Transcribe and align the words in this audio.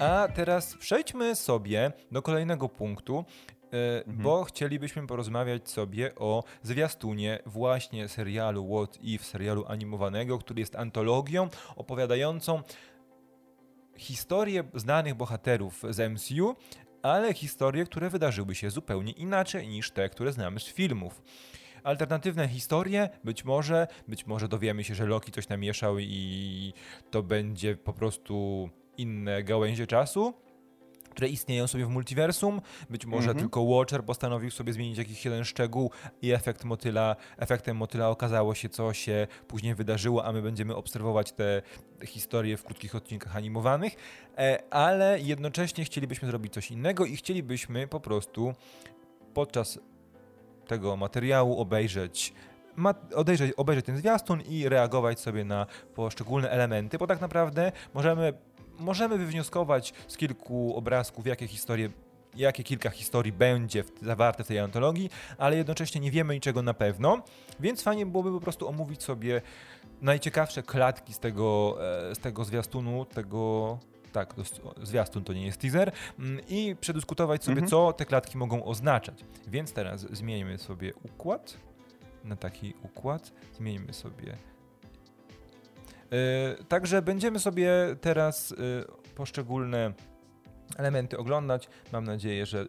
A 0.00 0.28
teraz 0.34 0.76
przejdźmy 0.76 1.36
sobie 1.36 1.92
do 2.12 2.22
kolejnego 2.22 2.68
punktu, 2.68 3.24
e, 3.72 3.98
Mhm. 3.98 4.22
bo 4.22 4.44
chcielibyśmy 4.44 5.06
porozmawiać 5.06 5.70
sobie 5.70 6.14
o 6.14 6.44
zwiastunie 6.62 7.38
właśnie 7.46 8.08
serialu 8.08 8.68
What 8.76 8.98
If, 9.02 9.24
serialu 9.24 9.64
animowanego, 9.68 10.38
który 10.38 10.60
jest 10.60 10.76
antologią 10.76 11.48
opowiadającą 11.76 12.62
historię 13.96 14.64
znanych 14.74 15.14
bohaterów 15.14 15.82
z 15.90 16.00
MCU, 16.12 16.56
ale 17.02 17.34
historie, 17.34 17.84
które 17.84 18.10
wydarzyły 18.10 18.54
się 18.54 18.70
zupełnie 18.70 19.12
inaczej 19.12 19.68
niż 19.68 19.90
te, 19.90 20.08
które 20.08 20.32
znamy 20.32 20.60
z 20.60 20.66
filmów. 20.66 21.22
Alternatywne 21.82 22.48
historie, 22.48 23.08
być 23.24 23.44
może, 23.44 23.86
być 24.08 24.26
może 24.26 24.48
dowiemy 24.48 24.84
się, 24.84 24.94
że 24.94 25.06
Loki 25.06 25.32
coś 25.32 25.48
namieszał 25.48 25.98
i 25.98 26.72
to 27.10 27.22
będzie 27.22 27.76
po 27.76 27.92
prostu 27.92 28.68
inne 29.00 29.42
gałęzie 29.42 29.86
czasu, 29.86 30.34
które 31.10 31.28
istnieją 31.28 31.66
sobie 31.66 31.86
w 31.86 31.88
multiversum. 31.88 32.60
Być 32.90 33.06
może 33.06 33.30
Mhm. 33.30 33.38
tylko 33.38 33.64
Watcher 33.64 34.04
postanowił 34.04 34.50
sobie 34.50 34.72
zmienić 34.72 34.98
jakiś 34.98 35.24
jeden 35.24 35.44
szczegół 35.44 35.90
i 36.22 36.32
efekt 36.32 36.64
motyla, 36.64 37.16
efektem 37.38 37.76
motyla 37.76 38.08
okazało 38.08 38.54
się, 38.54 38.68
co 38.68 38.92
się 38.92 39.26
później 39.48 39.74
wydarzyło, 39.74 40.24
a 40.24 40.32
my 40.32 40.42
będziemy 40.42 40.76
obserwować 40.76 41.32
te 41.32 41.62
historie 42.04 42.56
w 42.56 42.64
krótkich 42.64 42.94
odcinkach 42.94 43.36
animowanych, 43.36 43.96
E, 44.38 44.62
ale 44.72 45.20
jednocześnie 45.20 45.84
chcielibyśmy 45.84 46.28
zrobić 46.28 46.52
coś 46.52 46.70
innego 46.70 47.04
i 47.04 47.16
chcielibyśmy 47.16 47.88
po 47.88 48.00
prostu 48.00 48.54
podczas 49.34 49.78
tego 50.66 50.96
materiału 50.96 51.60
obejrzeć 51.60 52.32
odejrzeć, 53.14 53.52
obejrzeć 53.52 53.86
ten 53.86 53.96
zwiastun 53.96 54.40
i 54.40 54.68
reagować 54.68 55.20
sobie 55.20 55.44
na 55.44 55.66
poszczególne 55.94 56.50
elementy, 56.50 56.98
bo 56.98 57.06
tak 57.06 57.20
naprawdę 57.20 57.72
możemy, 57.94 58.32
możemy 58.80 59.18
wywnioskować 59.18 59.92
z 60.08 60.16
kilku 60.16 60.76
obrazków, 60.76 61.26
jakie 61.26 61.46
historie 61.46 61.90
jakie 62.36 62.64
kilka 62.64 62.90
historii 62.90 63.32
będzie 63.32 63.84
zawarte 64.02 64.44
w 64.44 64.46
tej 64.46 64.58
antologii, 64.58 65.10
ale 65.38 65.56
jednocześnie 65.56 66.00
nie 66.00 66.10
wiemy 66.10 66.34
niczego 66.34 66.62
na 66.62 66.74
pewno, 66.74 67.22
więc 67.60 67.82
fajnie 67.82 68.06
byłoby 68.06 68.30
po 68.32 68.40
prostu 68.40 68.68
omówić 68.68 69.02
sobie 69.02 69.42
najciekawsze 70.00 70.62
klatki 70.62 71.12
z 71.14 71.18
tego, 71.18 71.76
e, 72.10 72.14
z 72.14 72.18
tego 72.18 72.44
zwiastunu, 72.44 73.04
tego 73.04 73.78
tak, 74.12 74.34
zwiastun 74.82 75.24
to 75.24 75.32
nie 75.32 75.46
jest 75.46 75.60
teaser, 75.60 75.92
mm, 76.18 76.40
i 76.48 76.76
przedyskutować 76.80 77.44
sobie, 77.44 77.52
Mhm. 77.54 77.70
co 77.70 77.92
te 77.92 78.04
klatki 78.06 78.38
mogą 78.38 78.64
oznaczać. 78.64 79.24
Więc 79.48 79.72
teraz 79.72 80.00
zmienimy 80.00 80.58
sobie 80.58 80.92
układ 80.94 81.56
na 82.24 82.36
taki 82.36 82.74
układ. 82.82 83.32
Zmienimy 83.56 83.92
sobie. 83.92 84.36
E, 86.12 86.64
Także 86.64 87.02
będziemy 87.02 87.38
sobie 87.38 87.70
teraz 88.00 88.52
e, 88.52 88.56
poszczególne 89.14 89.92
elementy 90.76 91.18
oglądać. 91.18 91.68
Mam 91.92 92.04
nadzieję, 92.04 92.46
że 92.46 92.66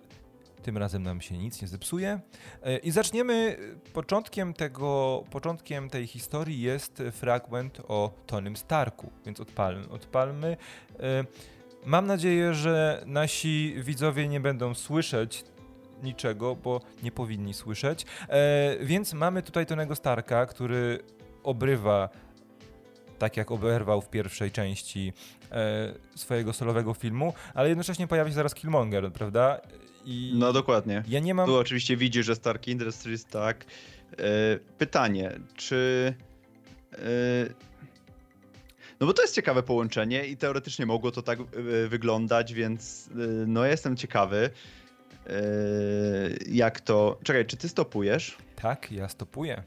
tym 0.63 0.77
razem 0.77 1.03
nam 1.03 1.21
się 1.21 1.37
nic 1.37 1.61
nie 1.61 1.67
zepsuje. 1.67 2.19
E, 2.63 2.77
I 2.77 2.91
zaczniemy 2.91 3.57
początkiem 3.93 4.53
tego, 4.53 5.23
początkiem 5.31 5.89
tej 5.89 6.07
historii 6.07 6.61
jest 6.61 7.03
fragment 7.11 7.81
o 7.87 8.11
Tonym 8.25 8.57
Starku, 8.57 9.11
więc 9.25 9.39
odpalmy. 9.39 9.89
odpalmy. 9.89 10.57
Mam 11.85 12.07
nadzieję, 12.07 12.53
że 12.53 13.03
nasi 13.05 13.75
widzowie 13.77 14.27
nie 14.27 14.39
będą 14.39 14.73
słyszeć 14.73 15.43
niczego, 16.03 16.55
bo 16.55 16.81
nie 17.03 17.11
powinni 17.11 17.53
słyszeć. 17.53 18.05
Więc 18.81 19.13
mamy 19.13 19.41
tutaj 19.41 19.65
Tonego 19.65 19.95
Starka, 19.95 20.45
który 20.45 20.99
obrywa 21.43 22.09
tak 23.21 23.37
jak 23.37 23.51
oberwał 23.51 24.01
w 24.01 24.09
pierwszej 24.09 24.51
części 24.51 25.13
e, 25.51 25.93
swojego 26.15 26.53
solowego 26.53 26.93
filmu, 26.93 27.33
ale 27.53 27.69
jednocześnie 27.69 28.07
pojawia 28.07 28.29
się 28.29 28.35
zaraz 28.35 28.55
Killmonger, 28.55 29.11
prawda? 29.11 29.61
I 30.05 30.31
No 30.35 30.53
dokładnie. 30.53 31.03
ja 31.07 31.19
nie 31.19 31.33
mam... 31.33 31.45
Tu 31.45 31.55
oczywiście 31.55 31.97
widzi, 31.97 32.23
że 32.23 32.35
Stark 32.35 32.67
Industries 32.67 33.25
tak. 33.25 33.65
E, 34.11 34.15
pytanie, 34.77 35.39
czy. 35.55 36.13
e, 36.93 36.97
no 38.99 39.07
bo 39.07 39.13
to 39.13 39.21
jest 39.21 39.35
ciekawe 39.35 39.63
połączenie 39.63 40.25
i 40.25 40.37
teoretycznie 40.37 40.85
mogło 40.85 41.11
to 41.11 41.21
tak 41.21 41.39
wyglądać, 41.87 42.53
więc 42.53 43.09
no 43.47 43.65
jestem 43.65 43.97
ciekawy. 43.97 44.49
Jak 46.49 46.81
to. 46.81 47.19
Czekaj, 47.23 47.45
czy 47.45 47.57
ty 47.57 47.69
stopujesz? 47.69 48.37
Tak, 48.55 48.91
ja 48.91 49.09
stopuję. 49.09 49.63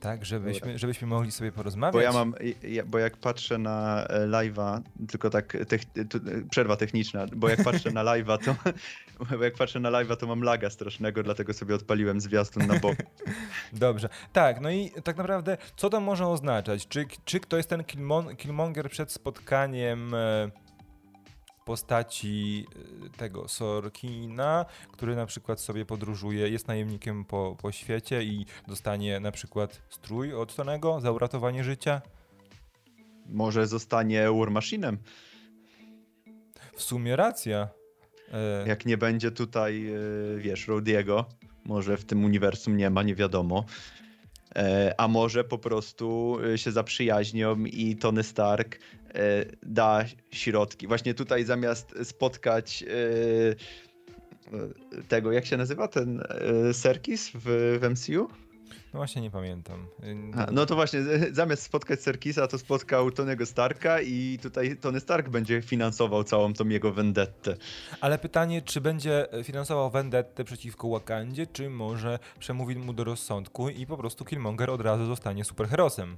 Tak, 0.00 0.24
żebyśmy, 0.24 0.78
żebyśmy 0.78 1.06
mogli 1.06 1.32
sobie 1.32 1.52
porozmawiać. 1.52 1.92
Bo 1.92 2.00
ja 2.00 2.12
mam, 2.12 2.34
ja, 2.62 2.84
bo 2.84 2.98
jak 2.98 3.16
patrzę 3.16 3.58
na 3.58 4.04
e, 4.04 4.26
live'a, 4.26 4.80
tylko 5.08 5.30
tak 5.30 5.56
tech, 5.68 5.84
tu, 5.84 6.18
e, 6.18 6.20
przerwa 6.50 6.76
techniczna, 6.76 7.26
bo 7.36 7.48
jak 7.48 7.64
patrzę 7.64 7.90
na 7.90 8.04
live'a, 8.04 8.38
to 8.44 8.54
bo 9.38 9.44
jak 9.44 9.54
patrzę 9.54 9.80
na 9.80 9.90
live'a, 9.90 10.16
to 10.16 10.26
mam 10.26 10.42
laga 10.42 10.70
strasznego, 10.70 11.22
dlatego 11.22 11.54
sobie 11.54 11.74
odpaliłem 11.74 12.20
zwiastun 12.20 12.66
na 12.66 12.78
bok. 12.78 12.96
Dobrze. 13.72 14.08
Tak, 14.32 14.60
no 14.60 14.70
i 14.70 14.90
tak 15.04 15.16
naprawdę, 15.16 15.56
co 15.76 15.90
to 15.90 16.00
może 16.00 16.26
oznaczać? 16.26 16.88
Czy, 16.88 17.06
czy 17.24 17.40
to 17.40 17.56
jest 17.56 17.68
ten 17.68 17.84
Killmon 17.84 18.36
Killmonger 18.36 18.90
przed 18.90 19.12
spotkaniem 19.12 20.14
e, 20.14 20.50
postaci 21.68 22.66
e, 23.06 23.18
tego 23.18 23.48
Sorkina, 23.48 24.66
który 24.92 25.16
na 25.16 25.26
przykład 25.26 25.60
sobie 25.60 25.84
podróżuje, 25.84 26.48
jest 26.48 26.68
najemnikiem 26.68 27.24
po, 27.24 27.56
po 27.62 27.72
świecie 27.72 28.22
i 28.22 28.46
dostanie 28.68 29.20
na 29.20 29.32
przykład 29.32 29.82
strój 29.88 30.34
od 30.34 30.56
Tonego 30.56 31.00
za 31.00 31.12
uratowanie 31.12 31.64
życia? 31.64 32.02
Może 33.26 33.66
zostanie 33.66 34.22
War 34.22 34.50
Machine'em, 34.50 34.96
W 36.76 36.82
sumie 36.82 37.16
racja. 37.16 37.68
E, 38.32 38.68
jak 38.68 38.86
nie 38.86 38.98
będzie 38.98 39.30
tutaj, 39.30 39.86
e, 39.86 40.38
wiesz, 40.38 40.68
Rodiego, 40.68 41.26
może 41.64 41.96
w 41.96 42.04
tym 42.04 42.24
uniwersum 42.24 42.76
nie 42.76 42.90
ma, 42.90 43.02
nie 43.02 43.14
wiadomo. 43.14 43.64
E, 44.58 44.94
A 45.00 45.08
może 45.08 45.44
po 45.44 45.58
prostu 45.58 46.38
e, 46.54 46.58
się 46.58 46.72
zaprzyjaźnią 46.72 47.64
i 47.64 47.96
Tony 47.96 48.22
Stark 48.22 48.78
e, 48.78 49.44
da 49.62 50.04
środki. 50.30 50.86
Właśnie 50.86 51.14
tutaj 51.14 51.44
zamiast 51.44 51.94
spotkać 52.04 52.84
tego, 55.08 55.32
jak 55.32 55.46
się 55.46 55.56
nazywa 55.56 55.88
ten 55.88 56.22
Serkis 56.72 57.30
w, 57.34 57.78
w 57.80 57.90
MCU? 57.90 58.28
No 58.94 58.98
właśnie 58.98 59.22
nie 59.22 59.30
pamiętam. 59.30 59.86
A, 60.36 60.46
no 60.52 60.66
to 60.66 60.74
właśnie, 60.74 61.00
e, 61.00 61.34
zamiast 61.34 61.62
spotkać 61.62 62.02
Serkisa, 62.02 62.46
to 62.46 62.58
spotkał 62.58 63.10
Tonego 63.10 63.46
Starka 63.46 64.00
i 64.00 64.38
tutaj 64.42 64.76
Tony 64.76 65.00
Stark 65.00 65.28
będzie 65.28 65.62
finansował 65.62 66.24
całą 66.24 66.54
tą 66.54 66.68
jego 66.68 66.92
vendettę. 66.92 67.56
Ale 68.00 68.18
pytanie, 68.18 68.62
czy 68.62 68.80
będzie 68.80 69.26
finansował 69.44 69.90
vendettę 69.90 70.44
przeciwko 70.44 70.88
Wakandzie, 70.88 71.46
czy 71.46 71.70
może 71.70 72.18
przemówi 72.38 72.76
mu 72.76 72.92
do 72.92 73.04
rozsądku 73.04 73.68
i 73.68 73.86
po 73.86 73.96
prostu 73.96 74.24
Killmonger 74.24 74.70
od 74.70 74.80
razu 74.80 75.06
zostanie 75.06 75.44
superherosem? 75.44 76.16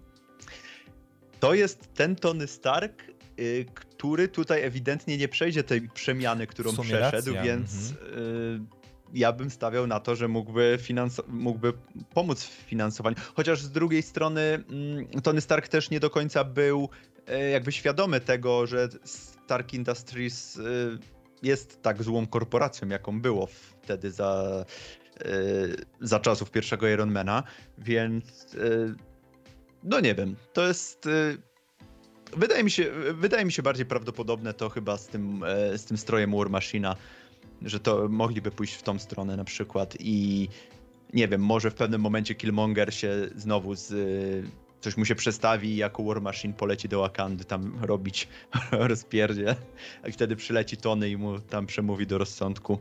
To 1.40 1.54
jest 1.54 1.94
ten 1.94 2.16
Tony 2.16 2.46
Stark, 2.46 3.02
y, 3.38 3.66
który 3.74 4.28
tutaj 4.28 4.62
ewidentnie 4.62 5.16
nie 5.16 5.28
przejdzie 5.28 5.64
tej 5.64 5.88
przemiany, 5.88 6.46
którą 6.46 6.72
przeszedł, 6.72 7.34
racja, 7.34 7.42
więc 7.42 7.90
y, 7.90 8.79
ja 9.14 9.32
bym 9.32 9.50
stawiał 9.50 9.86
na 9.86 10.00
to, 10.00 10.16
że 10.16 10.28
mógłby, 10.28 10.78
finanso- 10.80 11.28
mógłby 11.28 11.72
pomóc 12.14 12.44
w 12.44 12.48
finansowaniu. 12.48 13.16
Chociaż 13.34 13.62
z 13.62 13.70
drugiej 13.70 14.02
strony 14.02 14.40
mm, 14.40 15.22
Tony 15.22 15.40
Stark 15.40 15.68
też 15.68 15.90
nie 15.90 16.00
do 16.00 16.10
końca 16.10 16.44
był 16.44 16.88
y, 17.28 17.50
jakby 17.50 17.72
świadomy 17.72 18.20
tego, 18.20 18.66
że 18.66 18.88
Stark 19.04 19.74
Industries 19.74 20.56
y, 20.56 20.98
jest 21.42 21.82
tak 21.82 22.02
złą 22.02 22.26
korporacją, 22.26 22.88
jaką 22.88 23.20
było 23.20 23.48
wtedy 23.82 24.10
za, 24.10 24.64
y, 25.26 25.76
za 26.00 26.20
czasów 26.20 26.50
pierwszego 26.50 26.88
Ironmana, 26.88 27.42
więc 27.78 28.56
no 29.82 30.00
nie 30.00 30.14
wiem, 30.14 30.36
to 30.52 30.68
jest. 30.68 31.08
Wydaje 32.36 32.64
mi 32.64 32.70
się, 32.70 32.90
wydaje 33.14 33.44
mi 33.44 33.52
się 33.52 33.62
bardziej 33.62 33.86
prawdopodobne 33.86 34.54
to 34.54 34.68
chyba 34.68 34.96
z 34.98 35.06
tym, 35.06 35.44
e, 35.44 35.78
z 35.78 35.84
tym 35.84 35.98
strojem 35.98 36.32
War 36.36 36.50
Machina, 36.50 36.96
że 37.62 37.80
to 37.80 38.08
mogliby 38.08 38.50
pójść 38.50 38.74
w 38.74 38.82
tą 38.82 38.98
stronę 38.98 39.36
na 39.36 39.44
przykład 39.44 39.96
i 40.00 40.48
nie 41.12 41.28
wiem, 41.28 41.40
może 41.40 41.70
w 41.70 41.74
pewnym 41.74 42.00
momencie 42.00 42.34
Killmonger 42.34 42.94
się 42.94 43.28
znowu 43.36 43.74
z 43.74 43.92
coś 44.80 44.96
mu 44.96 45.04
się 45.04 45.14
przestawi 45.14 45.68
i 45.68 45.76
jako 45.76 46.02
War 46.02 46.22
Machine 46.22 46.54
poleci 46.54 46.88
do 46.88 47.00
Wakandy 47.00 47.44
tam 47.44 47.78
robić 47.82 48.28
rozpierdzie, 48.72 49.56
a 50.02 50.10
wtedy 50.10 50.36
przyleci 50.36 50.76
Tony 50.76 51.10
i 51.10 51.16
mu 51.16 51.40
tam 51.40 51.66
przemówi 51.66 52.06
do 52.06 52.18
rozsądku. 52.18 52.78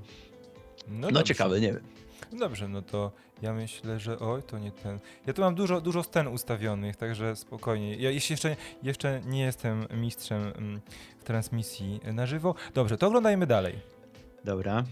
No, 0.88 1.08
dobrze. 1.08 1.24
ciekawe, 1.24 1.60
nie 1.60 1.74
wiem. 1.74 1.84
No 2.32 2.40
Dobrze, 2.40 2.68
no 2.68 2.82
to 2.82 3.12
ja 3.42 3.54
myślę, 3.54 4.00
że 4.00 4.20
oj, 4.20 4.44
to 4.44 4.60
nie 4.60 4.72
ten. 4.72 5.00
Ja 5.28 5.34
tu 5.34 5.42
mam 5.42 5.56
dużo, 5.56 5.82
dużo 5.82 6.04
scen 6.04 6.28
ustawionych, 6.28 6.96
także 6.96 7.36
spokojnie. 7.36 7.96
Ja 7.96 8.12
jeszcze, 8.12 8.56
jeszcze 8.84 9.22
nie 9.26 9.42
jestem 9.42 9.86
mistrzem 9.94 10.42
mm, 10.42 10.82
w 11.20 11.24
transmisji 11.24 12.00
na 12.14 12.26
żywo. 12.26 12.56
Dobrze, 12.74 12.98
to 12.98 13.08
oglądajmy 13.08 13.48
dalej. 13.48 13.99
Dobra. 14.44 14.84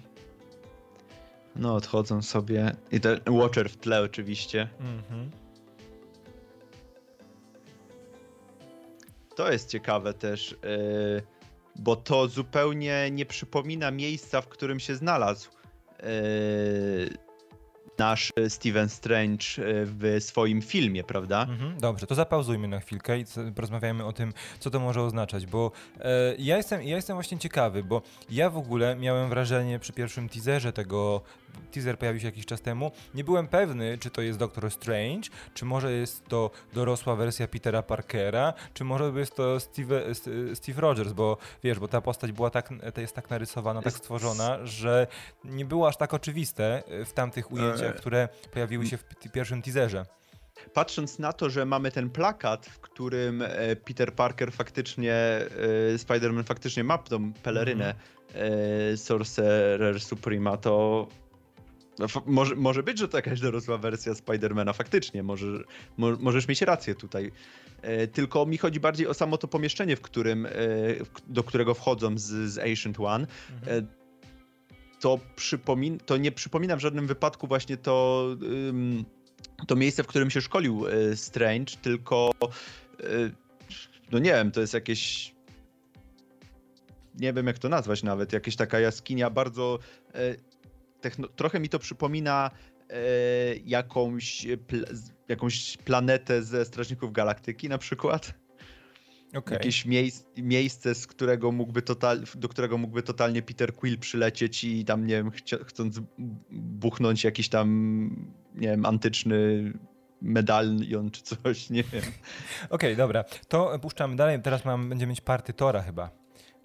No, 1.56 1.76
odchodzą 1.76 2.22
sobie. 2.22 2.76
I 2.92 3.00
ten 3.00 3.20
Watcher 3.28 3.70
w 3.70 3.78
tle 3.78 4.02
oczywiście. 4.02 4.70
Mhm. 4.80 5.32
To 9.36 9.52
jest 9.52 9.70
ciekawe 9.70 10.14
też, 10.14 10.56
yy, 10.64 11.22
bo 11.76 11.96
to 11.96 12.28
zupełnie 12.28 13.12
nie 13.12 13.26
przypomina 13.26 13.92
miejsca, 13.92 14.42
w 14.42 14.48
którym 14.48 14.80
się 14.80 14.96
znalazł 14.96 15.50
nasz 17.98 18.34
Steven 18.48 18.90
Strange 18.90 19.46
w 19.86 20.18
swoim 20.20 20.62
filmie, 20.62 21.04
prawda? 21.04 21.42
Mhm, 21.50 21.80
dobrze, 21.80 22.08
to 22.08 22.16
zapauzujmy 22.16 22.68
na 22.68 22.80
chwilkę 22.80 23.20
i 23.20 23.26
porozmawiajmy 23.56 24.06
o 24.06 24.14
tym, 24.14 24.34
co 24.60 24.70
to 24.70 24.80
może 24.80 25.02
oznaczać, 25.02 25.46
bo 25.46 25.72
e, 26.00 26.36
ja, 26.40 26.58
jestem, 26.58 26.84
ja 26.84 26.96
jestem 26.96 27.16
właśnie 27.16 27.38
ciekawy, 27.38 27.84
bo 27.84 28.02
ja 28.30 28.50
w 28.50 28.58
ogóle 28.58 28.96
miałem 28.96 29.30
wrażenie 29.30 29.80
przy 29.80 29.94
pierwszym 29.94 30.30
teaserze 30.30 30.74
tego 30.74 31.22
teaser 31.72 32.00
pojawił 32.00 32.22
się 32.22 32.26
jakiś 32.26 32.46
czas 32.46 32.62
temu. 32.62 32.92
Nie 33.14 33.24
byłem 33.24 33.48
pewny, 33.48 33.98
czy 33.98 34.10
to 34.10 34.22
jest 34.22 34.40
Doctor 34.40 34.72
Strange, 34.72 35.30
czy 35.54 35.66
może 35.66 35.92
jest 35.92 36.28
to 36.28 36.52
dorosła 36.74 37.16
wersja 37.16 37.48
Petera 37.48 37.84
Parkera, 37.84 38.54
czy 38.74 38.84
może 38.84 39.12
jest 39.16 39.36
to 39.36 39.60
Steve, 39.60 40.02
Steve 40.54 40.82
Rogers, 40.82 41.14
bo 41.14 41.38
wiesz, 41.64 41.80
bo 41.80 41.88
ta 41.88 42.02
postać 42.02 42.32
była 42.32 42.50
tak, 42.50 42.70
jest 42.98 43.16
tak 43.16 43.30
narysowana, 43.30 43.82
tak 43.82 43.94
stworzona, 43.94 44.66
że 44.66 45.08
nie 45.44 45.66
było 45.66 45.88
aż 45.88 45.98
tak 45.98 46.14
oczywiste 46.14 46.84
w 47.06 47.14
tamtych 47.14 47.52
ujęciach, 47.52 47.87
które 47.94 48.30
pojawiły 48.52 48.86
się 48.86 48.98
w 48.98 49.04
pierwszym 49.34 49.62
teaserze 49.62 50.06
patrząc 50.74 51.20
na 51.20 51.34
to, 51.34 51.50
że 51.50 51.66
mamy 51.66 51.92
ten 51.92 52.10
plakat, 52.10 52.66
w 52.66 52.80
którym 52.80 53.42
e, 53.42 53.76
Peter 53.76 54.14
Parker 54.14 54.52
faktycznie, 54.52 55.14
e, 55.14 55.48
Spider-Man 55.98 56.44
faktycznie 56.44 56.84
ma 56.84 56.98
tą 56.98 57.34
pelerynę 57.34 57.96
mm. 58.34 58.98
Sorcerer 58.98 60.02
Suprema, 60.02 60.58
to 60.58 61.08
no, 62.00 62.08
może, 62.26 62.56
może 62.56 62.84
być, 62.84 63.00
że 63.00 63.08
to 63.08 63.18
jakaś 63.18 63.40
dorosła 63.40 63.78
wersja 63.78 64.16
Spidermana, 64.16 64.74
faktycznie, 64.74 65.24
może, 65.24 65.48
mo, 65.98 66.08
możesz 66.20 66.48
mieć 66.48 66.62
rację 66.62 66.96
tutaj. 66.96 67.32
E, 67.82 68.08
tylko 68.08 68.46
mi 68.46 68.58
chodzi 68.58 68.80
bardziej 68.80 69.08
o 69.08 69.14
samo 69.14 69.38
to 69.38 69.48
pomieszczenie, 69.48 69.96
w 69.96 70.02
którym, 70.02 70.46
e, 70.46 70.50
do 71.28 71.44
którego 71.44 71.74
wchodzą 71.74 72.18
z, 72.18 72.24
z 72.24 72.58
Ancient 72.58 73.00
One. 73.00 73.28
Mhm. 73.62 73.84
E, 73.84 74.07
to, 75.00 75.20
przypomin 75.36 76.00
to 76.00 76.18
nie 76.18 76.32
przypomina 76.32 76.76
w 76.76 76.80
żadnym 76.80 77.08
wypadku 77.08 77.48
właśnie 77.48 77.78
to, 77.78 78.28
to 79.68 79.76
miejsce, 79.76 80.04
w 80.04 80.08
którym 80.08 80.30
się 80.30 80.42
szkolił 80.42 80.88
e, 80.88 81.16
Strange, 81.16 81.76
tylko 81.82 82.32
e, 82.42 83.06
no 84.12 84.20
nie 84.20 84.32
wiem, 84.32 84.52
to 84.52 84.62
jest 84.62 84.74
jakieś 84.74 85.36
nie 87.20 87.34
wiem 87.34 87.48
jak 87.48 87.60
to 87.60 87.70
nazwać 87.70 88.04
nawet, 88.04 88.34
jakaś 88.34 88.56
taka 88.56 88.80
jaskinia 88.80 89.30
bardzo 89.30 89.80
e, 90.14 90.36
trochę 91.36 91.60
mi 91.60 91.70
to 91.70 91.80
przypomina 91.80 92.52
jakąś, 93.66 94.48
pl 94.68 94.86
jakąś 95.28 95.78
planetę 95.78 96.44
ze 96.44 96.66
Strażników 96.66 97.12
Galaktyki 97.12 97.70
na 97.70 97.78
przykład. 97.78 98.34
Okay. 99.36 99.54
Jakieś 99.54 99.86
miejsc, 99.86 100.26
miejsce, 100.38 100.96
z 100.96 101.08
którego 101.08 101.52
mógłby 101.52 101.82
total, 101.82 102.22
do 102.36 102.50
którego 102.50 102.78
mógłby 102.78 103.04
totalnie 103.04 103.42
Peter 103.42 103.74
Quill 103.74 104.00
przylecieć 104.00 104.64
i 104.64 104.86
tam, 104.86 105.08
nie 105.08 105.16
wiem, 105.16 105.32
chcąc 105.66 106.00
buchnąć 106.50 107.24
jakiś 107.24 107.50
tam, 107.50 107.68
nie 108.56 108.68
wiem, 108.68 108.86
antyczny 108.86 109.74
medalion 110.22 111.12
czy 111.12 111.22
coś, 111.22 111.70
nie 111.70 111.84
wiem. 111.84 112.04
Okej, 112.04 112.14
okay, 112.70 112.96
dobra. 112.96 113.24
To 113.48 113.80
puszczamy 113.80 114.16
dalej. 114.16 114.42
Teraz 114.42 114.66
mam, 114.66 114.90
będziemy 114.90 115.10
mieć 115.10 115.22
party 115.22 115.54
Tora 115.54 115.82
chyba. 115.82 116.10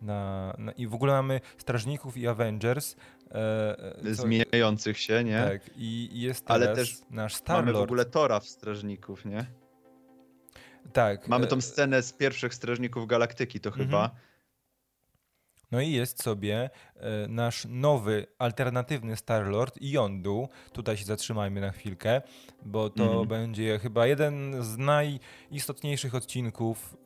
Na, 0.03 0.55
na, 0.59 0.73
I 0.73 0.87
w 0.87 0.95
ogóle 0.95 1.13
mamy 1.13 1.41
Strażników 1.59 2.17
i 2.17 2.27
Avengers. 2.27 2.97
E, 3.31 3.77
e 4.05 4.15
Zmieniających 4.15 4.99
się, 4.99 5.25
nie? 5.25 5.43
Tak, 5.43 5.71
i 5.77 6.21
jest 6.21 6.51
Ale 6.51 6.75
też 6.75 7.01
nasz 7.11 7.35
Star-Lord. 7.35 7.67
Mamy 7.67 7.79
w 7.79 7.83
ogóle 7.83 8.05
Tora 8.05 8.41
w 8.41 8.47
Strażników, 8.47 9.25
nie? 9.25 9.47
Tak. 10.93 11.29
Mamy 11.29 11.47
tą 11.47 11.57
e, 11.57 11.63
scenę 11.63 12.03
z 12.03 12.13
pierwszych 12.13 12.55
Strażników 12.55 13.07
Galaktyki, 13.07 13.61
to 13.61 13.69
mhm. 13.69 13.87
chyba. 13.87 14.11
No 15.71 15.81
i 15.81 15.93
jest 15.93 16.23
sobie 16.23 16.71
e, 16.97 17.29
nasz 17.29 17.67
nowy, 17.69 18.27
alternatywny 18.39 19.17
Star-Lord 19.17 19.79
Yondu. 19.81 20.49
Tutaj 20.73 20.97
się 20.97 21.05
zatrzymajmy 21.05 21.61
na 21.61 21.71
chwilkę, 21.71 22.23
bo 22.63 22.91
to 22.91 23.05
mhm. 23.05 23.29
będzie 23.29 23.79
chyba 23.79 24.07
jeden 24.07 24.63
z 24.65 24.79
najistotniejszych 24.79 26.15
odcinków 26.15 26.97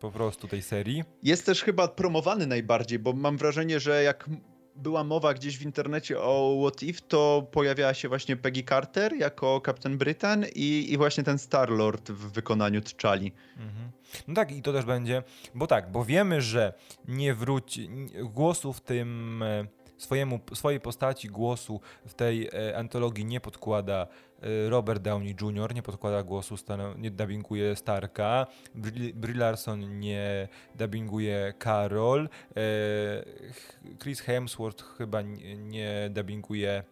po 0.00 0.10
prostu 0.10 0.48
tej 0.48 0.62
serii. 0.62 1.04
Jest 1.22 1.46
też 1.46 1.62
chyba 1.62 1.88
promowany 1.88 2.46
najbardziej, 2.46 2.98
bo 2.98 3.12
mam 3.12 3.36
wrażenie, 3.36 3.80
że 3.80 4.02
jak 4.02 4.28
była 4.76 5.04
mowa 5.04 5.34
gdzieś 5.34 5.58
w 5.58 5.62
internecie 5.62 6.20
o 6.20 6.58
What 6.62 6.82
If, 6.82 7.00
to 7.08 7.46
pojawiała 7.52 7.94
się 7.94 8.08
właśnie 8.08 8.36
Peggy 8.36 8.62
Carter 8.62 9.16
jako 9.16 9.62
Captain 9.66 9.98
Britain 9.98 10.46
i, 10.54 10.92
i 10.92 10.96
właśnie 10.96 11.24
ten 11.24 11.38
Star-Lord 11.38 12.10
w 12.10 12.32
wykonaniu 12.32 12.80
T'Challi. 12.80 13.32
Mhm. 13.56 13.90
No 14.28 14.34
tak, 14.34 14.52
i 14.52 14.62
to 14.62 14.72
też 14.72 14.84
będzie, 14.84 15.22
bo 15.54 15.66
tak, 15.66 15.92
bo 15.92 16.04
wiemy, 16.04 16.42
że 16.42 16.72
nie 17.08 17.34
wróci, 17.34 17.88
głosu 18.24 18.72
w 18.72 18.80
tym 18.80 19.42
e, 19.42 19.66
swojemu, 19.98 20.40
swojej 20.54 20.80
postaci 20.80 21.28
głosu 21.28 21.80
w 22.06 22.14
tej 22.14 22.48
e, 22.48 22.76
antologii 22.76 23.24
nie 23.24 23.40
podkłada 23.40 24.06
Robert 24.68 25.02
Downey 25.02 25.34
Jr., 25.40 25.74
nie 25.74 25.82
podkłada 25.82 26.22
głosu, 26.22 26.54
nie 26.98 27.10
dubbinguje 27.10 27.76
Starka, 27.76 28.46
Brie 29.14 29.34
Larson 29.34 30.00
nie 30.00 30.48
dubbinguje 30.74 31.54
Carol, 31.64 32.28
e, 32.56 32.64
Chris 34.02 34.20
Hemsworth 34.20 34.84
chyba 34.98 35.22
nie 35.56 36.10
dubbinguje 36.10 36.82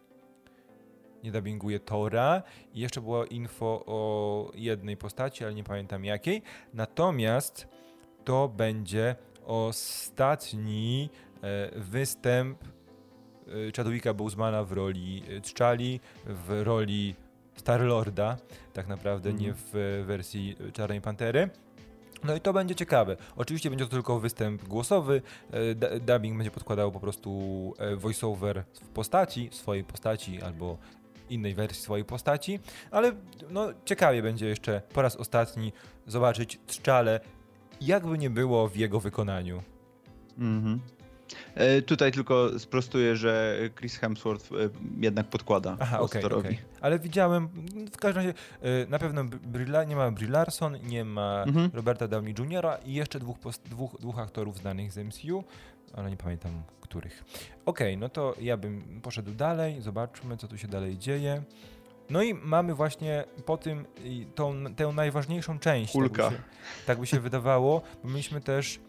nie 1.23 1.31
dubbinguje 1.31 1.79
Tora 1.79 2.43
i 2.73 2.79
jeszcze 2.79 3.01
było 3.01 3.25
info 3.25 3.83
o 3.85 4.51
jednej 4.55 4.97
postaci, 4.97 5.43
ale 5.43 5.55
nie 5.55 5.63
pamiętam 5.63 6.05
jakiej. 6.05 6.41
Natomiast 6.73 7.67
to 8.23 8.47
będzie 8.47 9.15
ostatni 9.45 11.09
występ 11.75 12.63
Y, 13.47 13.71
Chadwicka 13.77 14.13
Bosemana 14.13 14.63
w 14.63 14.71
roli 14.71 15.23
y, 15.29 15.41
T'Challi, 15.41 15.99
w 16.25 16.61
roli 16.63 17.15
Star-Lorda, 17.65 18.37
tak 18.73 18.87
naprawdę 18.87 19.29
mm. 19.29 19.41
nie 19.41 19.49
mhm. 19.49 19.65
w 19.73 20.03
wersji 20.07 20.55
Czarnej 20.73 21.01
Pantery. 21.01 21.49
No 22.23 22.35
i 22.35 22.41
to 22.41 22.53
będzie 22.53 22.75
ciekawe. 22.75 23.17
Oczywiście 23.35 23.69
będzie 23.69 23.85
to 23.85 23.91
tylko 23.91 24.19
występ 24.19 24.63
głosowy. 24.63 25.21
Y, 25.53 25.99
dubbing 25.99 26.37
będzie 26.37 26.51
podkładał 26.51 26.91
po 26.91 26.99
prostu 26.99 27.73
voiceover 27.97 28.63
w 28.73 28.87
postaci, 28.87 29.49
swojej 29.51 29.83
postaci 29.83 30.41
albo 30.41 30.77
innej 31.29 31.55
wersji 31.55 31.83
swojej 31.83 32.05
postaci, 32.05 32.59
ale 32.91 33.11
no 33.49 33.67
ciekawie 33.85 34.21
będzie 34.21 34.47
jeszcze 34.47 34.81
po 34.93 35.01
raz 35.01 35.15
ostatni 35.15 35.73
zobaczyć 36.07 36.59
T'Challę, 36.67 37.19
jakby 37.81 38.17
nie 38.17 38.29
było 38.29 38.67
w 38.67 38.75
jego 38.75 38.99
wykonaniu. 38.99 39.63
Mhm. 40.37 40.79
E, 41.55 41.81
tutaj 41.81 42.11
tylko 42.11 42.59
sprostuję, 42.59 43.15
że 43.15 43.57
Chris 43.75 43.97
Hemsworth 43.97 44.51
e, 44.51 44.55
jednak 44.99 45.27
podkłada 45.27 45.77
Aha, 45.79 45.99
okay, 45.99 46.25
okay, 46.25 46.57
Ale 46.81 46.99
widziałem, 46.99 47.49
w 47.93 47.97
każdym 47.97 48.23
razie 48.23 48.33
e, 48.61 48.85
na 48.89 48.99
pewno 48.99 49.23
nie 49.87 49.95
ma 49.95 50.11
Brie 50.11 50.29
Larson, 50.29 50.77
nie 50.83 51.05
ma 51.05 51.43
mhm. 51.43 51.69
Roberta 51.73 52.07
Downey 52.07 52.35
Jr. 52.39 52.65
i 52.85 52.93
jeszcze 52.93 53.19
dwóch, 53.19 53.37
dwóch, 53.65 53.99
dwóch 53.99 54.19
aktorów 54.19 54.57
znanych 54.57 54.91
z 54.91 54.97
MCU, 54.97 55.43
ale 55.93 56.09
nie 56.09 56.17
pamiętam 56.17 56.63
których. 56.81 57.23
Okej, 57.65 57.87
okay, 57.87 57.97
no 57.97 58.09
to 58.09 58.35
ja 58.41 58.57
bym 58.57 59.01
poszedł 59.01 59.31
dalej, 59.31 59.81
zobaczmy 59.81 60.37
co 60.37 60.47
tu 60.47 60.57
się 60.57 60.67
dalej 60.67 60.97
dzieje. 60.97 61.43
No 62.09 62.23
i 62.23 62.33
mamy 62.33 62.73
właśnie 62.73 63.23
po 63.45 63.57
tym 63.57 63.85
tą, 64.35 64.75
tę 64.75 64.87
najważniejszą 64.87 65.59
część. 65.59 65.93
Kulka. 65.93 66.23
Tak 66.23 66.31
by 66.31 66.37
się, 66.37 66.43
tak 66.85 66.99
by 66.99 67.07
się 67.07 67.19
wydawało, 67.19 67.81
bo 68.03 68.09
mieliśmy 68.09 68.41
też 68.41 68.79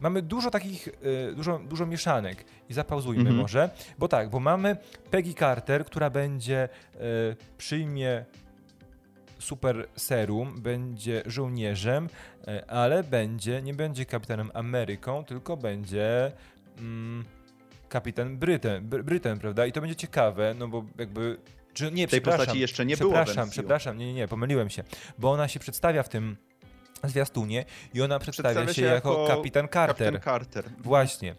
mamy 0.00 0.22
dużo 0.22 0.50
takich, 0.50 0.88
y, 0.88 1.32
dużo, 1.36 1.58
dużo 1.58 1.86
mieszanek 1.86 2.44
i 2.68 2.74
zapauzujmy 2.74 3.20
mhm. 3.20 3.36
może, 3.36 3.70
bo 3.98 4.08
tak, 4.08 4.30
bo 4.30 4.40
mamy 4.40 4.76
Peggy 5.10 5.34
Carter, 5.34 5.84
która 5.84 6.10
będzie, 6.10 6.68
y, 6.94 6.98
przyjmie 7.58 8.24
super 9.38 9.88
serum, 9.96 10.60
będzie 10.60 11.22
żołnierzem, 11.26 12.08
y, 12.48 12.66
ale 12.66 13.04
będzie, 13.04 13.62
nie 13.62 13.74
będzie 13.74 14.06
kapitanem 14.06 14.50
Ameryką, 14.54 15.24
tylko 15.24 15.56
będzie 15.56 16.32
mm, 16.78 17.24
kapitan 17.88 18.36
Bryten, 18.36 18.88
Bryten, 18.88 19.38
prawda? 19.38 19.66
I 19.66 19.72
to 19.72 19.80
będzie 19.80 19.96
ciekawe, 19.96 20.54
no 20.58 20.68
bo 20.68 20.84
jakby 20.98 21.36
czy 21.72 21.92
nie, 21.92 22.08
tej 22.08 22.20
postaci 22.20 22.58
jeszcze 22.58 22.86
nie 22.86 22.94
przepraszam, 22.94 23.14
było. 23.14 23.24
Przepraszam, 23.24 23.50
przepraszam, 23.50 23.98
nie, 23.98 24.06
nie, 24.06 24.14
nie, 24.14 24.28
pomyliłem 24.28 24.70
się, 24.70 24.84
bo 25.18 25.30
ona 25.30 25.48
się 25.48 25.60
przedstawia 25.60 26.02
w 26.02 26.08
tym 26.08 26.36
zwiastunie 27.08 27.64
i 27.94 28.02
ona 28.02 28.18
przedstawia, 28.18 28.50
przedstawia 28.50 28.74
się, 28.74 28.82
się 28.82 28.94
jako, 28.94 29.26
kapitan 29.26 29.68
Carter. 29.68 30.12
Kapitan 30.12 30.32
Carter. 30.34 30.64
Właśnie. 30.78 31.34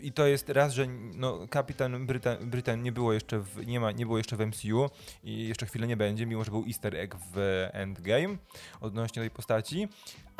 I 0.00 0.12
to 0.12 0.26
jest 0.26 0.48
raz, 0.48 0.72
że 0.72 0.86
no, 1.14 1.48
kapitan 1.50 2.06
Brytan, 2.06 2.50
Brytan 2.50 2.82
nie 2.82 2.92
było 2.92 3.12
jeszcze 3.12 3.38
w, 3.38 3.66
nie, 3.66 3.80
ma, 3.80 3.92
nie 3.92 4.06
było 4.06 4.18
jeszcze 4.18 4.36
w 4.36 4.46
MCU 4.46 4.90
i 5.24 5.48
jeszcze 5.48 5.66
chwilę 5.66 5.86
nie 5.86 5.96
będzie, 5.96 6.26
mimo 6.26 6.44
że 6.44 6.50
był 6.50 6.64
easter 6.66 6.96
egg 6.96 7.16
w 7.34 7.68
Endgame 7.72 8.36
odnośnie 8.80 9.22
tej 9.22 9.30
postaci. 9.30 9.88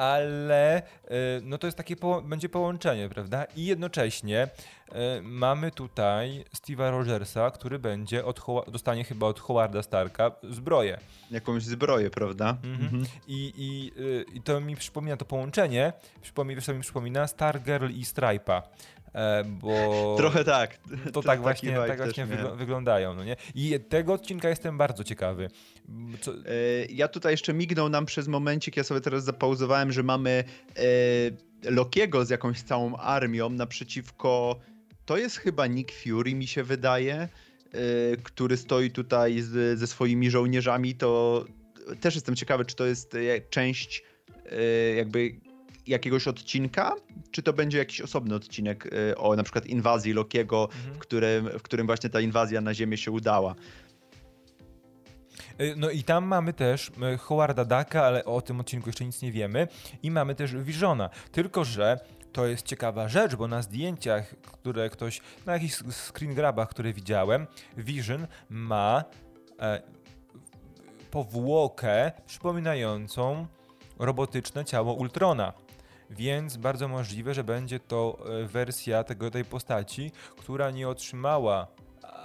Ale 0.02 0.76
e, 0.76 0.82
no 1.42 1.58
to 1.58 1.66
jest 1.66 1.76
takie, 1.76 1.96
po, 1.96 2.22
będzie 2.22 2.48
połączenie, 2.48 3.08
prawda? 3.08 3.44
I 3.56 3.66
jednocześnie 3.66 4.48
e, 4.92 5.22
mamy 5.22 5.70
tutaj 5.70 6.44
Steve'a 6.56 6.90
Rogersa, 6.90 7.50
który 7.50 7.78
będzie 7.78 8.24
od, 8.24 8.40
dostanie 8.68 9.04
chyba 9.04 9.26
od 9.26 9.40
Howarda 9.40 9.82
Starka 9.82 10.32
zbroję. 10.42 10.98
Jakąś 11.30 11.62
zbroję, 11.62 12.10
prawda? 12.10 12.56
Mhm. 12.64 12.82
Mhm. 12.82 13.04
I, 13.28 13.52
i, 13.56 13.92
I 14.36 14.42
to 14.42 14.60
mi 14.60 14.76
przypomina 14.76 15.16
to 15.16 15.24
połączenie, 15.24 15.92
przypomina, 16.22 16.60
co 16.60 16.74
mi 16.74 16.80
przypomina? 16.80 17.26
Stargirl 17.26 17.90
i 17.90 18.04
Stripe'a. 18.04 18.62
E, 19.14 19.44
bo 19.44 19.70
Trochę 20.18 20.44
tak. 20.44 20.78
To 21.12 21.22
tak 21.22 21.40
właśnie, 21.40 21.76
tak 21.86 21.96
właśnie 21.96 22.26
wyglądają. 22.56 23.14
No 23.14 23.24
nie? 23.24 23.36
I 23.54 23.80
tego 23.88 24.12
odcinka 24.12 24.48
jestem 24.48 24.78
bardzo 24.78 25.04
ciekawy. 25.04 25.48
Co... 26.20 26.32
E, 26.32 26.36
ja 26.90 27.08
tutaj 27.08 27.32
jeszcze 27.32 27.54
mignął 27.54 27.88
nam 27.88 28.06
przez 28.06 28.28
momencik, 28.28 28.76
ja 28.76 28.84
sobie 28.84 29.00
teraz 29.00 29.24
zapauzowałem, 29.24 29.92
że 29.92 30.02
mamy 30.02 30.44
e, 30.76 31.70
Lokiego 31.70 32.24
z 32.24 32.30
jakąś 32.30 32.62
całą 32.62 32.96
armią 32.96 33.50
naprzeciwko. 33.50 34.60
To 35.06 35.16
jest 35.16 35.36
chyba 35.36 35.66
Nick 35.66 35.92
Fury, 35.92 36.34
mi 36.34 36.46
się 36.46 36.62
wydaje, 36.62 37.28
który 38.22 38.56
stoi 38.56 38.90
tutaj 38.90 39.40
z, 39.40 39.78
ze 39.78 39.86
swoimi 39.86 40.30
żołnierzami. 40.30 40.94
To 40.94 41.44
też 42.00 42.14
jestem 42.14 42.36
ciekawy, 42.36 42.64
czy 42.64 42.76
to 42.76 42.86
jest 42.86 43.16
część 43.50 44.04
jakby 44.96 45.34
jakiegoś 45.86 46.28
odcinka, 46.28 46.94
czy 47.30 47.42
to 47.42 47.52
będzie 47.52 47.78
jakiś 47.78 48.00
osobny 48.00 48.34
odcinek 48.34 48.86
y, 48.86 49.16
o 49.16 49.36
na 49.36 49.42
przykład 49.42 49.66
inwazji 49.66 50.12
Lokiego, 50.12 50.68
mhm. 50.76 50.94
w, 50.94 50.98
którym, 50.98 51.48
w 51.58 51.62
którym 51.62 51.86
właśnie 51.86 52.10
ta 52.10 52.20
inwazja 52.20 52.60
na 52.60 52.74
Ziemię 52.74 52.96
się 52.96 53.10
udała. 53.10 53.54
Y, 55.60 55.74
no 55.76 55.90
i 55.90 56.02
tam 56.02 56.24
mamy 56.24 56.52
też 56.52 56.88
y, 57.14 57.18
Howarda 57.18 57.64
Daka, 57.64 58.04
ale 58.04 58.24
o 58.24 58.40
tym 58.40 58.60
odcinku 58.60 58.88
jeszcze 58.88 59.04
nic 59.04 59.22
nie 59.22 59.32
wiemy. 59.32 59.68
I 60.02 60.10
mamy 60.10 60.34
też 60.34 60.54
Visiona. 60.56 61.10
Tylko, 61.32 61.64
że 61.64 62.00
to 62.32 62.46
jest 62.46 62.66
ciekawa 62.66 63.08
rzecz, 63.08 63.34
bo 63.34 63.48
na 63.48 63.62
zdjęciach, 63.62 64.34
które 64.40 64.90
ktoś, 64.90 65.20
na 65.46 65.52
jakichś 65.52 65.74
screen 66.08 66.34
grabach, 66.34 66.68
które 66.68 66.92
widziałem, 66.92 67.46
Vision 67.76 68.26
ma 68.48 69.04
e, 69.60 69.82
powłokę 71.10 72.12
przypominającą 72.26 73.46
robotyczne 73.98 74.64
ciało 74.64 74.94
Ultrona. 74.94 75.52
Więc 76.12 76.56
bardzo 76.56 76.88
możliwe, 76.88 77.34
że 77.34 77.44
będzie 77.44 77.80
to 77.80 78.18
e, 78.42 78.46
wersja 78.46 79.04
tego, 79.04 79.30
tej 79.30 79.44
postaci, 79.44 80.10
która 80.36 80.70
nie 80.70 80.88
otrzymała 80.88 81.66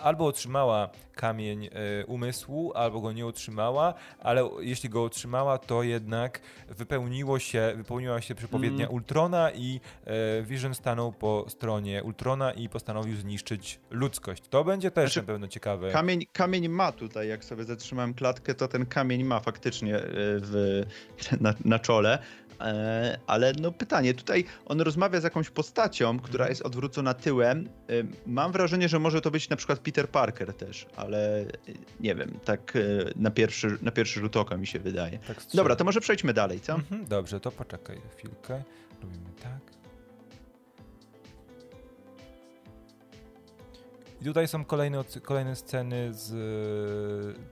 albo 0.01 0.25
otrzymała 0.25 0.89
kamień 1.15 1.65
e, 1.65 1.69
umysłu, 2.05 2.71
albo 2.75 3.01
go 3.01 3.11
nie 3.11 3.25
otrzymała, 3.25 3.93
ale 4.19 4.49
jeśli 4.59 4.89
go 4.89 5.03
otrzymała, 5.03 5.57
to 5.57 5.83
jednak 5.83 6.41
wypełniło 6.69 7.39
się, 7.39 7.73
wypełniła 7.75 8.21
się 8.21 8.35
przepowiednia 8.35 8.85
mm. 8.85 8.95
Ultrona 8.95 9.51
i 9.51 9.79
e, 10.05 10.41
Vision 10.41 10.75
stanął 10.75 11.11
po 11.11 11.45
stronie 11.47 12.03
Ultrona 12.03 12.53
i 12.53 12.69
postanowił 12.69 13.15
zniszczyć 13.15 13.79
ludzkość. 13.89 14.43
To 14.49 14.63
będzie 14.63 14.91
też 14.91 15.13
znaczy, 15.13 15.27
na 15.27 15.33
pewno 15.33 15.47
ciekawe. 15.47 15.91
Kamień, 15.91 16.25
kamień 16.33 16.69
ma 16.69 16.91
tutaj, 16.91 17.27
jak 17.27 17.45
sobie 17.45 17.63
zatrzymałem 17.63 18.13
klatkę, 18.13 18.53
to 18.53 18.67
ten 18.67 18.85
kamień 18.85 19.23
ma 19.23 19.39
faktycznie 19.39 19.99
w, 20.01 20.83
na, 21.41 21.53
na 21.65 21.79
czole, 21.79 22.19
ale 23.27 23.53
no 23.61 23.71
pytanie, 23.71 24.13
tutaj 24.13 24.45
on 24.65 24.81
rozmawia 24.81 25.21
z 25.21 25.23
jakąś 25.23 25.49
postacią, 25.49 26.19
która 26.19 26.43
mhm. 26.43 26.49
jest 26.49 26.61
odwrócona 26.61 27.13
tyłem. 27.13 27.69
E, 27.89 27.93
mam 28.25 28.51
wrażenie, 28.51 28.89
że 28.89 28.99
może 28.99 29.21
to 29.21 29.31
być 29.31 29.49
na 29.49 29.55
przykład 29.55 29.79
Peter 29.79 30.09
Parker 30.09 30.53
też, 30.53 30.85
ale 30.95 31.41
e, 31.41 31.45
nie 31.99 32.15
wiem, 32.15 32.39
tak 32.45 32.73
na 33.15 33.31
pierwszy, 33.31 33.77
na 33.81 33.91
pierwszy 33.91 34.19
rzut 34.19 34.37
oka 34.37 34.57
mi 34.57 34.67
się 34.67 34.79
wydaje. 34.79 35.19
Tak 35.19 35.37
Dobra, 35.53 35.75
to 35.75 35.83
może 35.83 36.01
przejdźmy 36.01 36.33
dalej, 36.33 36.59
co? 36.59 36.73
Mhm, 36.73 37.05
dobrze, 37.05 37.39
to 37.39 37.51
poczekaj 37.51 38.01
chwilkę. 38.17 38.63
Robimy 39.01 39.29
tak. 39.43 39.76
I 44.21 44.25
tutaj 44.25 44.47
są 44.47 44.65
kolejne, 44.65 45.03
kolejne 45.23 45.55
sceny 45.55 46.13
z. 46.13 46.27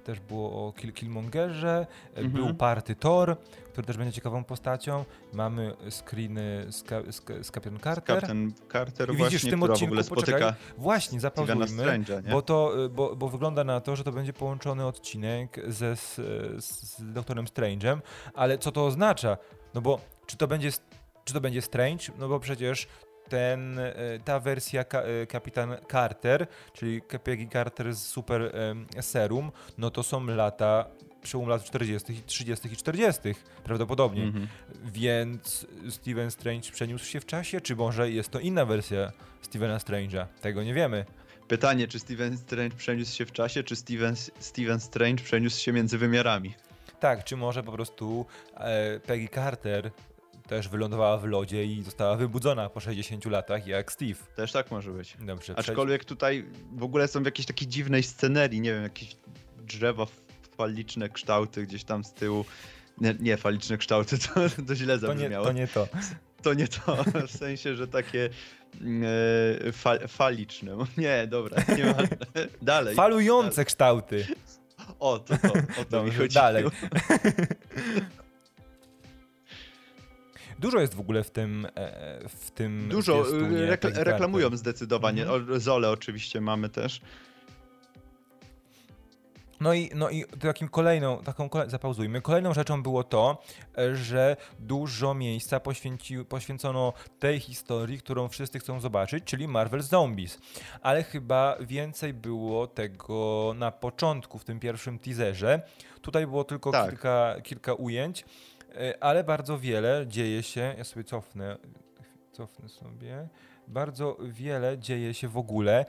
Też 0.04 0.20
było 0.20 0.68
o 0.68 0.74
Kill 0.74 0.94
Killmongerze. 0.94 1.88
Mhm. 2.16 2.32
Był 2.32 2.56
party 2.56 2.96
Thor, 2.96 3.38
który 3.72 3.88
też 3.88 3.98
będzie 3.98 4.14
ciekawą 4.14 4.44
postacią. 4.44 5.06
Mamy 5.34 5.74
screeny 5.90 6.66
z, 6.70 6.84
ka, 6.84 7.02
z, 7.12 7.48
z 7.48 7.52
Captain 7.52 7.80
Carter. 7.80 8.20
Captain 8.20 8.54
Carter 8.72 9.14
I 9.14 9.18
widzisz 9.18 9.46
w 9.46 9.50
tym 9.50 9.64
odcinku, 9.64 9.96
poczekaj, 10.10 10.54
właśnie 10.78 11.20
zapauzujmy, 11.20 12.04
bo 12.32 12.42
to, 12.42 12.74
bo, 12.92 13.16
bo 13.16 13.30
wygląda 13.30 13.64
na 13.64 13.82
to, 13.82 13.96
że 13.96 14.04
to 14.04 14.12
będzie 14.12 14.34
połączony 14.34 14.86
odcinek 14.86 15.60
ze, 15.68 15.96
z, 15.96 16.16
z 16.66 17.14
Doktorem 17.14 17.46
Strange'em, 17.46 17.98
ale 18.34 18.58
co 18.58 18.72
to 18.72 18.86
oznacza? 18.86 19.38
No 19.74 19.82
bo 19.82 20.00
czy 20.26 20.38
to 20.38 20.48
będzie 20.48 20.72
czy 21.26 21.34
to 21.34 21.42
będzie 21.42 21.62
Strange? 21.62 22.06
No 22.20 22.28
bo 22.28 22.40
przecież 22.40 22.88
ten, 23.30 23.80
e, 23.80 23.94
ta 24.26 24.40
wersja 24.40 24.82
e, 24.82 25.28
Kapitan 25.28 25.76
Carter, 25.92 26.48
czyli 26.74 27.02
Peggy 27.02 27.48
Carter 27.48 27.96
z 27.96 28.04
Super 28.04 28.52
Serum, 29.02 29.52
no 29.78 29.92
to 29.92 30.04
są 30.04 30.26
lata 30.26 30.86
przełom 31.26 31.50
lat 31.50 31.64
40. 31.64 32.14
i 32.14 32.22
30. 32.24 32.68
i 32.68 32.78
40. 32.78 33.22
prawdopodobnie. 33.64 34.24
Mm 34.24 34.34
-hmm. 34.34 34.48
Więc 34.86 35.68
Steven 35.90 36.32
Strange 36.32 36.72
przeniósł 36.72 37.06
się 37.06 37.20
w 37.20 37.26
czasie, 37.26 37.62
czy 37.62 37.76
może 37.76 38.12
jest 38.12 38.30
to 38.30 38.40
inna 38.40 38.66
wersja 38.66 39.12
Stevena 39.42 39.78
Strange'a? 39.78 40.26
Tego 40.42 40.64
nie 40.64 40.74
wiemy. 40.74 41.06
Pytanie, 41.48 41.88
czy 41.88 42.00
Steven 42.00 42.38
Strange 42.38 42.76
przeniósł 42.76 43.16
się 43.16 43.26
w 43.26 43.32
czasie, 43.32 43.64
czy 43.64 43.76
Steven, 43.76 44.16
Steven 44.40 44.80
Strange 44.80 45.24
przeniósł 45.24 45.60
się 45.60 45.74
między 45.74 45.98
wymiarami? 45.98 46.54
Tak, 47.00 47.24
czy 47.24 47.38
może 47.38 47.64
po 47.64 47.72
prostu 47.72 48.26
e, 48.58 49.00
Peggy 49.00 49.28
Carter 49.28 49.92
też 50.48 50.70
wylądowała 50.70 51.18
w 51.18 51.26
lodzie 51.26 51.66
i 51.66 51.84
została 51.84 52.16
wybudzona 52.16 52.70
po 52.70 52.80
60 52.80 53.26
latach, 53.26 53.68
jak 53.68 53.92
Steve. 53.92 54.20
Też 54.36 54.52
tak 54.52 54.72
może 54.72 54.92
być. 54.92 55.18
Dobrze, 55.20 55.54
Aczkolwiek 55.58 56.06
tutaj 56.06 56.46
w 56.72 56.84
ogóle 56.84 57.08
są 57.08 57.22
w 57.22 57.26
jakiejś 57.26 57.46
takiej 57.46 57.68
dziwnej 57.68 58.04
scenerii, 58.04 58.62
nie 58.62 58.74
wiem, 58.74 58.84
jakieś 58.84 59.16
drzewa, 59.58 60.06
faliczne 60.58 61.10
kształty 61.10 61.64
gdzieś 61.64 61.84
tam 61.84 62.04
z 62.04 62.14
tyłu. 62.14 62.46
Nie, 63.02 63.16
nie 63.20 63.38
faliczne 63.38 63.78
kształty, 63.78 64.18
to, 64.28 64.64
to 64.68 64.76
źle 64.76 65.00
zabrzmiało. 65.00 65.46
To 65.46 65.52
nie 65.52 65.68
to. 65.68 65.82
Nie 65.82 65.88
to. 65.88 65.98
to 66.42 66.54
nie 66.54 66.68
to, 66.68 67.04
w 67.28 67.32
sensie, 67.32 67.76
że 67.76 67.88
takie 67.88 68.30
e, 69.66 69.72
fa, 69.72 70.08
faliczne. 70.08 70.78
Nie, 70.98 71.28
dobra, 71.28 71.64
nie 71.78 71.86
ma. 71.86 71.98
Dalej. 72.62 72.96
Falujące 72.96 73.50
dalej. 73.50 73.66
kształty. 73.66 74.28
O, 75.00 75.20
to, 75.20 75.38
to, 75.38 75.48
o 75.48 75.52
to 75.52 75.86
Dobrze, 75.90 76.12
mi 76.12 76.18
chodzi. 76.18 76.36
Dalej. 76.36 76.66
Dużo 80.66 80.80
jest 80.80 80.96
w 80.96 81.00
ogóle 81.00 81.24
w 81.24 81.32
tym 81.32 81.68
e, 81.76 82.30
w 82.30 82.52
tym 82.52 82.90
Dużo, 82.90 83.26
rekl 83.52 83.94
reklamują 83.94 84.58
zdecydowanie. 84.58 85.24
Mhm. 85.24 85.60
Zole 85.60 85.90
oczywiście 85.90 86.42
mamy 86.42 86.70
też. 86.70 87.02
No 89.60 89.74
i, 89.74 89.90
no 89.96 90.10
i 90.10 90.26
takim 90.26 90.70
kolejną, 90.70 91.18
taką 91.24 91.50
zapauzujmy. 91.68 92.22
Kolejną 92.22 92.54
rzeczą 92.54 92.84
było 92.84 93.04
to, 93.04 93.44
że 93.94 94.38
dużo 94.60 95.14
miejsca 95.14 95.60
poświęci, 95.60 96.18
poświęcono 96.30 96.94
tej 97.20 97.40
historii, 97.40 98.00
którą 98.00 98.28
wszyscy 98.28 98.60
chcą 98.60 98.80
zobaczyć, 98.80 99.24
czyli 99.24 99.48
Marvel 99.48 99.82
Zombies. 99.82 100.38
Ale 100.82 101.04
chyba 101.04 101.58
więcej 101.60 102.14
było 102.14 102.68
tego 102.68 103.54
na 103.58 103.72
początku, 103.72 104.40
w 104.40 104.46
tym 104.46 104.60
pierwszym 104.60 105.00
teaserze. 105.00 105.62
Tutaj 106.02 106.28
było 106.28 106.44
tylko 106.44 106.72
tak. 106.72 106.90
kilka, 106.90 107.36
kilka 107.44 107.74
ujęć. 107.74 108.26
E, 108.78 109.04
ale 109.04 109.24
bardzo 109.24 109.60
wiele 109.60 110.06
dzieje 110.08 110.44
się, 110.44 110.76
ja 110.78 110.84
sobie 110.84 111.04
cofnę, 111.04 111.58
cofnę 112.32 112.70
sobie, 112.70 113.28
bardzo 113.68 114.18
wiele 114.22 114.78
dzieje 114.78 115.14
się 115.14 115.28
w 115.28 115.38
ogóle 115.38 115.80
e, 115.80 115.86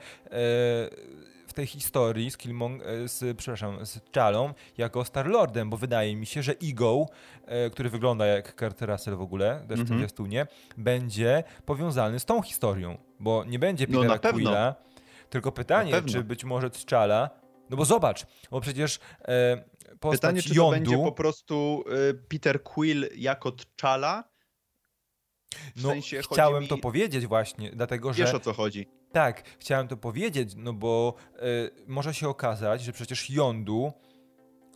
w 1.47 1.53
tej 1.53 1.67
historii 1.67 2.31
z 2.31 2.37
Killmong, 2.37 2.81
e, 2.83 3.07
z, 3.07 3.37
przepraszam, 3.37 3.85
z 3.85 3.99
Chalą 4.15 4.53
jako 4.77 5.05
Star-Lordem, 5.05 5.69
bo 5.69 5.77
wydaje 5.77 6.15
mi 6.15 6.25
się, 6.25 6.43
że 6.43 6.53
Ego, 6.63 7.05
który 7.71 7.89
wygląda 7.89 8.25
jak 8.25 8.55
Kurt 8.55 8.81
Russell 8.81 9.15
w 9.15 9.21
ogóle, 9.21 9.65
też 9.67 9.81
w 9.81 9.87
tym 9.87 9.97
zwiastunie, 9.97 10.47
będzie 10.77 11.43
powiązany 11.65 12.19
z 12.19 12.25
tą 12.25 12.41
historią, 12.41 12.97
bo 13.19 13.43
nie 13.43 13.59
będzie 13.59 13.87
Petera 13.87 14.19
no, 14.23 14.31
Quilla, 14.33 14.75
tylko 15.29 15.51
pytanie, 15.51 16.01
czy 16.01 16.23
być 16.23 16.43
może 16.43 16.69
T'Challa, 16.69 17.29
no 17.69 17.77
bo 17.77 17.85
zobacz, 17.85 18.25
bo 18.51 18.61
przecież 18.61 18.99
postać 19.99 20.19
Pytanie, 20.19 20.41
czy 20.41 20.55
to 20.55 20.71
będzie 20.71 20.97
po 20.97 21.11
prostu 21.11 21.83
y, 22.09 22.13
Peter 22.13 22.63
Quill 22.63 23.09
jako 23.15 23.49
T'Challa? 23.49 24.23
W 25.75 25.83
no, 25.83 25.89
sensie 25.89 26.21
chciałem 26.31 26.63
mi... 26.63 26.69
to 26.69 26.77
powiedzieć 26.77 27.27
właśnie, 27.27 27.71
dlatego 27.71 28.13
że... 28.13 28.23
Wiesz 28.23 28.33
o 28.33 28.39
co 28.39 28.53
chodzi. 28.53 28.87
Tak, 29.11 29.43
chciałem 29.59 29.87
to 29.87 29.97
powiedzieć, 29.97 30.53
no 30.55 30.73
bo 30.73 31.13
y, 31.35 31.71
może 31.87 32.13
się 32.13 32.29
okazać, 32.29 32.81
że 32.81 32.91
przecież 32.91 33.29
Jądu, 33.29 33.93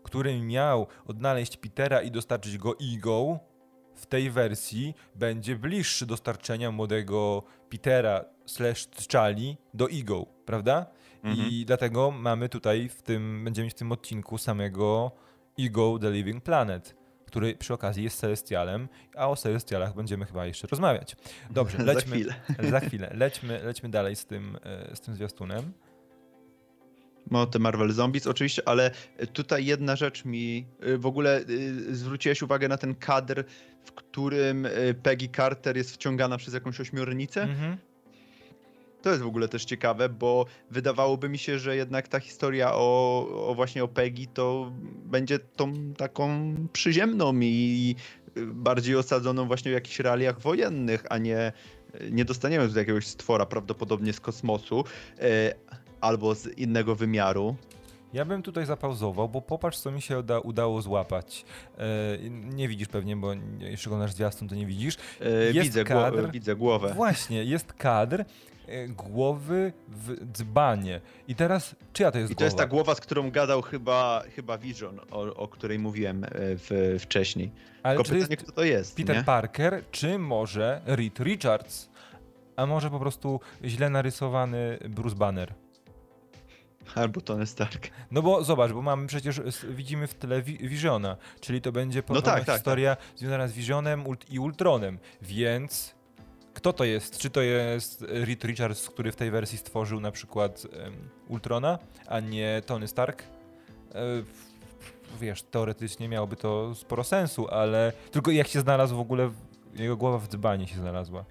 który 0.03 0.41
miał 0.41 0.87
odnaleźć 1.05 1.57
Petera 1.57 2.01
i 2.01 2.11
dostarczyć 2.11 2.57
go 2.57 2.75
Ego, 2.93 3.39
w 3.95 4.05
tej 4.05 4.29
wersji 4.29 4.93
będzie 5.15 5.55
bliższy 5.55 6.05
dostarczenia 6.05 6.71
młodego 6.71 7.43
Petera 7.69 8.25
slash 8.45 8.87
T'Challi 8.87 9.55
do 9.73 9.89
Ego, 9.89 10.25
prawda? 10.45 10.85
Mhm. 11.23 11.49
I 11.49 11.65
dlatego 11.65 12.11
mamy 12.11 12.49
tutaj 12.49 12.89
w 12.89 13.01
tym, 13.01 13.43
będziemy 13.43 13.65
mieć 13.65 13.73
w 13.73 13.77
tym 13.77 13.91
odcinku 13.91 14.37
samego 14.37 15.11
Ego 15.59 15.99
The 15.99 16.11
Living 16.11 16.43
Planet, 16.43 16.95
który 17.25 17.55
przy 17.55 17.73
okazji 17.73 18.03
jest 18.03 18.19
Celestialem, 18.19 18.87
a 19.15 19.29
o 19.29 19.35
Celestialach 19.35 19.95
będziemy 19.95 20.25
chyba 20.25 20.45
jeszcze 20.45 20.67
rozmawiać. 20.67 21.15
Dobrze, 21.49 21.77
lećmy, 21.83 22.23
za 22.23 22.33
chwilę. 22.33 22.69
za 22.69 22.79
chwilę. 22.79 23.11
Lećmy, 23.13 23.63
lećmy 23.63 23.89
dalej 23.89 24.15
z 24.15 24.25
tym, 24.25 24.57
e, 24.63 24.95
z 24.95 25.01
tym 25.01 25.15
zwiastunem. 25.15 25.73
No, 27.31 27.45
te 27.45 27.59
Marvel 27.59 27.91
Zombies 27.91 28.27
oczywiście, 28.27 28.67
ale 28.67 28.91
tutaj 29.33 29.65
jedna 29.65 29.95
rzecz 29.95 30.25
mi 30.25 30.65
y, 30.87 30.97
w 30.97 31.05
ogóle 31.05 31.39
y, 31.49 31.95
zwróciłeś 31.95 32.41
uwagę 32.41 32.67
na 32.67 32.77
ten 32.77 32.95
kadr, 32.95 33.43
w 33.83 33.91
którym 33.91 34.67
Peggy 35.03 35.29
Carter 35.35 35.77
jest 35.77 35.93
wciągana 35.93 36.37
przez 36.37 36.53
jakąś 36.53 36.79
ośmiornicę. 36.79 37.43
Mhm. 37.43 37.77
To 39.01 39.10
jest 39.10 39.22
w 39.22 39.27
ogóle 39.27 39.48
też 39.48 39.65
ciekawe, 39.65 40.10
bo 40.10 40.46
wydawałoby 40.72 41.29
mi 41.29 41.38
się, 41.38 41.60
że 41.60 41.75
jednak 41.75 42.08
ta 42.08 42.20
historia 42.20 42.72
o, 42.74 43.27
o 43.48 43.55
właśnie 43.55 43.84
o 43.84 43.88
Peggy 43.88 44.27
to 44.34 44.72
będzie 45.05 45.39
tą 45.39 45.93
taką 45.98 46.55
przyziemną 46.74 47.34
i 47.41 47.96
bardziej 48.46 48.96
osadzoną 48.96 49.48
właśnie 49.48 49.72
w 49.72 49.74
jakichś 49.74 50.00
realiach 50.00 50.39
wojennych, 50.39 51.03
a 51.10 51.17
nie 51.17 51.51
nie 52.12 52.25
dostaniemy 52.25 52.70
tu 52.70 52.77
jakiegoś 52.79 53.08
stwora 53.08 53.46
prawdopodobnie 53.46 54.13
z 54.13 54.20
kosmosu 54.20 54.84
e, 55.20 55.53
albo 56.01 56.36
z 56.36 56.58
innego 56.58 56.96
wymiaru. 56.96 57.55
Ja 58.13 58.25
bym 58.25 58.41
tutaj 58.41 58.65
zapauzował, 58.65 59.29
bo 59.29 59.41
popatrz, 59.41 59.77
co 59.77 59.91
mi 59.91 60.01
się 60.01 60.20
uda, 60.20 60.39
udało 60.39 60.81
złapać. 60.81 61.46
E, 61.77 61.84
nie 62.29 62.67
widzisz 62.67 62.88
pewnie, 62.88 63.15
bo 63.15 63.34
jeszcze 63.60 63.89
go 63.89 63.98
nasz 63.98 64.12
zwiastun, 64.13 64.48
to 64.48 64.55
nie 64.55 64.65
widzisz. 64.65 64.96
E, 65.20 65.53
widzę, 65.53 65.84
kadr, 65.84 66.17
gło- 66.24 66.31
widzę 66.31 66.55
głowę. 66.55 66.93
Właśnie, 66.96 67.43
jest 67.43 67.74
kadr 67.74 68.25
głowy 68.89 69.73
w 69.87 70.15
dzbanie. 70.31 71.01
I 71.27 71.35
teraz, 71.35 71.75
czyja 71.93 72.11
to 72.11 72.17
jest 72.19 72.31
I 72.31 72.35
to 72.35 72.37
głowa? 72.37 72.45
jest 72.45 72.57
ta 72.57 72.67
głowa, 72.67 72.95
z 72.95 72.99
którą 73.01 73.31
gadał 73.31 73.61
chyba, 73.61 74.23
chyba 74.35 74.57
Vision, 74.57 74.99
o, 75.11 75.35
o 75.35 75.47
której 75.47 75.79
mówiłem 75.79 76.23
e, 76.23 76.27
w, 76.33 76.97
wcześniej. 76.99 77.51
Ale 77.83 77.95
Tylko 77.95 78.09
czy 78.09 78.15
pytanie, 78.15 78.37
kto 78.37 78.51
to 78.51 78.63
jest, 78.63 78.97
Peter 78.97 79.15
nie? 79.15 79.23
Parker, 79.23 79.83
czy 79.91 80.19
może 80.19 80.81
Reed 80.85 81.19
Richards? 81.19 81.89
A 82.55 82.65
może 82.65 82.89
po 82.89 82.99
prostu 82.99 83.39
źle 83.63 83.89
narysowany 83.89 84.77
Bruce 84.89 85.15
Banner? 85.15 85.53
Albo 86.95 87.21
Tony 87.21 87.45
Stark. 87.45 87.89
No 88.11 88.21
bo 88.21 88.43
zobacz, 88.43 88.71
bo 88.71 88.81
mamy 88.81 89.07
przecież, 89.07 89.41
widzimy 89.69 90.07
w 90.07 90.13
tle 90.13 90.41
Visiona, 90.41 91.17
czyli 91.39 91.61
to 91.61 91.71
będzie 91.71 92.03
podobna 92.03 92.31
tak, 92.31 92.45
tak, 92.45 92.55
historia 92.55 92.97
związana 93.15 93.47
z 93.47 93.53
Visionem 93.53 94.03
i 94.29 94.39
Ultronem, 94.39 94.99
więc 95.21 95.95
kto 96.61 96.73
to 96.73 96.83
jest? 96.83 97.17
Czy 97.17 97.29
to 97.29 97.41
jest 97.41 98.01
Reed 98.09 98.43
Richards, 98.43 98.89
który 98.89 99.11
w 99.11 99.15
tej 99.15 99.31
wersji 99.31 99.57
stworzył 99.57 99.99
na 99.99 100.11
przykład 100.11 100.67
Ultrona, 101.27 101.79
a 102.07 102.19
nie 102.19 102.61
Tony 102.65 102.87
Stark? 102.87 103.23
E, 103.23 104.03
wiesz, 105.21 105.43
teoretycznie 105.43 106.09
miałoby 106.09 106.35
to 106.35 106.75
sporo 106.75 107.03
sensu, 107.03 107.47
ale 107.47 107.93
tylko 108.11 108.31
jak 108.31 108.47
się 108.47 108.59
znalazł 108.61 108.95
w 108.95 108.99
ogóle, 108.99 109.31
jego 109.75 109.97
głowa 109.97 110.17
w 110.17 110.27
dzbanie 110.27 110.67
się 110.67 110.75
znalazła. 110.75 111.25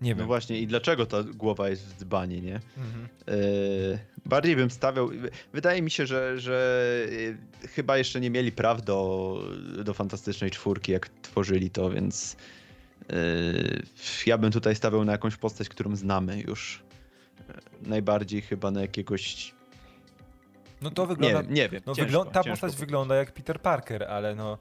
Nie 0.00 0.10
No 0.14 0.18
wiem. 0.18 0.26
właśnie, 0.26 0.58
i 0.60 0.66
dlaczego 0.66 1.06
ta 1.06 1.22
głowa 1.22 1.68
jest 1.68 1.86
w 1.86 1.98
dzbanie, 1.98 2.40
nie? 2.40 2.60
Mhm. 2.78 3.08
E, 3.28 3.32
bardziej 4.26 4.56
bym 4.56 4.70
stawiał. 4.70 5.08
Wydaje 5.52 5.82
mi 5.82 5.90
się, 5.90 6.06
że, 6.06 6.40
że 6.40 6.80
e, 7.64 7.68
chyba 7.68 7.98
jeszcze 7.98 8.20
nie 8.20 8.30
mieli 8.30 8.52
praw 8.52 8.82
do, 8.82 9.38
do 9.84 9.94
fantastycznej 9.94 10.50
czwórki, 10.50 10.92
jak 10.92 11.08
tworzyli 11.08 11.70
to, 11.70 11.90
więc 11.90 12.36
ja 14.26 14.38
bym 14.38 14.52
tutaj 14.52 14.76
stawiał 14.76 15.04
na 15.04 15.12
jakąś 15.12 15.36
postać, 15.36 15.68
którą 15.68 15.96
znamy 15.96 16.40
już. 16.40 16.82
E, 17.48 17.54
Najbardziej 17.88 18.42
chyba 18.42 18.70
na 18.70 18.80
jakiegoś. 18.80 19.54
No 20.82 20.90
to 20.90 21.06
wygląda... 21.06 21.42
Nie, 21.42 21.48
nie 21.48 21.68
wiem. 21.68 21.82
No 21.86 21.94
ciężko, 21.94 22.10
wyglą- 22.24 22.30
ta 22.32 22.44
ciężko 22.44 22.66
postać 22.66 22.80
wygląda 22.80 23.14
jak 23.14 23.32
Peter 23.32 23.60
Parker, 23.60 24.04
ale 24.04 24.34
no 24.34 24.58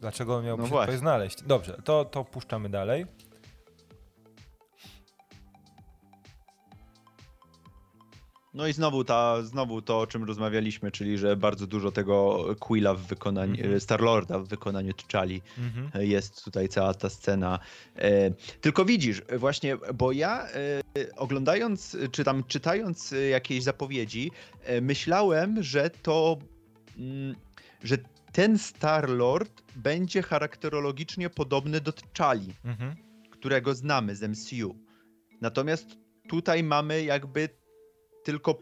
dlaczego 0.00 0.36
on 0.36 0.44
miałby 0.44 0.62
No 0.62 0.98
znaleźć? 0.98 1.42
Dobrze, 1.42 1.80
to, 1.84 2.04
to 2.04 2.24
puszczamy 2.24 2.68
dalej. 2.68 3.06
No 8.54 8.66
i 8.66 8.72
znowu, 8.72 9.04
ta, 9.04 9.42
znowu 9.42 9.82
to, 9.82 10.00
o 10.00 10.06
czym 10.06 10.24
rozmawialiśmy, 10.24 10.90
czyli 10.90 11.18
że 11.18 11.36
bardzo 11.36 11.66
dużo 11.66 11.92
tego 11.92 12.46
Quilla 12.60 12.94
w 12.94 13.00
wykonaniu, 13.06 13.54
Mhm. 13.64 13.80
Starlorda 13.80 14.38
w 14.38 14.48
wykonaniu 14.48 14.92
T'Challi 14.92 15.40
Mhm. 15.58 16.06
jest 16.06 16.44
tutaj 16.44 16.68
cała 16.68 16.94
ta 16.94 17.10
scena. 17.10 17.58
E, 17.96 18.30
tylko 18.60 18.84
widzisz, 18.84 19.22
właśnie, 19.38 19.76
bo 19.94 20.12
ja 20.12 20.46
e, 20.48 20.82
oglądając, 21.16 21.96
czy 22.12 22.24
tam 22.24 22.44
czytając 22.44 23.12
e, 23.12 23.28
jakieś 23.28 23.62
zapowiedzi, 23.62 24.30
e, 24.64 24.80
myślałem, 24.80 25.62
że 25.62 25.90
to, 25.90 26.38
mm, 26.98 27.34
że 27.84 27.96
ten 28.32 28.58
Star-Lord 28.58 29.62
będzie 29.76 30.22
charakterologicznie 30.22 31.30
podobny 31.30 31.80
do 31.80 31.90
T'Challi, 31.92 32.52
Mhm. 32.64 32.96
którego 33.30 33.74
znamy 33.74 34.16
z 34.16 34.22
MCU. 34.22 34.76
Natomiast 35.40 35.86
tutaj 36.28 36.62
mamy 36.62 37.02
jakby 37.04 37.48
tylko 38.30 38.58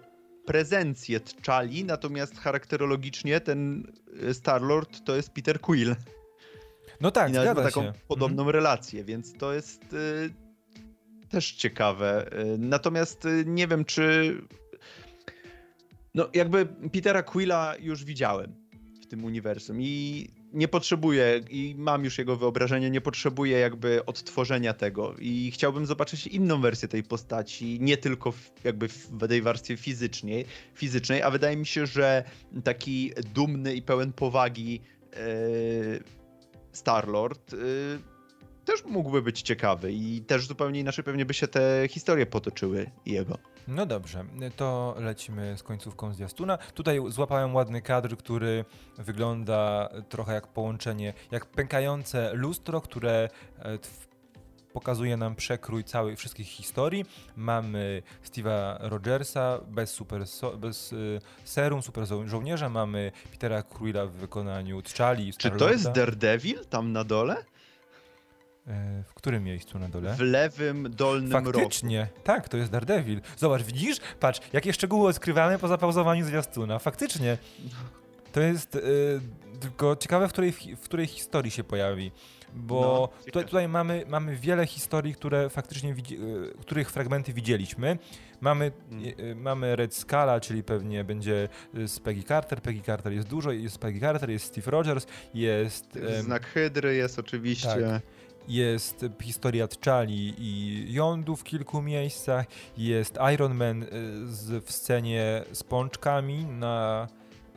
prezencję 0.47 1.21
T'Challi, 1.21 1.85
natomiast 1.85 2.39
charakterologicznie 2.39 3.41
ten 3.41 3.93
e, 4.23 4.35
Star-Lord 4.35 5.05
to 5.05 5.17
jest 5.17 5.31
Peter 5.31 5.61
Quill. 5.61 5.97
No 7.01 7.11
tak, 7.11 7.31
I 7.31 7.35
ma 7.35 7.55
taką 7.55 7.71
się. 7.71 7.87
Mhm. 7.87 7.95
podobną 8.09 8.53
relację, 8.53 9.05
więc 9.05 9.33
to 9.33 9.55
jest 9.55 9.93
y, 9.93 10.31
też 11.29 11.53
ciekawe. 11.53 12.31
Y, 12.33 12.59
natomiast 12.59 13.25
y, 13.25 13.45
nie 13.47 13.69
wiem, 13.69 13.85
czy. 13.85 14.35
No, 16.15 16.29
jakby 16.35 16.67
Petera 16.67 17.23
Quilla 17.23 17.75
już 17.81 18.05
widziałem 18.05 18.55
w 19.03 19.07
tym 19.07 19.25
uniwersum 19.25 19.83
i 19.83 20.29
nie 20.53 20.69
potrzebuję, 20.69 21.41
i 21.51 21.75
mam 21.79 22.05
już 22.05 22.19
jego 22.19 22.37
wyobrażenie, 22.37 22.91
nie 22.91 23.01
potrzebuję 23.01 23.59
jakby 23.59 24.05
odtworzenia 24.05 24.75
tego 24.75 25.15
i 25.19 25.51
chciałbym 25.51 25.87
zobaczyć 25.87 26.27
inną 26.27 26.61
wersję 26.61 26.89
tej 26.89 27.03
postaci, 27.03 27.79
nie 27.81 27.97
tylko 27.97 28.33
jakby 28.65 28.89
w 28.89 29.29
tej 29.29 29.43
warstwie 29.43 29.77
fizycznej, 29.77 30.47
fizycznej, 30.75 31.23
a 31.23 31.31
wydaje 31.31 31.57
mi 31.57 31.67
się, 31.67 31.87
że 31.87 32.25
taki 32.65 33.13
dumny 33.35 33.75
i 33.75 33.83
pełen 33.83 34.13
powagi 34.13 34.81
y, 35.17 36.03
Star-Lord 36.73 37.53
y, 37.53 37.57
też 38.65 38.85
mógłby 38.85 39.23
być 39.23 39.43
ciekawy 39.43 39.93
i 39.93 40.21
też 40.21 40.47
zupełnie 40.47 40.81
inaczej 40.81 41.05
pewnie 41.05 41.25
by 41.25 41.35
się 41.35 41.49
te 41.49 41.89
historie 41.91 42.27
potoczyły 42.27 42.91
jego. 43.07 43.39
No 43.69 43.87
dobrze, 43.87 44.25
to 44.57 44.95
lecimy 44.99 45.59
z 45.59 45.63
końcówką 45.63 46.15
zwiastuna. 46.15 46.59
Tutaj 46.75 47.01
złapałem 47.09 47.55
ładny 47.55 47.83
kadr, 47.83 48.17
który 48.17 48.65
wygląda 48.99 49.89
trochę 50.09 50.35
jak 50.35 50.47
połączenie, 50.47 51.15
jak 51.31 51.47
pękające 51.47 52.31
lustro, 52.35 52.81
które 52.81 53.29
e, 53.59 53.79
pokazuje 54.73 55.17
nam 55.17 55.35
przekrój 55.35 55.85
całej 55.85 56.17
wszystkich 56.17 56.47
historii. 56.47 57.05
Mamy 57.37 58.03
Steve'a 58.25 58.77
Rogersa 58.81 59.59
bez, 59.69 59.91
super 59.91 60.27
so, 60.27 60.57
bez 60.57 60.93
y, 60.93 61.21
serum 61.45 61.83
super 61.83 62.05
żo- 62.05 62.27
żołnierza, 62.29 62.69
mamy 62.69 63.13
Petera 63.31 63.63
Quilla 63.63 64.07
w 64.07 64.13
wykonaniu 64.13 64.81
T'Challi. 64.81 65.37
Czy 65.37 65.51
to 65.51 65.71
jest 65.71 65.91
Daredevil 65.93 66.65
tam 66.67 66.93
na 66.93 67.05
dole? 67.05 67.37
E, 68.69 69.03
W 69.09 69.15
którym 69.15 69.45
miejscu 69.45 69.79
na 69.79 69.89
dole? 69.89 70.15
W 70.15 70.21
lewym 70.21 70.91
dolnym 70.91 71.33
rogu. 71.33 71.53
Faktycznie, 71.53 72.09
tak, 72.25 72.49
to 72.49 72.57
jest 72.57 72.73
Daredevil. 72.73 73.21
Zobacz, 73.37 73.63
widzisz? 73.63 73.97
Patrz, 74.21 74.41
jakie 74.53 74.73
szczegóły 74.73 75.09
odkrywamy 75.09 75.59
po 75.59 75.69
zapauzowaniu 75.69 76.25
zwiastuna. 76.25 76.79
Faktycznie. 76.79 77.39
To 78.33 78.41
jest 78.41 78.75
y, 78.75 78.81
tylko 79.61 79.97
ciekawe, 79.97 80.29
w 80.29 80.33
której, 80.33 80.53
w 80.53 80.81
której 80.81 81.07
historii 81.07 81.51
się 81.51 81.65
pojawi. 81.65 82.13
Bo 82.55 83.11
No, 83.17 83.25
tutaj, 83.25 83.45
tutaj 83.45 83.69
mamy, 83.69 84.05
mamy 84.09 84.37
wiele 84.37 84.67
historii, 84.67 85.15
które 85.15 85.51
faktycznie 85.51 85.95
widzi, 85.95 86.15
y, 86.17 86.53
których 86.61 86.91
fragmenty 86.91 87.33
widzieliśmy. 87.33 87.99
Mamy, 88.41 88.73
y, 89.19 89.35
mamy 89.35 89.77
Red 89.77 89.95
Scala, 89.95 90.41
czyli 90.41 90.63
pewnie 90.63 91.05
będzie 91.05 91.49
z 91.87 92.01
Peggy 92.01 92.23
Carter. 92.23 92.63
Peggy 92.63 92.83
Carter 92.83 93.13
jest 93.13 93.29
dużo, 93.29 93.51
jest 93.53 93.79
Peggy 93.79 94.01
Carter, 94.01 94.31
jest 94.31 94.45
Steve 94.47 94.71
Rogers, 94.71 95.07
jest... 95.35 95.99
Znak 96.21 96.47
Hydry 96.47 96.95
jest 96.95 97.19
oczywiście. 97.19 97.69
tak. 97.69 98.03
Jest 98.49 99.05
historia 99.23 99.67
T'Challi 99.67 100.35
i 100.39 100.85
Yondu 100.89 101.37
w 101.37 101.45
kilku 101.45 101.83
miejscach, 101.83 102.47
jest 102.77 103.19
Iron 103.35 103.55
Man 103.55 103.83
y, 103.83 103.87
z, 104.27 104.65
w 104.65 104.73
scenie 104.73 105.43
z 105.53 105.63
pączkami 105.63 106.45
na 106.45 107.07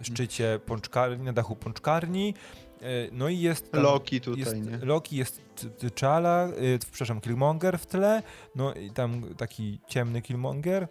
szczycie 0.01 0.59
pączkarni, 0.65 1.25
na 1.25 1.33
dachu 1.33 1.55
pączkarni, 1.55 2.33
y, 2.81 3.09
no 3.11 3.29
i 3.29 3.39
jest 3.39 3.71
tam, 3.71 3.83
Loki 3.83 4.21
tutaj, 4.21 4.39
jest, 4.39 4.55
nie? 4.55 4.77
Loki, 4.77 5.15
jest 5.15 5.41
T'Challa, 5.79 6.49
y, 6.63 6.79
przepraszam, 6.79 7.21
Killmonger 7.21 7.79
w 7.79 7.85
tle, 7.85 8.23
no 8.55 8.73
i 8.73 8.91
tam 8.91 9.23
taki 9.37 9.79
ciemny 9.87 10.21
Killmonger, 10.21 10.87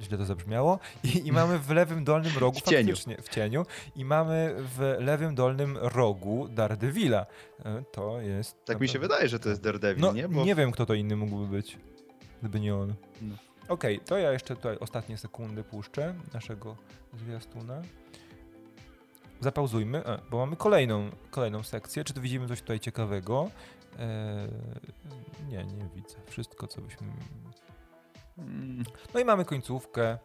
źle 0.00 0.18
to 0.18 0.24
zabrzmiało, 0.24 0.78
i, 1.04 1.26
i 1.26 1.32
mamy 1.32 1.58
w 1.58 1.70
lewym 1.70 2.04
dolnym 2.04 2.38
rogu, 2.38 2.58
W 2.58 2.62
cieniu. 2.62 2.88
faktycznie, 2.88 3.16
w 3.22 3.28
cieniu, 3.28 3.66
i 3.96 4.04
mamy 4.04 4.54
w 4.58 4.96
lewym 4.98 5.34
dolnym 5.34 5.76
rogu 5.80 6.48
Daredevila. 6.48 7.26
Y, 7.60 7.64
To 7.92 8.20
jest... 8.20 8.64
Tak 8.64 8.80
mi 8.80 8.88
się 8.88 8.92
naprawdę- 8.94 9.14
wydaje, 9.14 9.28
że 9.28 9.38
to 9.40 9.48
jest 9.48 9.62
Daredevil, 9.62 10.02
No, 10.02 10.12
nie? 10.12 10.28
nie 10.44 10.54
wiem, 10.54 10.70
kto 10.72 10.86
to 10.86 10.94
inny 10.94 11.16
mógłby 11.16 11.46
być, 11.46 11.78
gdyby 12.40 12.60
nie 12.60 12.74
on. 12.76 12.94
No. 13.22 13.34
Okej, 13.68 14.00
to 14.00 14.18
ja 14.18 14.32
jeszcze 14.32 14.56
tutaj 14.56 14.76
ostatnie 14.80 15.18
sekundy 15.18 15.64
puszczę 15.64 16.14
naszego 16.34 16.76
zwiastuna. 17.14 17.82
zapauzujmy, 19.40 20.06
a, 20.06 20.18
bo 20.30 20.36
mamy 20.38 20.56
kolejną, 20.56 21.10
kolejną 21.30 21.62
sekcję. 21.62 22.04
Czy 22.04 22.14
tu 22.14 22.20
widzimy 22.20 22.48
coś 22.48 22.60
tutaj 22.60 22.80
ciekawego? 22.80 23.50
Eee, 23.98 24.48
nie, 25.48 25.64
nie 25.64 25.88
widzę. 25.94 26.16
Wszystko, 26.26 26.66
co 26.66 26.80
byśmy... 26.80 27.06
No 29.14 29.20
i 29.20 29.24
mamy 29.24 29.44
końcówkę. 29.44 30.18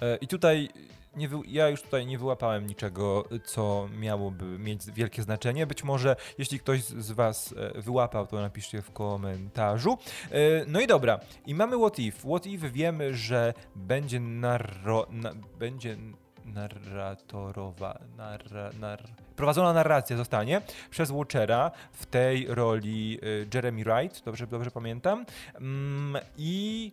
Eee, 0.00 0.18
I 0.20 0.26
tutaj 0.26 0.68
nie 1.16 1.28
ja 1.46 1.68
już 1.68 1.82
tutaj 1.82 2.06
nie 2.06 2.18
wyłapałem 2.18 2.66
niczego, 2.66 3.24
co 3.44 3.88
miałoby 3.98 4.44
mieć 4.58 4.90
wielkie 4.94 5.22
znaczenie. 5.22 5.66
Być 5.66 5.84
może, 5.84 6.16
jeśli 6.38 6.60
ktoś 6.60 6.84
z 6.84 7.10
Was 7.10 7.54
e, 7.76 7.80
wyłapał, 7.80 8.26
to 8.26 8.40
napiszcie 8.40 8.82
w 8.82 8.90
komentarzu. 8.90 9.98
E, 10.30 10.38
no 10.66 10.80
i 10.80 10.86
dobra, 10.86 11.20
i 11.46 11.54
mamy 11.54 11.78
What 11.78 11.98
If. 11.98 12.28
What 12.28 12.46
If 12.46 12.70
wiemy, 12.70 13.14
że 13.14 13.54
będzie 13.76 14.20
narro... 14.20 15.06
Na... 15.10 15.32
będzie 15.58 15.96
narratorowa, 16.44 17.98
narra, 18.16 18.70
nar, 18.80 19.02
prowadzona 19.36 19.72
narracja 19.72 20.16
zostanie 20.16 20.62
przez 20.90 21.10
Watchera 21.10 21.70
w 21.92 22.06
tej 22.06 22.46
roli 22.48 23.20
Jeremy 23.54 23.84
Wright, 23.84 24.24
dobrze, 24.24 24.46
dobrze 24.46 24.70
pamiętam. 24.70 25.26
Mm, 25.54 26.22
I 26.36 26.92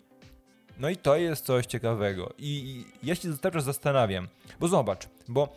no 0.80 0.90
i 0.90 0.98
to 0.98 1.16
jest 1.16 1.46
coś 1.46 1.66
ciekawego. 1.66 2.34
I, 2.38 2.86
i 3.04 3.08
ja 3.08 3.16
się 3.16 3.38
cały 3.38 3.62
zastanawiam, 3.62 4.28
bo 4.60 4.68
zobacz, 4.68 5.08
bo 5.28 5.56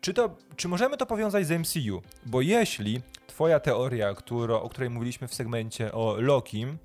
czy, 0.00 0.14
to, 0.14 0.36
czy 0.56 0.68
możemy 0.68 0.96
to 0.96 1.06
powiązać 1.06 1.46
z 1.46 1.50
MCU? 1.60 2.02
Bo 2.26 2.40
jeśli 2.40 3.00
twoja 3.26 3.60
teoria, 3.60 4.14
którą, 4.14 4.60
o 4.60 4.68
której 4.68 4.90
mówiliśmy 4.90 5.28
w 5.28 5.34
segmencie 5.34 5.92
o 5.92 6.16
Lokim, 6.18 6.78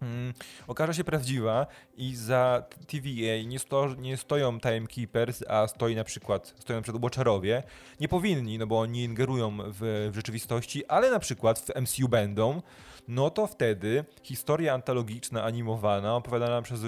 Hmm, 0.00 0.34
okaże 0.66 0.94
się 0.94 1.04
prawdziwa 1.04 1.66
i 1.96 2.16
za 2.16 2.64
TVA 2.86 3.42
nie, 3.46 3.58
sto, 3.58 3.94
nie 3.94 4.16
stoją 4.16 4.60
timekeepers, 4.60 5.44
a 5.48 5.68
stoi 5.68 5.94
na 5.94 6.04
przykład, 6.04 6.54
stoją 6.58 6.82
przykład 6.82 7.02
Watcherowie. 7.02 7.62
Nie 8.00 8.08
powinni, 8.08 8.58
no 8.58 8.66
bo 8.66 8.80
oni 8.80 9.04
ingerują 9.04 9.58
w, 9.58 10.10
w 10.12 10.14
rzeczywistości, 10.14 10.86
ale 10.86 11.10
na 11.10 11.18
przykład 11.18 11.58
w 11.58 11.80
MCU 11.80 12.08
będą, 12.08 12.62
no 13.08 13.30
to 13.30 13.46
wtedy 13.46 14.04
historia 14.22 14.74
antologiczna, 14.74 15.44
animowana, 15.44 16.16
opowiadana 16.16 16.62
przez 16.62 16.80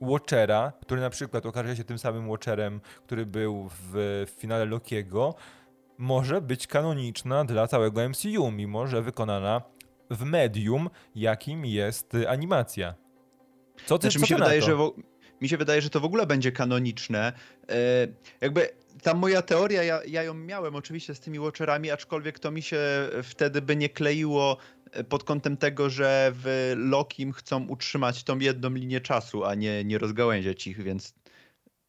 Watchera, 0.00 0.72
który 0.80 1.00
na 1.00 1.10
przykład 1.10 1.46
okaże 1.46 1.76
się 1.76 1.84
tym 1.84 1.98
samym 1.98 2.28
Watcherem, 2.28 2.80
który 3.06 3.26
był 3.26 3.68
w, 3.68 3.92
w 4.26 4.40
finale 4.40 4.64
Lokiego, 4.64 5.34
może 5.98 6.40
być 6.40 6.66
kanoniczna 6.66 7.44
dla 7.44 7.66
całego 7.66 8.08
MCU, 8.08 8.50
mimo 8.50 8.86
że 8.86 9.02
wykonana 9.02 9.62
w 10.10 10.24
medium, 10.24 10.90
jakim 11.14 11.66
jest 11.66 12.16
animacja. 12.28 12.94
Co 13.86 13.98
ty, 13.98 14.02
znaczy, 14.02 14.18
co 14.18 14.22
mi 14.22 14.28
się 14.28 14.34
wydaje, 14.36 14.62
że 14.62 14.76
mi 15.40 15.48
się 15.48 15.56
wydaje, 15.56 15.82
że 15.82 15.90
to 15.90 16.00
w 16.00 16.04
ogóle 16.04 16.26
będzie 16.26 16.52
kanoniczne. 16.52 17.32
E, 17.68 17.74
jakby 18.40 18.68
ta 19.02 19.14
moja 19.14 19.42
teoria, 19.42 19.82
ja, 19.82 20.00
ja, 20.08 20.22
ją 20.22 20.34
miałem 20.34 20.76
oczywiście 20.76 21.14
z 21.14 21.20
tymi 21.20 21.38
Watcherami, 21.38 21.90
aczkolwiek 21.90 22.38
to 22.38 22.50
mi 22.50 22.62
się 22.62 22.78
wtedy 23.22 23.62
by 23.62 23.76
nie 23.76 23.88
kleiło 23.88 24.56
pod 25.08 25.24
kątem 25.24 25.56
tego, 25.56 25.90
że 25.90 26.32
w 26.34 26.72
Lokim 26.76 27.32
chcą 27.32 27.66
utrzymać 27.66 28.24
tą 28.24 28.38
jedną 28.38 28.70
linię 28.70 29.00
czasu, 29.00 29.44
a 29.44 29.54
nie, 29.54 29.84
nie 29.84 29.98
rozgałęziać 29.98 30.66
ich, 30.66 30.82
więc 30.82 31.14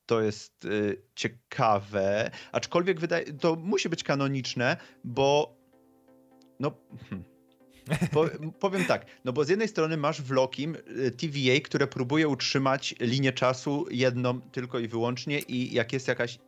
to 0.05 0.21
jest 0.21 0.65
y, 0.65 1.01
ciekawe. 1.15 2.31
Aczkolwiek 2.51 2.99
wydaje, 2.99 3.33
to 3.33 3.55
musi 3.55 3.89
być 3.89 4.03
kanoniczne, 4.03 4.77
bo 5.03 5.57
no... 6.59 6.71
Hmm 7.09 7.37
po, 8.11 8.25
powiem 8.59 8.85
tak, 8.85 9.05
no 9.25 9.33
bo 9.33 9.43
z 9.43 9.49
jednej 9.49 9.67
strony 9.67 9.97
masz 9.97 10.21
w 10.21 10.31
Lokim 10.31 10.75
y, 10.75 11.11
TVA, 11.11 11.61
które 11.63 11.87
próbuje 11.87 12.27
utrzymać 12.27 12.95
linię 12.99 13.33
czasu 13.33 13.85
jedną 13.91 14.41
tylko 14.41 14.79
i 14.79 14.87
wyłącznie 14.87 15.39
i 15.39 15.73
jak 15.73 15.93
jest 15.93 16.07
jakaś 16.07 16.39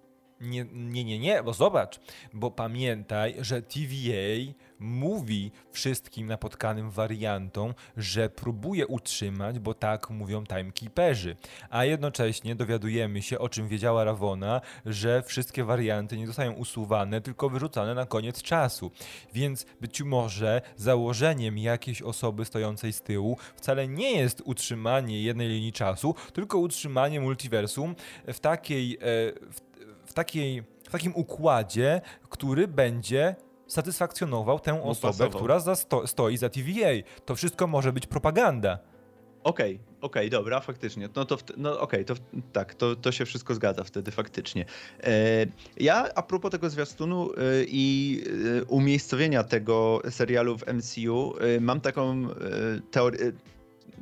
nie, 0.41 0.65
nie, 0.73 1.03
nie, 1.03 1.19
nie, 1.19 1.43
bo 1.43 1.53
zobacz, 1.53 1.99
bo 2.33 2.51
pamiętaj, 2.51 3.35
że 3.39 3.61
TVA 3.61 4.53
mówi 4.79 5.51
wszystkim 5.71 6.27
napotkanym 6.27 6.91
wariantom, 6.91 7.73
że 7.97 8.29
próbuje 8.29 8.87
utrzymać, 8.87 9.59
bo 9.59 9.73
tak 9.73 10.09
mówią 10.09 10.43
timekeeperzy. 10.45 11.35
A 11.69 11.85
jednocześnie 11.85 12.55
dowiadujemy 12.55 13.21
się, 13.21 13.39
o 13.39 13.49
czym 13.49 13.67
wiedziała 13.67 14.03
Ravona, 14.03 14.61
że 14.85 15.23
wszystkie 15.23 15.63
warianty 15.63 16.17
nie 16.17 16.27
zostają 16.27 16.51
usuwane, 16.51 17.21
tylko 17.21 17.49
wyrzucane 17.49 17.95
na 17.95 18.05
koniec 18.05 18.41
czasu. 18.41 18.91
Więc 19.33 19.65
być 19.81 20.01
może 20.01 20.61
założeniem 20.75 21.57
jakiejś 21.57 22.01
osoby 22.01 22.45
stojącej 22.45 22.93
z 22.93 23.01
tyłu 23.01 23.37
wcale 23.55 23.87
nie 23.87 24.11
jest 24.11 24.41
utrzymanie 24.45 25.23
jednej 25.23 25.47
linii 25.47 25.73
czasu, 25.73 26.15
tylko 26.33 26.57
utrzymanie 26.57 27.21
multiversum 27.21 27.95
w 28.27 28.39
takiej, 28.39 28.95
e, 28.95 28.99
w, 29.51 29.61
w 30.05 30.13
takiej 30.13 30.63
w 30.89 30.91
takim 30.91 31.15
układzie, 31.15 32.01
który 32.29 32.67
będzie 32.67 33.35
satysfakcjonował 33.69 34.59
tę 34.59 34.83
osobę, 34.83 35.29
która 35.29 35.59
za 35.59 35.75
sto, 35.75 36.07
stoi 36.07 36.37
za 36.37 36.49
TVA. 36.49 36.89
To 37.25 37.35
wszystko 37.35 37.67
może 37.67 37.93
być 37.93 38.07
propaganda. 38.07 38.79
Okej, 39.43 39.75
okay, 39.75 39.85
okej, 40.01 40.27
okay, 40.27 40.29
dobra, 40.29 40.59
faktycznie. 40.59 41.09
No 41.15 41.25
to, 41.25 41.37
no 41.57 41.79
okej, 41.79 42.05
okay, 42.05 42.05
to 42.05 42.23
tak, 42.53 42.75
to, 42.75 42.95
to 42.95 43.11
się 43.11 43.25
wszystko 43.25 43.55
zgadza 43.55 43.83
wtedy 43.83 44.11
faktycznie. 44.11 44.65
E, 45.03 45.45
ja 45.77 46.13
a 46.15 46.21
propos 46.21 46.51
tego 46.51 46.69
zwiastunu 46.69 47.31
e, 47.31 47.37
i 47.67 48.23
e, 48.59 48.63
umiejscowienia 48.63 49.43
tego 49.43 50.01
serialu 50.09 50.57
w 50.57 50.67
MCU, 50.67 51.33
e, 51.39 51.59
mam 51.59 51.81
taką 51.81 52.27
teorię, 52.91 53.31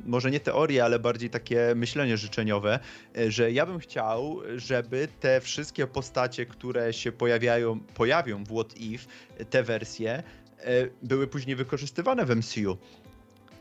może 0.06 0.30
nie 0.30 0.40
teorię, 0.40 0.84
ale 0.84 0.98
bardziej 0.98 1.30
takie 1.30 1.72
myślenie 1.76 2.16
życzeniowe, 2.16 2.78
e, 3.18 3.30
że 3.30 3.52
ja 3.52 3.66
bym 3.66 3.78
chciał, 3.78 4.40
żeby 4.56 5.08
te 5.20 5.40
wszystkie 5.40 5.86
postacie, 5.86 6.46
które 6.46 6.92
się 6.92 7.12
pojawiają, 7.12 7.80
pojawią 7.80 8.44
w 8.44 8.48
What 8.48 8.76
If, 8.76 9.06
te 9.50 9.62
wersje, 9.62 10.12
e, 10.12 10.22
były 11.02 11.26
później 11.26 11.56
wykorzystywane 11.56 12.26
w 12.26 12.36
MCU. 12.36 12.78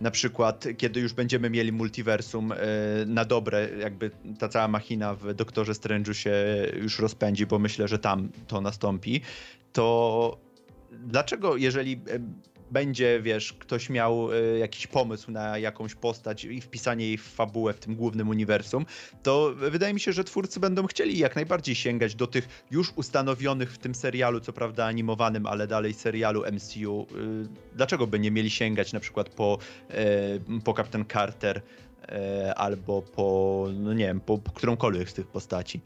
Na 0.01 0.11
przykład, 0.11 0.67
kiedy 0.77 0.99
już 0.99 1.13
będziemy 1.13 1.49
mieli 1.49 1.71
multiversum 1.71 2.51
e, 2.51 2.55
na 3.05 3.25
dobre, 3.25 3.69
jakby 3.79 4.11
ta 4.39 4.49
cała 4.49 4.67
machina 4.67 5.15
w 5.15 5.33
Doktorze 5.33 5.73
Strange'u 5.73 6.13
się 6.13 6.31
już 6.81 6.99
rozpędzi, 6.99 7.45
bo 7.45 7.59
myślę, 7.59 7.87
że 7.87 7.99
tam 7.99 8.29
to 8.47 8.61
nastąpi, 8.61 9.21
to 9.73 10.37
dlaczego, 10.91 11.55
jeżeli 11.55 12.01
będzie, 12.71 13.21
wiesz, 13.21 13.53
ktoś 13.53 13.89
miał 13.89 14.33
y, 14.33 14.57
jakiś 14.59 14.87
pomysł 14.87 15.31
na 15.31 15.57
jakąś 15.57 15.95
postać 15.95 16.45
i 16.45 16.61
wpisanie 16.61 17.05
jej 17.05 17.17
w 17.17 17.23
fabułę 17.23 17.73
w 17.73 17.79
tym 17.79 17.95
głównym 17.95 18.29
uniwersum, 18.29 18.85
to 19.23 19.53
wydaje 19.55 19.93
mi 19.93 19.99
się, 19.99 20.13
że 20.13 20.23
twórcy 20.23 20.59
będą 20.59 20.87
chcieli 20.87 21.19
jak 21.19 21.35
najbardziej 21.35 21.75
sięgać 21.75 22.15
do 22.15 22.27
tych 22.27 22.65
już 22.71 22.93
ustanowionych 22.95 23.73
w 23.73 23.77
tym 23.77 23.95
serialu, 23.95 24.39
co 24.39 24.53
prawda 24.53 24.85
animowanym, 24.85 25.45
ale 25.45 25.67
dalej 25.67 25.93
serialu 25.93 26.43
MCU. 26.51 27.01
Y, 27.01 27.47
dlaczego 27.75 28.07
by 28.07 28.19
nie 28.19 28.31
mieli 28.31 28.49
sięgać 28.49 28.93
na 28.93 28.99
przykład 28.99 29.29
po, 29.29 29.57
y, 30.57 30.61
po 30.63 30.73
Captain 30.73 31.05
Carter 31.05 31.61
albo 32.55 33.01
po, 33.01 33.67
no 33.73 33.93
nie 33.93 34.05
wiem, 34.05 34.19
po, 34.19 34.37
po 34.37 34.51
którąkolwiek 34.51 35.09
z 35.09 35.13
tych 35.13 35.27
postaci? 35.27 35.81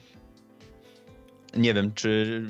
Nie 1.57 1.73
wiem, 1.73 1.93
czy 1.93 2.43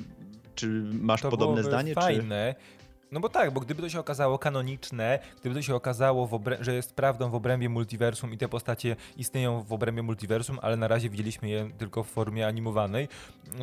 czy 0.55 0.67
masz 1.01 1.21
to 1.21 1.29
podobne 1.29 1.63
zdanie? 1.63 1.93
Fajne, 1.93 2.55
czy... 2.57 2.80
No 3.11 3.19
bo 3.19 3.29
tak, 3.29 3.51
bo 3.51 3.59
gdyby 3.59 3.81
to 3.81 3.89
się 3.89 3.99
okazało 3.99 4.39
kanoniczne, 4.39 5.19
gdyby 5.39 5.55
to 5.55 5.61
się 5.61 5.75
okazało, 5.75 6.41
że 6.59 6.73
jest 6.73 6.93
prawdą 6.93 7.29
w 7.29 7.35
obrębie 7.35 7.69
multiversum 7.69 8.33
i 8.33 8.37
te 8.37 8.49
postacie 8.49 8.95
istnieją 9.17 9.63
w 9.63 9.73
obrębie 9.73 10.03
multiversum, 10.03 10.59
ale 10.61 10.77
na 10.77 10.87
razie 10.87 11.09
widzieliśmy 11.09 11.49
je 11.49 11.69
tylko 11.77 12.03
w 12.03 12.07
formie 12.07 12.47
animowanej, 12.47 13.07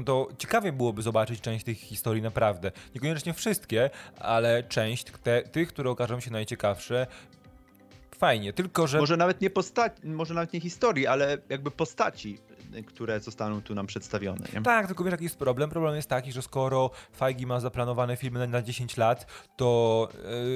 to 0.04 0.28
ciekawie 0.38 0.72
byłoby 0.72 1.02
zobaczyć 1.02 1.40
część 1.40 1.64
tych 1.64 1.78
historii 1.78 2.22
naprawdę. 2.22 2.72
Niekoniecznie 2.94 3.34
wszystkie, 3.34 3.90
ale 4.20 4.62
część 4.62 5.04
te, 5.22 5.42
tych, 5.42 5.68
które 5.68 5.90
okażą 5.90 6.20
się 6.20 6.30
najciekawsze, 6.30 7.06
fajnie, 8.18 8.52
tylko 8.52 8.86
że... 8.86 8.98
Może 8.98 9.16
nawet 9.16 9.40
nie 9.40 9.50
postaci, 9.50 10.06
może 10.06 10.34
nawet 10.34 10.52
nie 10.52 10.60
historii, 10.60 11.06
ale 11.06 11.38
jakby 11.48 11.70
postaci 11.70 12.38
które 12.86 13.20
zostaną 13.20 13.62
tu 13.62 13.74
nam 13.74 13.86
przedstawione. 13.86 14.46
Nie? 14.54 14.62
Tak, 14.62 14.86
tylko 14.86 15.04
wiesz, 15.04 15.12
jaki 15.12 15.24
jest 15.24 15.38
problem? 15.38 15.70
Problem 15.70 15.96
jest 15.96 16.08
taki, 16.08 16.32
że 16.32 16.42
skoro 16.42 16.90
Feige 17.16 17.46
ma 17.46 17.60
zaplanowane 17.60 18.16
filmy 18.16 18.48
na 18.48 18.62
10 18.62 18.96
lat, 18.96 19.26
to, 19.56 20.08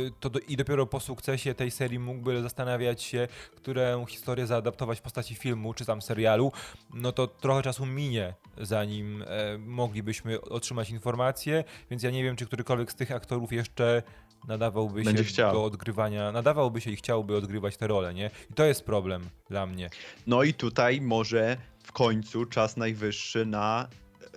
yy, 0.03 0.13
to 0.21 0.31
do, 0.31 0.39
i 0.39 0.57
dopiero 0.57 0.87
po 0.87 1.01
sukcesie 1.01 1.55
tej 1.55 1.71
serii 1.71 1.99
mógłby 1.99 2.43
zastanawiać 2.43 3.03
się, 3.03 3.29
którą 3.57 4.07
historię 4.07 4.47
zaadaptować 4.47 4.99
w 4.99 5.03
postaci 5.03 5.35
filmu 5.35 5.75
czy 5.75 5.85
tam 5.85 6.03
serialu, 6.03 6.53
no 6.95 7.13
to 7.13 7.27
trochę 7.27 7.63
czasu 7.63 7.87
minie, 7.87 8.35
zanim 8.61 9.23
e, 9.23 9.59
moglibyśmy 9.59 10.41
otrzymać 10.41 10.91
informacje, 10.91 11.65
więc 11.91 12.03
ja 12.03 12.11
nie 12.11 12.25
wiem, 12.25 12.37
czy 12.37 12.47
którykolwiek 12.47 12.93
z 12.93 12.95
tych 12.95 13.13
aktorów 13.13 13.53
jeszcze 13.53 14.03
nadawałby 14.49 15.03
Będzie 15.03 15.25
się 15.25 15.31
chciał. 15.31 15.53
do 15.53 15.65
odgrywania, 15.65 16.33
nadawałby 16.33 16.81
się 16.81 16.91
i 16.91 16.97
chciałby 16.97 17.37
odgrywać 17.37 17.77
te 17.77 17.87
role, 17.87 18.15
nie? 18.15 18.31
I 18.51 18.55
to 18.55 18.65
jest 18.65 18.85
problem 18.85 19.29
dla 19.51 19.67
mnie. 19.67 19.91
No 20.27 20.43
i 20.43 20.55
tutaj 20.55 21.01
może 21.01 21.57
w 21.83 21.93
końcu 21.93 22.47
czas 22.47 22.77
najwyższy 22.77 23.47
na 23.47 23.89
y, 24.25 24.29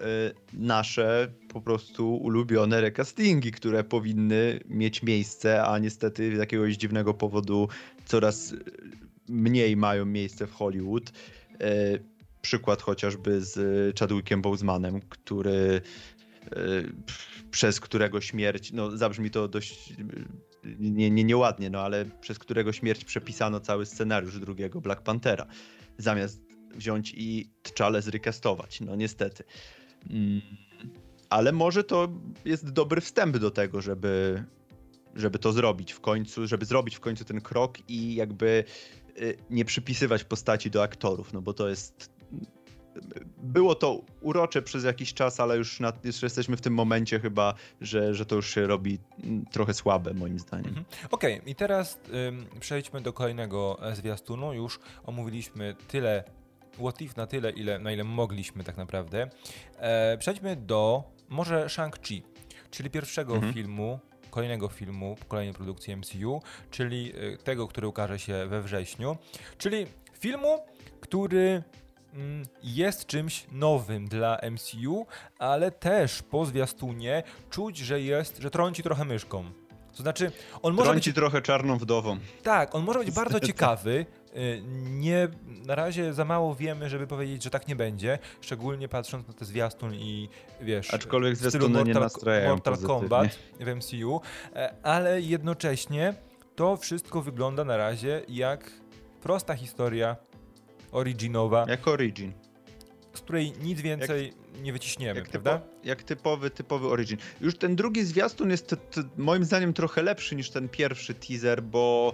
nasze 0.53 1.31
po 1.53 1.61
prostu 1.61 2.15
ulubione 2.15 2.81
recastingi, 2.81 3.51
które 3.51 3.83
powinny 3.83 4.59
mieć 4.69 5.03
miejsce, 5.03 5.63
a 5.63 5.79
niestety 5.79 6.35
z 6.35 6.39
jakiegoś 6.39 6.75
dziwnego 6.75 7.13
powodu 7.13 7.67
coraz 8.05 8.53
mniej 9.29 9.77
mają 9.77 10.05
miejsce 10.05 10.47
w 10.47 10.51
Hollywood. 10.51 11.11
Y, 11.61 12.03
przykład 12.41 12.81
chociażby 12.81 13.41
z 13.41 13.99
Chadwickiem 13.99 14.41
Bozemanem, 14.41 15.01
który 15.09 15.81
przez 17.51 17.79
którego 17.79 18.21
śmierć, 18.21 18.71
no 18.71 18.97
zabrzmi 18.97 19.31
to 19.31 19.47
dość 19.47 19.93
nie, 20.79 21.11
nie, 21.11 21.23
nieładnie, 21.23 21.69
no 21.69 21.79
ale 21.79 22.05
przez 22.05 22.39
którego 22.39 22.73
śmierć 22.73 23.05
przepisano 23.05 23.59
cały 23.59 23.85
scenariusz 23.85 24.39
drugiego 24.39 24.81
Black 24.81 25.01
Panthera, 25.01 25.45
zamiast 25.97 26.44
wziąć 26.75 27.13
i 27.17 27.49
T'Challę 27.63 28.01
zrecastować, 28.01 28.81
no 28.81 28.95
niestety. 28.95 29.43
Mm, 30.09 30.41
ale 31.29 31.51
może 31.51 31.83
to 31.83 32.07
jest 32.45 32.69
dobry 32.69 33.01
wstęp 33.01 33.37
do 33.37 33.51
tego, 33.51 33.81
żeby, 33.81 34.43
żeby 35.15 35.39
to 35.39 35.53
zrobić 35.53 35.91
w 35.91 35.99
końcu, 35.99 36.47
żeby 36.47 36.65
zrobić 36.65 36.95
w 36.95 36.99
końcu 36.99 37.25
ten 37.25 37.41
krok 37.41 37.89
i 37.89 38.15
jakby 38.15 38.63
y, 39.21 39.37
nie 39.49 39.65
przypisywać 39.65 40.23
postaci 40.23 40.71
do 40.71 40.83
aktorów, 40.83 41.33
no 41.33 41.41
bo 41.41 41.53
to 41.53 41.69
jest 41.69 42.15
było 43.37 43.75
to 43.75 44.01
urocze 44.21 44.61
przez 44.61 44.83
jakiś 44.83 45.13
czas, 45.13 45.39
ale 45.39 45.57
już, 45.57 45.79
na, 45.79 45.93
już 46.03 46.23
jesteśmy 46.23 46.57
w 46.57 46.61
tym 46.61 46.73
momencie 46.73 47.19
chyba, 47.19 47.53
że, 47.81 48.13
że 48.13 48.25
to 48.25 48.35
już 48.35 48.53
się 48.53 48.67
robi 48.67 48.99
mm, 49.23 49.45
trochę 49.45 49.73
słabe 49.73 50.13
moim 50.13 50.39
zdaniem. 50.39 50.67
Mhm. 50.67 50.85
Okej, 51.11 51.39
okay, 51.39 51.51
i 51.51 51.55
teraz 51.55 51.99
ym, 52.27 52.45
przejdźmy 52.59 53.01
do 53.01 53.13
kolejnego 53.13 53.77
e, 53.81 53.95
zwiastunu. 53.95 54.53
Już 54.53 54.79
omówiliśmy 55.05 55.75
tyle 55.87 56.23
What 56.79 57.01
If 57.01 57.13
na 57.17 57.27
tyle, 57.27 57.51
ile, 57.51 57.79
na 57.79 57.91
ile 57.91 58.03
mogliśmy 58.03 58.63
tak 58.63 58.77
naprawdę. 58.77 59.29
E, 59.77 60.17
przejdźmy 60.17 60.55
do 60.55 61.03
może 61.29 61.65
Shang-Chi, 61.65 62.21
czyli 62.71 62.89
pierwszego 62.89 63.35
mhm. 63.35 63.53
filmu, 63.53 63.99
kolejnego 64.29 64.69
filmu, 64.69 65.17
kolejnej 65.27 65.53
produkcji 65.53 65.97
MCU, 65.97 66.41
czyli 66.71 67.13
e, 67.33 67.37
tego, 67.37 67.67
który 67.67 67.87
ukaże 67.87 68.19
się 68.19 68.45
we 68.47 68.61
wrześniu, 68.61 69.17
czyli 69.57 69.87
filmu, 70.19 70.59
który 71.01 71.63
mm, 72.13 72.45
jest 72.63 73.05
czymś 73.05 73.45
nowym 73.51 74.07
dla 74.07 74.39
MCU, 74.51 75.05
ale 75.39 75.71
też 75.71 76.23
po 76.23 76.45
zwiastunie 76.45 77.23
czuć, 77.49 77.77
że 77.77 78.01
jest, 78.01 78.37
że 78.37 78.51
trąci 78.51 78.83
trochę 78.83 79.05
myszką. 79.05 79.51
To 79.95 80.03
znaczy, 80.03 80.31
on 80.61 80.73
może 80.73 80.89
Trąci 80.91 81.09
być... 81.09 81.15
trochę 81.15 81.41
czarną 81.41 81.77
wdową. 81.77 82.17
Tak, 82.43 82.75
on 82.75 82.83
może 82.83 82.99
być 82.99 83.11
bardzo 83.11 83.39
ciekawy. 83.47 84.05
Y, 84.35 84.61
nie, 84.89 85.27
na 85.65 85.75
razie 85.75 86.13
za 86.13 86.25
mało 86.25 86.55
wiemy, 86.55 86.89
żeby 86.89 87.07
powiedzieć, 87.07 87.43
że 87.43 87.49
tak 87.49 87.67
nie 87.67 87.75
będzie, 87.75 88.19
szczególnie 88.41 88.87
patrząc 88.87 89.27
na 89.27 89.33
te 89.33 89.45
zwiastun 89.45 89.93
i 89.93 90.29
wiesz, 90.61 90.93
Aczkolwiek 90.93 91.35
zwiastuny 91.35 91.83
nie 91.83 91.93
nastrajają 91.93 92.49
Mortal 92.49 92.77
Kombat 92.77 93.39
w 93.59 93.75
MCU, 93.75 94.21
e, 94.55 94.73
ale 94.83 95.21
jednocześnie 95.21 96.13
to 96.55 96.77
wszystko 96.77 97.21
wygląda 97.21 97.63
na 97.63 97.77
razie 97.77 98.21
jak 98.27 98.71
prosta 99.21 99.55
historia 99.55 100.15
originowa. 100.91 101.65
Jak 101.69 101.87
origin 101.87 102.33
z 103.17 103.21
której 103.21 103.53
nic 103.61 103.81
więcej 103.81 104.25
jak, 104.25 104.61
nie 104.61 104.73
wyciśniemy, 104.73 105.19
jak 105.19 105.29
prawda? 105.29 105.59
Typo, 105.59 105.75
jak 105.83 106.03
typowy, 106.03 106.49
typowy 106.49 106.87
Origin. 106.87 107.17
Już 107.41 107.57
ten 107.57 107.75
drugi 107.75 108.03
zwiastun 108.03 108.51
jest 108.51 108.75
moim 109.17 109.45
zdaniem 109.45 109.73
trochę 109.73 110.03
lepszy 110.03 110.35
niż 110.35 110.49
ten 110.49 110.69
pierwszy 110.69 111.13
teaser, 111.13 111.63
bo 111.63 112.13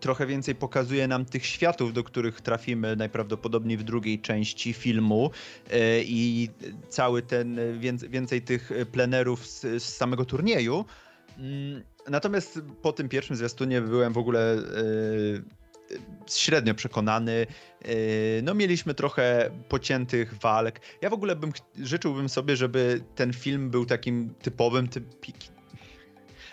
trochę 0.00 0.26
więcej 0.26 0.54
pokazuje 0.54 1.08
nam 1.08 1.24
tych 1.24 1.46
światów, 1.46 1.92
do 1.92 2.04
których 2.04 2.40
trafimy 2.40 2.96
najprawdopodobniej 2.96 3.76
w 3.76 3.82
drugiej 3.82 4.20
części 4.20 4.72
filmu 4.72 5.30
y, 5.66 5.76
i 6.04 6.48
cały 6.88 7.22
ten, 7.22 7.60
więcej, 8.10 8.42
tych 8.42 8.70
plenerów 8.92 9.46
z, 9.46 9.60
z 9.60 9.96
samego 9.96 10.24
turnieju. 10.24 10.84
Mm, 11.38 11.82
natomiast 12.08 12.60
po 12.82 12.92
tym 12.92 13.08
pierwszym 13.08 13.36
zwiastunie 13.36 13.80
byłem 13.80 14.12
w 14.12 14.18
ogóle 14.18 14.56
y, 14.56 15.60
średnio 16.30 16.74
przekonany. 16.74 17.46
No 18.42 18.54
mieliśmy 18.54 18.94
trochę 18.94 19.50
pociętych 19.68 20.34
walk. 20.34 20.80
Ja 21.02 21.10
w 21.10 21.12
ogóle 21.12 21.36
bym 21.36 21.52
życzyłbym 21.78 22.28
sobie, 22.28 22.56
żeby 22.56 23.00
ten 23.14 23.32
film 23.32 23.70
był 23.70 23.86
takim 23.86 24.34
typowym 24.42 24.88
typ, 24.88 25.04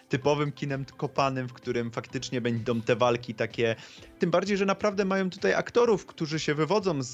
typowym 0.10 0.52
kinem 0.52 0.86
kopanym, 0.98 1.48
w 1.48 1.54
którym 1.54 1.92
faktycznie 1.92 2.42
będą 2.42 2.82
te 2.82 2.96
walki 2.96 3.34
takie. 3.34 3.76
Tym 4.20 4.32
bardziej, 4.32 4.58
że 4.58 4.66
naprawdę 4.66 5.06
mają 5.06 5.30
tutaj 5.30 5.54
aktorów, 5.54 6.06
którzy 6.06 6.40
się 6.40 6.56
wywodzą 6.56 7.04
z, 7.04 7.14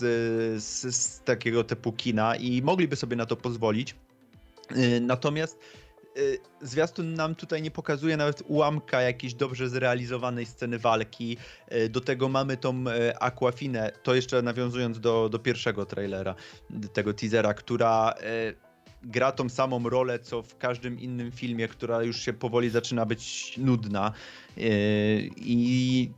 z, 0.64 0.96
z 0.96 1.22
takiego 1.22 1.64
typu 1.64 1.92
kina 1.92 2.36
i 2.36 2.62
mogliby 2.62 2.96
sobie 2.96 3.16
na 3.16 3.26
to 3.26 3.36
pozwolić. 3.36 3.96
Yy, 4.76 5.02
natomiast 5.02 5.60
Y, 6.18 6.40
zwiastun 6.62 7.14
nam 7.14 7.36
tutaj 7.36 7.62
nie 7.62 7.72
pokazuje 7.72 8.18
nawet 8.18 8.44
ułamka 8.48 9.02
jakiejś 9.02 9.34
dobrze 9.34 9.70
zrealizowanej 9.70 10.46
sceny 10.46 10.80
walki. 10.80 11.38
Y, 11.72 11.90
do 11.90 12.02
tego 12.02 12.30
mamy 12.30 12.58
tą 12.58 12.88
y, 12.88 13.20
Aquafinę, 13.20 13.92
to 14.04 14.16
jeszcze 14.16 14.42
nawiązując 14.42 15.00
do, 15.00 15.30
do 15.30 15.40
pierwszego 15.40 15.86
trailera, 15.86 16.36
tego 16.94 17.14
teasera, 17.14 17.54
która 17.54 18.14
gra 19.04 19.32
tą 19.32 19.50
samą 19.50 19.90
rolę, 19.90 20.20
co 20.20 20.42
w 20.42 20.58
każdym 20.58 21.00
innym 21.00 21.32
filmie, 21.32 21.68
która 21.68 22.04
już 22.04 22.22
się 22.22 22.34
powoli 22.34 22.70
zaczyna 22.70 23.06
być 23.06 23.54
nudna. 23.58 24.12
I 25.38 26.10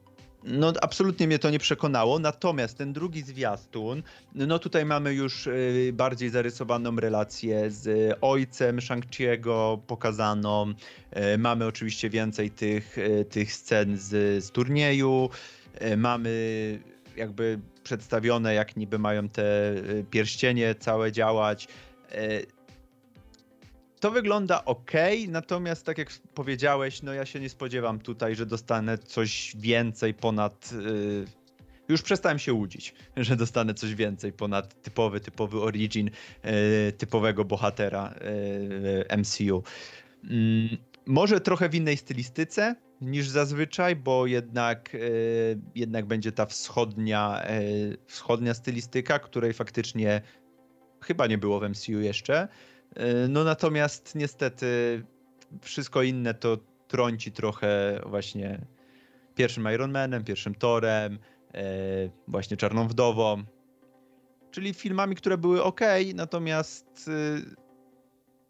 no, 0.46 0.74
absolutnie 0.82 1.28
mnie 1.28 1.40
to 1.40 1.50
nie 1.50 1.60
przekonało. 1.60 2.20
Natomiast 2.20 2.78
ten 2.78 2.94
drugi 2.94 3.22
zwiastun, 3.22 4.04
no 4.36 4.60
tutaj 4.60 4.86
mamy 4.86 5.14
już 5.14 5.48
y, 5.48 5.92
bardziej 5.94 6.30
zarysowaną 6.30 6.96
relację 6.96 7.72
z 7.72 8.18
ojcem 8.22 8.78
Shang-Chi'ego 8.78 9.80
pokazaną. 9.88 10.74
Y, 11.34 11.38
mamy 11.38 11.66
oczywiście 11.66 12.10
więcej 12.10 12.52
tych, 12.52 12.98
tych 13.30 13.54
scen 13.54 13.98
z, 13.98 14.44
z 14.44 14.52
turnieju. 14.52 15.30
Mamy 15.98 16.30
jakby 17.18 17.60
przedstawione, 17.84 18.54
jak 18.54 18.78
niby 18.78 19.00
mają 19.00 19.30
te 19.30 19.74
pierścienie 20.12 20.76
całe 20.76 21.12
działać 21.12 21.68
to 24.00 24.12
wygląda 24.12 24.66
ok, 24.66 24.92
natomiast 25.28 25.86
tak 25.86 25.98
jak 25.98 26.10
powiedziałeś, 26.34 27.02
no 27.02 27.14
ja 27.14 27.26
się 27.26 27.40
nie 27.40 27.50
spodziewam 27.50 28.00
tutaj, 28.00 28.36
że 28.36 28.46
dostanę 28.46 28.98
coś 28.98 29.56
więcej 29.60 30.14
ponad. 30.14 30.72
Yy, 30.72 31.26
już 31.90 32.02
przestałem 32.02 32.40
się 32.40 32.54
łudzić, 32.54 32.94
że 33.18 33.36
dostanę 33.36 33.74
coś 33.74 33.96
więcej 33.96 34.34
ponad 34.34 34.82
typowy, 34.82 35.20
typowy 35.20 35.62
origin 35.62 36.10
yy, 36.44 36.52
typowego 36.98 37.46
bohatera 37.46 38.14
yy, 39.10 39.18
MCU. 39.18 39.64
Mm, 40.24 40.78
może 41.06 41.42
trochę 41.42 41.70
w 41.70 41.76
innej 41.76 41.98
stylistyce 41.98 42.76
niż 43.02 43.28
zazwyczaj, 43.28 43.96
bo 43.96 44.28
jednak, 44.28 44.94
yy, 44.94 45.60
jednak 45.76 46.06
będzie 46.06 46.32
ta 46.32 46.46
wschodnia, 46.46 47.44
wschodnia 48.08 48.54
stylistyka, 48.54 49.20
której 49.20 49.54
faktycznie 49.54 50.22
chyba 51.02 51.28
nie 51.28 51.38
było 51.38 51.60
w 51.60 51.70
MCU 51.70 52.00
jeszcze. 52.00 52.48
E, 52.96 53.28
no 53.28 53.44
natomiast 53.44 54.16
niestety 54.16 55.04
wszystko 55.62 56.04
inne 56.04 56.34
to 56.34 56.58
trąci 56.88 57.32
trochę 57.32 58.02
właśnie 58.06 58.66
pierwszym 59.36 59.68
Iron 59.74 59.92
Manem, 59.92 60.24
pierwszym 60.24 60.56
Torem, 60.56 61.20
e, 61.54 61.64
właśnie 62.28 62.58
Czarną 62.58 62.88
Wdową, 62.88 63.44
czyli 64.52 64.74
filmami, 64.74 65.16
które 65.16 65.38
były 65.38 65.64
ok, 65.64 65.82
natomiast 66.14 67.10
e, 67.10 67.42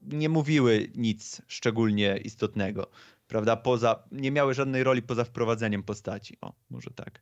nie 0.01 0.29
mówiły 0.29 0.91
nic 0.95 1.41
szczególnie 1.47 2.17
istotnego, 2.17 2.88
prawda? 3.27 3.55
Poza, 3.55 4.03
nie 4.12 4.31
miały 4.31 4.53
żadnej 4.53 4.84
roli 4.84 5.01
poza 5.01 5.23
wprowadzeniem 5.23 5.84
postaci. 5.84 6.38
O, 6.41 6.53
może 6.69 6.91
tak. 6.91 7.21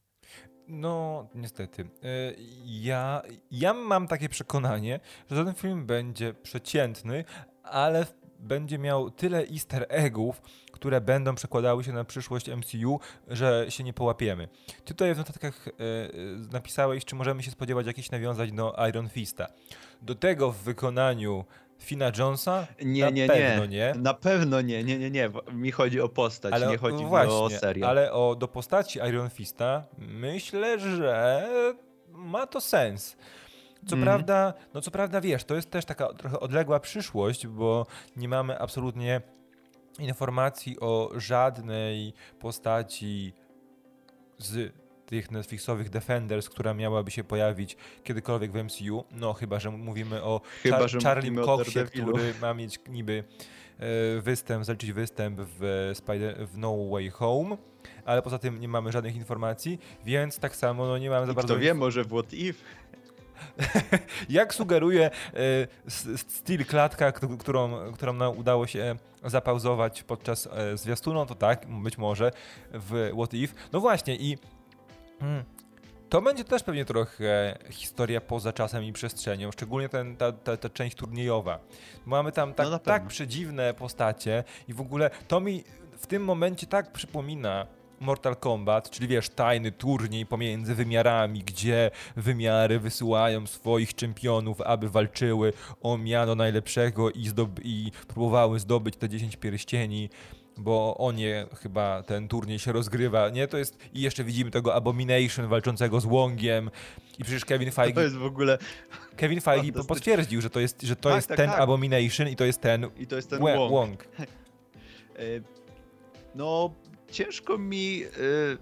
No, 0.68 1.28
niestety. 1.36 1.82
E, 1.82 1.88
ja, 2.66 3.22
ja 3.52 3.74
mam 3.74 4.08
takie 4.08 4.30
przekonanie, 4.30 5.00
że 5.32 5.46
ten 5.46 5.54
film 5.54 5.86
będzie 5.86 6.34
przeciętny, 6.34 7.26
ale 7.64 8.06
będzie 8.40 8.80
miał 8.80 9.12
tyle 9.12 9.48
easter 9.48 9.86
eggów, 9.90 10.42
które 10.72 11.02
będą 11.02 11.36
przekładały 11.36 11.84
się 11.84 11.94
na 11.94 12.04
przyszłość 12.04 12.50
MCU, 12.50 13.00
że 13.28 13.66
się 13.70 13.84
nie 13.84 13.94
połapiemy. 13.94 14.48
Tutaj 14.86 15.14
w 15.14 15.18
notatkach 15.18 15.68
e, 15.68 15.72
napisałeś, 16.52 17.06
czy 17.06 17.16
możemy 17.16 17.44
się 17.44 17.52
spodziewać 17.52 17.88
jakichś 17.88 18.12
nawiązań 18.12 18.52
do 18.52 18.76
Iron 18.90 19.10
Fista. 19.10 19.48
Do 20.02 20.16
tego 20.16 20.52
w 20.52 20.58
wykonaniu 20.58 21.46
Fina 21.84 22.12
Jonesa? 22.18 22.68
Nie, 22.82 23.04
na 23.04 23.10
nie, 23.10 23.28
pewno 23.28 23.66
nie. 23.66 23.78
nie. 23.78 23.94
Na 24.02 24.14
pewno 24.14 24.62
nie, 24.62 24.84
nie, 24.84 24.98
nie, 24.98 25.12
nie. 25.12 25.30
Mi 25.52 25.72
chodzi 25.72 26.02
o 26.02 26.10
postać, 26.10 26.54
ale, 26.54 26.68
nie 26.68 26.78
chodzi 26.78 27.06
właśnie, 27.06 27.34
o 27.34 27.50
serial. 27.50 27.90
Ale 27.90 28.14
o, 28.14 28.36
do 28.36 28.48
postaci 28.48 29.00
Iron 29.10 29.30
Fista 29.30 29.84
myślę, 29.98 30.80
że 30.80 31.48
ma 32.10 32.48
to 32.48 32.62
sens. 32.62 33.16
Co 33.88 33.96
mm. 33.96 34.06
prawda, 34.06 34.54
no 34.74 34.82
co 34.82 34.92
prawda 34.92 35.22
wiesz, 35.22 35.44
to 35.44 35.56
jest 35.56 35.70
też 35.70 35.86
taka 35.86 36.14
trochę 36.14 36.40
odległa 36.40 36.80
przyszłość, 36.80 37.48
bo 37.48 37.86
nie 38.16 38.28
mamy 38.28 38.60
absolutnie 38.60 39.22
informacji 40.00 40.80
o 40.80 41.12
żadnej 41.16 42.14
postaci 42.40 43.34
z 44.38 44.74
tych 45.06 45.32
Netflixowych 45.32 45.90
Defenders, 45.90 46.50
która 46.50 46.74
miałaby 46.74 47.12
się 47.12 47.24
pojawić 47.24 47.78
kiedykolwiek 48.04 48.52
w 48.52 48.64
MCU. 48.64 49.04
No 49.12 49.34
chyba, 49.34 49.60
że 49.60 49.72
mówimy 49.72 50.24
o 50.24 50.42
chyba, 50.64 50.80
Char- 50.80 51.04
Charlie 51.04 51.36
Coxie, 51.36 51.84
który 51.86 52.34
ma 52.42 52.54
mieć 52.54 52.80
niby 52.90 53.24
e, 53.80 54.22
występ, 54.22 54.66
zaliczyć 54.66 54.92
występ 54.92 55.40
w, 55.42 55.92
Spider- 55.96 56.48
w 56.48 56.58
No 56.58 56.90
Way 56.92 57.10
Home, 57.10 57.58
ale 58.06 58.22
poza 58.22 58.40
tym 58.40 58.60
nie 58.60 58.68
mamy 58.68 58.92
żadnych 58.92 59.16
informacji, 59.16 59.80
więc 60.06 60.40
tak 60.40 60.56
samo 60.56 60.88
no, 60.88 60.98
nie 60.98 61.10
mamy 61.10 61.26
za 61.26 61.32
I 61.32 61.36
bardzo... 61.36 61.54
Kto 61.54 61.64
wie, 61.64 61.74
może 61.74 62.04
w 62.04 62.08
What 62.08 62.34
If? 62.34 62.64
Jak 64.30 64.54
sugeruje 64.54 65.12
e, 65.34 65.68
styl 66.18 66.66
klatka, 66.66 67.12
którą, 67.12 67.92
którą 67.94 68.14
nam 68.14 68.38
udało 68.38 68.68
się 68.68 68.96
zapauzować 69.24 70.04
podczas 70.04 70.48
e, 70.48 70.78
zwiastunu, 70.78 71.26
to 71.26 71.36
tak, 71.36 71.66
być 71.84 71.98
może 71.98 72.32
w 72.74 73.12
What 73.14 73.34
If. 73.34 73.56
No 73.74 73.80
właśnie 73.80 74.16
i 74.16 74.38
hmm, 75.24 75.44
to 76.10 76.22
będzie 76.22 76.44
też 76.44 76.64
pewnie 76.64 76.86
trochę 76.86 77.58
historia 77.70 78.22
poza 78.22 78.54
czasem 78.54 78.84
i 78.84 78.94
przestrzenią, 78.94 79.52
szczególnie 79.52 79.90
ten, 79.90 80.18
ta, 80.18 80.32
ta, 80.32 80.58
ta 80.58 80.70
część 80.70 80.96
turniejowa. 80.98 81.60
Mamy 82.06 82.32
tam 82.32 82.54
tak, 82.54 82.68
no 82.70 82.80
tak 82.80 83.08
przedziwne 83.08 83.74
postacie 83.74 84.44
i 84.68 84.74
w 84.74 84.82
ogóle 84.82 85.10
to 85.28 85.40
mi 85.40 85.64
w 85.98 86.08
tym 86.08 86.24
momencie 86.24 86.68
tak 86.68 86.92
przypomina 86.92 87.68
Mortal 88.00 88.36
Kombat, 88.36 88.90
czyli 88.90 89.08
wiesz, 89.08 89.30
tajny 89.30 89.72
turniej 89.72 90.26
pomiędzy 90.26 90.76
wymiarami, 90.76 91.44
gdzie 91.44 91.92
wymiary 92.16 92.80
wysyłają 92.80 93.48
swoich 93.48 93.96
czempionów, 93.96 94.62
aby 94.62 94.90
walczyły 94.90 95.54
o 95.82 95.98
miano 95.98 96.36
najlepszego 96.36 97.12
i, 97.12 97.32
i 97.64 97.92
próbowały 98.08 98.60
zdobyć 98.60 98.96
te 98.96 99.10
10 99.10 99.36
pierścieni 99.36 100.10
bo 100.58 100.98
o 100.98 101.12
nie 101.12 101.46
chyba 101.62 102.04
ten 102.04 102.28
turniej 102.28 102.60
się 102.60 102.72
rozgrywa, 102.72 103.30
nie? 103.30 103.48
To 103.48 103.58
jest, 103.58 103.78
i 103.94 104.02
jeszcze 104.02 104.24
widzimy 104.24 104.52
tego 104.52 104.76
Abomination 104.76 105.48
walczącego 105.48 106.00
z 106.00 106.06
Łągiem 106.06 106.72
i 107.20 107.24
przecież 107.24 107.46
Kevin 107.46 107.72
Feige... 107.72 107.96
To 107.96 108.02
jest 108.02 108.16
w 108.16 108.26
ogóle... 108.26 108.58
Kevin 109.18 109.42
Feige 109.42 109.84
potwierdził, 109.88 110.42
że 110.42 110.50
to 110.50 110.60
jest, 110.60 110.82
że 110.82 110.96
to 110.96 111.10
tak, 111.10 111.16
jest 111.16 111.28
tak, 111.28 111.38
ten 111.38 111.50
tak. 111.50 111.60
Abomination 111.60 112.30
i 112.30 112.36
to 112.36 112.46
jest 112.46 112.62
ten... 112.62 112.88
I 112.98 113.08
to 113.08 113.16
jest 113.16 113.30
ten 113.30 113.42
Łąg. 113.44 113.72
Łąg. 113.72 114.08
E, 115.16 115.20
no, 116.36 116.74
ciężko 117.12 117.58
mi. 117.58 117.98
Yy, 117.98 118.58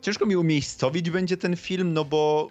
ciężko 0.00 0.26
mi 0.26 0.36
umiejscowić 0.36 1.10
będzie 1.10 1.36
ten 1.36 1.56
film, 1.56 1.92
no 1.92 2.04
bo 2.04 2.48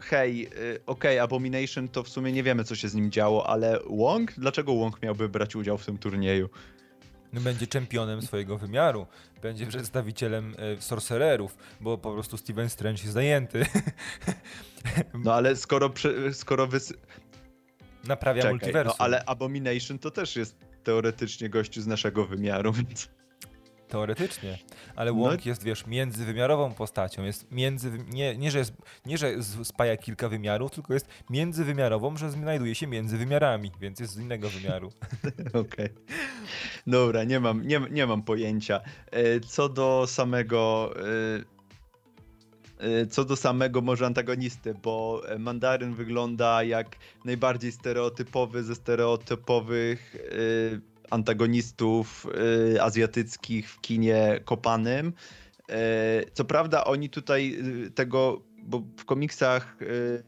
hej, 0.00 0.38
yy, 0.38 0.48
okej, 0.48 0.80
okay, 0.86 1.22
Abomination 1.22 1.88
to 1.88 2.02
w 2.02 2.08
sumie 2.08 2.32
nie 2.32 2.42
wiemy, 2.42 2.64
co 2.64 2.74
się 2.74 2.88
z 2.88 2.94
nim 2.94 3.10
działo, 3.10 3.46
ale 3.46 3.80
Wong? 3.90 4.32
Dlaczego 4.32 4.74
Wong 4.74 5.02
miałby 5.02 5.28
brać 5.28 5.56
udział 5.56 5.78
w 5.78 5.86
tym 5.86 5.98
turnieju? 5.98 6.48
Będzie 7.40 7.66
czempionem 7.66 8.22
swojego 8.22 8.58
wymiaru, 8.58 9.06
będzie 9.42 9.66
przedstawicielem 9.66 10.54
e, 10.58 10.82
sorcererów, 10.82 11.56
bo 11.80 11.98
po 11.98 12.12
prostu 12.12 12.36
Steven 12.36 12.68
Strange 12.68 13.02
jest 13.02 13.14
zajęty. 13.14 13.66
No 15.24 15.34
ale 15.34 15.56
skoro, 15.56 15.92
skoro 16.32 16.66
wys... 16.66 16.94
Naprawia 18.06 18.42
Czekaj, 18.42 18.52
multiversum. 18.52 18.96
No 18.98 19.04
ale 19.04 19.24
Abomination 19.24 19.98
to 19.98 20.10
też 20.10 20.36
jest 20.36 20.56
teoretycznie 20.82 21.48
gościu 21.48 21.82
z 21.82 21.86
naszego 21.86 22.24
wymiaru, 22.24 22.72
więc... 22.72 23.08
Teoretycznie, 23.94 24.58
ale 24.96 25.12
Wong 25.12 25.44
no. 25.44 25.50
jest, 25.50 25.62
wiesz, 25.62 25.86
międzywymiarową 25.86 26.74
postacią. 26.74 27.24
Jest 27.24 27.52
między, 27.52 27.90
nie, 28.08 28.36
nie, 28.36 28.50
że 28.50 28.58
jest, 28.58 28.72
nie, 29.06 29.18
że 29.18 29.42
spaja 29.64 29.96
kilka 29.96 30.28
wymiarów, 30.28 30.70
tylko 30.70 30.94
jest 30.94 31.08
międzywymiarową, 31.30 32.16
że 32.16 32.30
znajduje 32.30 32.74
się 32.74 32.86
między 32.86 33.18
wymiarami, 33.18 33.70
więc 33.80 34.00
jest 34.00 34.12
z 34.12 34.18
innego 34.18 34.48
wymiaru. 34.48 34.88
Okej. 35.48 35.60
Okay. 35.60 35.90
Dobra, 36.86 37.24
nie 37.24 37.40
mam, 37.40 37.66
nie, 37.66 37.80
nie 37.90 38.06
mam 38.06 38.22
pojęcia. 38.22 38.80
E, 39.10 39.40
co 39.40 39.68
do 39.68 40.06
samego 40.06 40.94
e, 42.80 43.00
e, 43.02 43.06
co 43.06 43.24
do 43.24 43.36
samego 43.36 43.80
może 43.80 44.06
antagonisty, 44.06 44.74
bo 44.82 45.22
Mandaryn 45.38 45.94
wygląda 45.94 46.62
jak 46.62 46.96
najbardziej 47.24 47.72
stereotypowy 47.72 48.62
ze 48.62 48.74
stereotypowych 48.74 50.16
antagonistów 51.10 52.26
y, 52.74 52.82
azjatyckich 52.82 53.70
w 53.70 53.80
kinie 53.80 54.40
kopanym. 54.44 55.12
Y, 55.70 56.30
co 56.32 56.44
prawda 56.44 56.84
oni 56.84 57.10
tutaj 57.10 57.56
y, 57.86 57.90
tego, 57.90 58.42
bo 58.62 58.82
w 58.96 59.04
komiksach 59.04 59.76
y, 59.82 60.22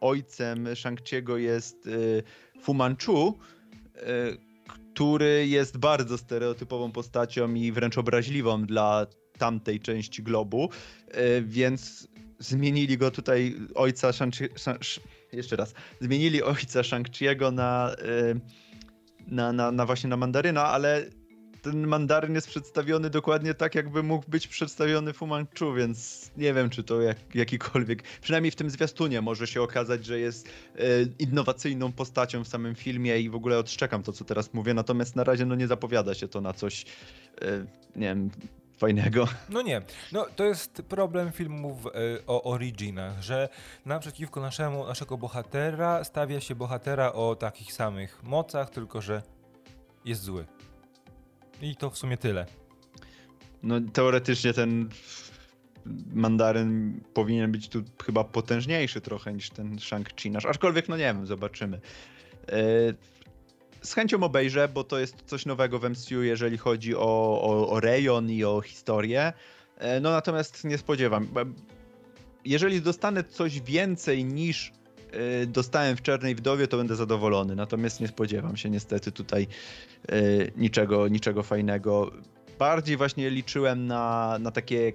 ojcem 0.00 0.64
Shang-Chi'ego 0.64 1.36
jest 1.36 1.86
y, 1.86 2.22
Fu 2.62 2.74
Manchu, 2.74 3.38
y, 3.96 4.02
który 4.94 5.46
jest 5.46 5.78
bardzo 5.78 6.18
stereotypową 6.18 6.92
postacią 6.92 7.54
i 7.54 7.72
wręcz 7.72 7.98
obraźliwą 7.98 8.66
dla 8.66 9.06
tamtej 9.38 9.80
części 9.80 10.22
globu, 10.22 10.70
więc 11.42 12.08
zmienili 12.38 12.98
go 12.98 13.10
tutaj 13.10 13.56
ojca 13.74 14.12
Shang, 14.12 14.34
Shang 14.56 14.80
jeszcze 15.32 15.56
raz, 15.56 15.74
zmienili 16.00 16.42
ojca 16.42 16.80
Shang-Chi'ego 16.80 17.52
na 17.52 17.96
na, 19.28 19.52
na, 19.52 19.72
na 19.72 19.86
właśnie 19.86 20.10
na 20.10 20.16
mandaryna, 20.16 20.64
ale 20.64 21.06
ten 21.62 21.86
mandaryn 21.86 22.34
jest 22.34 22.48
przedstawiony 22.48 23.10
dokładnie 23.10 23.54
tak, 23.54 23.74
jakby 23.74 24.02
mógł 24.02 24.30
być 24.30 24.48
przedstawiony 24.48 25.12
Fu 25.12 25.26
Manchu, 25.26 25.74
więc 25.74 26.30
nie 26.36 26.54
wiem, 26.54 26.70
czy 26.70 26.82
to 26.84 27.00
jak, 27.00 27.34
jakikolwiek, 27.34 28.02
przynajmniej 28.20 28.50
w 28.50 28.56
tym 28.56 28.70
zwiastunie 28.70 29.20
może 29.20 29.46
się 29.46 29.62
okazać, 29.62 30.06
że 30.06 30.18
jest 30.18 30.48
e, 30.48 30.82
innowacyjną 31.18 31.92
postacią 31.92 32.44
w 32.44 32.48
samym 32.48 32.74
filmie 32.74 33.20
i 33.20 33.30
w 33.30 33.34
ogóle 33.34 33.58
odszczekam 33.58 34.02
to, 34.02 34.12
co 34.12 34.24
teraz 34.24 34.54
mówię, 34.54 34.74
natomiast 34.74 35.16
na 35.16 35.24
razie 35.24 35.46
no 35.46 35.54
nie 35.54 35.66
zapowiada 35.66 36.14
się 36.14 36.28
to 36.28 36.40
na 36.40 36.52
coś, 36.52 36.84
e, 37.40 37.66
nie 37.96 38.06
wiem, 38.06 38.30
fajnego. 38.78 39.28
No 39.48 39.62
nie. 39.62 39.82
No 40.12 40.26
to 40.36 40.44
jest 40.44 40.82
problem 40.88 41.32
filmów 41.32 41.86
y, 41.86 41.90
o 42.26 42.42
originach, 42.42 43.22
że 43.22 43.48
naprzeciwko 43.86 44.40
naszemu, 44.40 44.86
naszego 44.86 45.18
bohatera 45.18 46.04
stawia 46.04 46.40
się 46.40 46.54
bohatera 46.54 47.12
o 47.12 47.36
takich 47.36 47.72
samych 47.72 48.22
mocach, 48.22 48.70
tylko 48.70 49.00
że 49.00 49.22
jest 50.04 50.22
zły. 50.22 50.46
I 51.62 51.76
to 51.76 51.90
w 51.90 51.98
sumie 51.98 52.16
tyle. 52.16 52.46
No 53.62 53.80
teoretycznie 53.92 54.52
ten 54.52 54.88
mandaryn 56.12 57.00
powinien 57.14 57.52
być 57.52 57.68
tu 57.68 57.82
chyba 58.04 58.24
potężniejszy 58.24 59.00
trochę 59.00 59.32
niż 59.32 59.50
ten 59.50 59.76
Shang-Chi 59.76 60.30
nasz, 60.30 60.46
aczkolwiek 60.46 60.88
no 60.88 60.96
nie 60.96 61.04
wiem, 61.04 61.26
zobaczymy. 61.26 61.80
Y, 62.52 62.94
z 63.82 63.94
chęcią 63.94 64.22
obejrzę, 64.22 64.68
bo 64.68 64.84
to 64.84 64.98
jest 64.98 65.22
coś 65.26 65.46
nowego 65.46 65.78
w 65.78 65.90
MCU, 65.90 66.22
jeżeli 66.22 66.58
chodzi 66.58 66.96
o, 66.96 67.40
o, 67.42 67.68
o 67.70 67.80
rejon 67.80 68.30
i 68.30 68.44
o 68.44 68.60
historię. 68.60 69.32
E, 69.78 70.00
no 70.00 70.10
natomiast 70.10 70.64
nie 70.64 70.78
spodziewam. 70.78 71.28
Jeżeli 72.44 72.82
dostanę 72.82 73.24
coś 73.24 73.60
więcej 73.60 74.24
niż 74.24 74.72
e, 75.42 75.46
dostałem 75.46 75.96
w 75.96 76.02
Czarnej 76.02 76.34
Wdowie, 76.34 76.68
to 76.68 76.76
będę 76.76 76.96
zadowolony. 76.96 77.56
Natomiast 77.56 78.00
nie 78.00 78.08
spodziewam 78.08 78.56
się 78.56 78.70
niestety 78.70 79.12
tutaj 79.12 79.46
e, 80.08 80.22
niczego, 80.56 81.08
niczego 81.08 81.42
fajnego. 81.42 82.10
Bardziej 82.58 82.96
właśnie 82.96 83.30
liczyłem 83.30 83.86
na, 83.86 84.36
na 84.40 84.50
takie, 84.50 84.92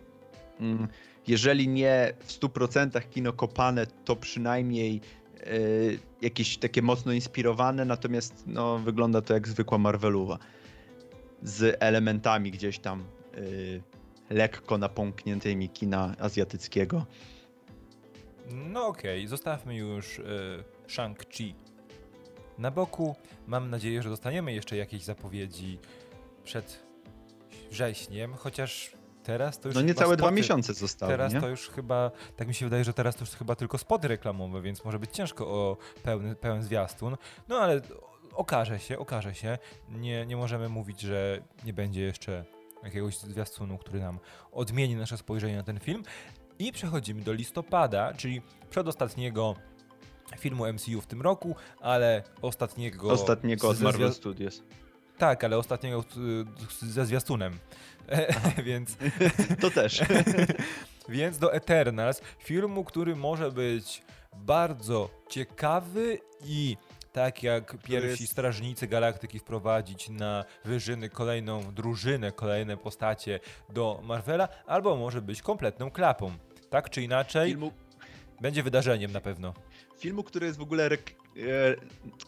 mm, 0.59 0.87
jeżeli 1.27 1.67
nie 1.67 2.13
w 2.19 2.31
100% 2.31 3.09
kino 3.09 3.33
kopane, 3.33 3.87
to 4.05 4.15
przynajmniej 4.15 5.01
jakieś 6.21 6.57
takie 6.57 6.81
mocno 6.81 7.11
inspirowane, 7.11 7.85
natomiast 7.85 8.43
no, 8.47 8.79
wygląda 8.79 9.21
to 9.21 9.33
jak 9.33 9.47
zwykła 9.47 9.77
Marvelowa. 9.77 10.37
Z 11.43 11.77
elementami 11.79 12.51
gdzieś 12.51 12.79
tam 12.79 13.03
yy, 13.35 13.81
lekko 14.29 14.77
napąkniętymi 14.77 15.69
kina 15.69 16.15
azjatyckiego. 16.19 17.05
No 18.51 18.87
okej, 18.87 19.19
okay. 19.19 19.27
zostawmy 19.27 19.75
już 19.75 20.17
yy, 20.17 20.23
Shang-Chi 20.87 21.53
na 22.57 22.71
boku. 22.71 23.15
Mam 23.47 23.69
nadzieję, 23.69 24.03
że 24.03 24.09
dostaniemy 24.09 24.53
jeszcze 24.53 24.77
jakieś 24.77 25.03
zapowiedzi 25.03 25.79
przed 26.43 26.79
wrześniem, 27.71 28.33
chociaż 28.33 28.91
teraz 29.27 29.59
to 29.59 29.67
już. 29.67 29.75
No 29.75 29.81
niecałe 29.81 30.17
dwa 30.17 30.31
miesiące 30.31 30.73
zostały. 30.73 31.11
Teraz 31.11 31.33
nie? 31.33 31.41
to 31.41 31.47
już 31.47 31.69
chyba, 31.69 32.11
tak 32.35 32.47
mi 32.47 32.53
się 32.53 32.65
wydaje, 32.65 32.83
że 32.83 32.93
teraz 32.93 33.15
to 33.15 33.21
już 33.21 33.29
chyba 33.29 33.55
tylko 33.55 33.77
spoty 33.77 34.07
reklamowe, 34.07 34.61
więc 34.61 34.85
może 34.85 34.99
być 34.99 35.11
ciężko 35.11 35.47
o 35.47 35.77
pełny, 36.03 36.35
pełen 36.35 36.63
zwiastun. 36.63 37.17
No 37.47 37.55
ale 37.57 37.81
okaże 38.33 38.79
się, 38.79 38.99
okaże 38.99 39.35
się. 39.35 39.57
Nie, 39.89 40.25
nie 40.25 40.37
możemy 40.37 40.69
mówić, 40.69 41.01
że 41.01 41.41
nie 41.65 41.73
będzie 41.73 42.01
jeszcze 42.01 42.45
jakiegoś 42.83 43.17
zwiastunu, 43.17 43.77
który 43.77 43.99
nam 43.99 44.19
odmieni 44.51 44.95
nasze 44.95 45.17
spojrzenie 45.17 45.55
na 45.55 45.63
ten 45.63 45.79
film. 45.79 46.03
I 46.59 46.71
przechodzimy 46.71 47.21
do 47.21 47.33
listopada, 47.33 48.13
czyli 48.13 48.41
przedostatniego 48.69 49.55
filmu 50.37 50.73
MCU 50.73 51.01
w 51.01 51.07
tym 51.07 51.21
roku, 51.21 51.55
ale 51.81 52.23
ostatniego. 52.41 53.11
Ostatniego 53.11 53.69
od 53.69 53.79
Marvel 53.79 54.13
Studios. 54.13 54.63
Tak, 55.17 55.43
ale 55.43 55.57
ostatniego 55.57 56.03
ze 56.81 57.05
zwiastunem. 57.05 57.59
Więc. 58.65 58.97
To 59.61 59.71
też. 59.71 60.01
Więc 61.09 61.37
do 61.37 61.53
Eternals, 61.53 62.21
filmu, 62.39 62.83
który 62.83 63.15
może 63.15 63.51
być 63.51 64.01
bardzo 64.33 65.09
ciekawy 65.29 66.19
i 66.45 66.77
tak 67.11 67.43
jak 67.43 67.77
pierwsi 67.83 68.23
jest... 68.23 68.33
strażnicy 68.33 68.87
galaktyki 68.87 69.39
wprowadzić 69.39 70.09
na 70.09 70.45
wyżyny 70.65 71.09
kolejną 71.09 71.73
drużynę, 71.73 72.31
kolejne 72.31 72.77
postacie 72.77 73.39
do 73.69 73.99
Marvela, 74.03 74.47
albo 74.65 74.95
może 74.95 75.21
być 75.21 75.41
kompletną 75.41 75.91
klapą. 75.91 76.31
Tak 76.69 76.89
czy 76.89 77.01
inaczej. 77.01 77.49
Filmu, 77.49 77.71
Będzie 78.41 78.63
wydarzeniem 78.63 79.11
na 79.11 79.21
pewno. 79.21 79.53
Filmu, 79.99 80.23
który 80.23 80.45
jest 80.45 80.59
w 80.59 80.61
ogóle 80.61 80.89
rek 80.89 81.15
e, 81.37 81.75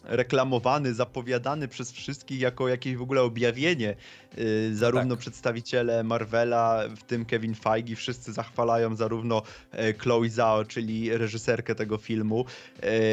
reklamowany, 0.04 0.94
zapowiadany 0.94 1.68
przez 1.68 1.92
wszystkich 1.92 2.40
jako 2.40 2.68
jakieś 2.68 2.96
w 2.96 3.02
ogóle 3.02 3.22
objawienie. 3.22 3.90
E, 3.90 4.74
zarówno 4.74 5.14
tak. 5.14 5.20
przedstawiciele 5.20 6.04
Marvela, 6.04 6.82
w 6.96 7.02
tym 7.02 7.24
Kevin 7.24 7.54
Feige, 7.54 7.96
wszyscy 7.96 8.32
zachwalają 8.32 8.96
zarówno 8.96 9.42
e, 9.72 9.92
Chloe 9.92 10.28
Zhao, 10.28 10.64
czyli 10.64 11.18
reżyserkę 11.18 11.74
tego 11.74 11.98
filmu, 11.98 12.44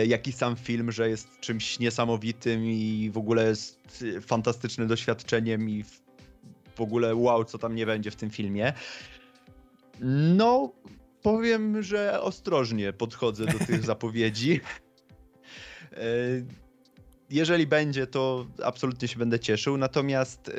jak 0.07 0.27
i 0.27 0.31
sam 0.31 0.55
film, 0.55 0.91
że 0.91 1.09
jest 1.09 1.39
czymś 1.39 1.79
niesamowitym 1.79 2.65
i 2.65 3.09
w 3.13 3.17
ogóle 3.17 3.47
jest 3.47 4.05
fantastycznym 4.21 4.87
doświadczeniem 4.87 5.69
i 5.69 5.83
w 6.75 6.81
ogóle 6.81 7.15
wow, 7.15 7.45
co 7.45 7.57
tam 7.57 7.75
nie 7.75 7.85
będzie 7.85 8.11
w 8.11 8.15
tym 8.15 8.29
filmie. 8.29 8.73
No, 10.35 10.71
powiem, 11.27 11.83
że 11.83 12.21
ostrożnie 12.21 12.93
podchodzę 12.93 13.45
do 13.45 13.59
tych 13.59 13.85
zapowiedzi. 13.91 14.61
E, 15.93 15.97
jeżeli 17.29 17.67
będzie, 17.67 18.07
to 18.07 18.47
absolutnie 18.63 19.07
się 19.07 19.19
będę 19.19 19.39
cieszył. 19.39 19.77
Natomiast 19.77 20.49
e, 20.49 20.53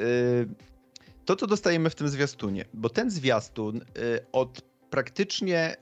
to, 1.24 1.36
co 1.36 1.46
dostajemy 1.46 1.90
w 1.90 1.94
tym 1.94 2.08
zwiastunie, 2.08 2.64
bo 2.74 2.88
ten 2.88 3.10
zwiastun 3.10 3.76
e, 3.76 3.82
od 4.32 4.62
praktycznie 4.90 5.76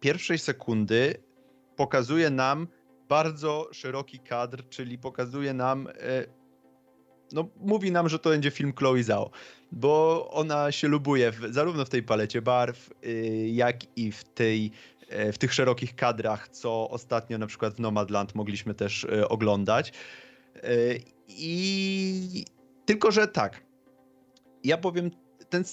pierwszej 0.00 0.38
sekundy 0.38 1.14
pokazuje 1.76 2.30
nam 2.30 2.68
bardzo 3.08 3.68
szeroki 3.72 4.18
kadr, 4.18 4.68
czyli 4.68 4.98
pokazuje 4.98 5.54
nam 5.54 5.88
no, 7.32 7.48
mówi 7.56 7.92
nam, 7.92 8.08
że 8.08 8.18
to 8.18 8.30
będzie 8.30 8.50
film 8.50 8.72
Chloe 8.78 9.02
Zhao, 9.02 9.30
bo 9.72 10.28
ona 10.30 10.72
się 10.72 10.88
lubuje 10.88 11.32
w, 11.32 11.40
zarówno 11.50 11.84
w 11.84 11.88
tej 11.88 12.02
palecie 12.02 12.42
barw, 12.42 12.90
yy, 13.02 13.48
jak 13.48 13.98
i 13.98 14.12
w 14.12 14.24
tej 14.24 14.70
yy, 15.10 15.32
w 15.32 15.38
tych 15.38 15.54
szerokich 15.54 15.96
kadrach, 15.96 16.48
co 16.48 16.90
ostatnio 16.90 17.38
na 17.38 17.46
przykład 17.46 17.74
w 17.74 17.80
Nomadland 17.80 18.34
mogliśmy 18.34 18.74
też 18.74 19.06
yy, 19.10 19.28
oglądać. 19.28 19.92
Y, 20.64 21.00
I 21.28 22.44
tylko, 22.86 23.10
że 23.10 23.28
tak, 23.28 23.62
ja 24.64 24.78
powiem, 24.78 25.10
ten 25.48 25.64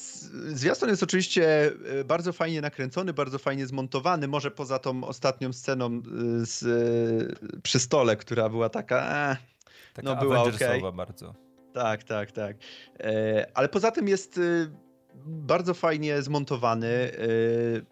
zwiastun 0.47 0.89
jest 0.89 1.03
oczywiście 1.03 1.71
y, 1.99 2.03
bardzo 2.05 2.33
fajnie 2.33 2.61
nakręcony, 2.61 3.13
bardzo 3.13 3.39
fajnie 3.39 3.67
zmontowany, 3.67 4.27
może 4.27 4.51
poza 4.51 4.79
tą 4.79 5.03
ostatnią 5.03 5.53
sceną 5.53 5.97
y, 5.97 6.01
z, 6.45 6.63
przy 7.63 7.79
stole, 7.79 8.15
która 8.15 8.49
była 8.49 8.69
taka... 8.69 9.31
Eh, 9.31 9.37
Taka 9.93 10.15
no 10.15 10.21
była 10.21 10.43
bardzo. 10.91 11.33
Tak, 11.73 12.03
tak, 12.03 12.31
tak. 12.31 12.57
E, 12.99 13.47
ale 13.53 13.69
poza 13.69 13.91
tym 13.91 14.07
jest 14.07 14.37
y, 14.37 14.71
bardzo 15.25 15.73
fajnie 15.73 16.21
zmontowany. 16.21 16.87
E, 16.87 17.11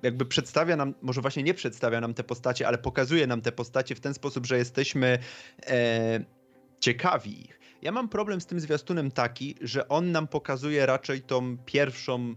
jakby 0.03 0.25
przedstawia 0.25 0.75
nam, 0.75 0.93
może 1.01 1.21
właśnie 1.21 1.43
nie 1.43 1.53
przedstawia 1.53 2.01
nam 2.01 2.13
te 2.13 2.23
postacie, 2.23 2.67
ale 2.67 2.77
pokazuje 2.77 3.27
nam 3.27 3.41
te 3.41 3.51
postacie 3.51 3.95
w 3.95 3.99
ten 3.99 4.13
sposób, 4.13 4.45
że 4.45 4.57
jesteśmy 4.57 5.19
e, 5.67 6.25
ciekawi 6.79 7.41
ich. 7.41 7.59
Ja 7.81 7.91
mam 7.91 8.09
problem 8.09 8.41
z 8.41 8.45
tym 8.45 8.59
zwiastunem 8.59 9.11
taki, 9.11 9.55
że 9.61 9.87
on 9.87 10.11
nam 10.11 10.27
pokazuje 10.27 10.85
raczej 10.85 11.21
tą 11.21 11.57
pierwszą 11.57 12.35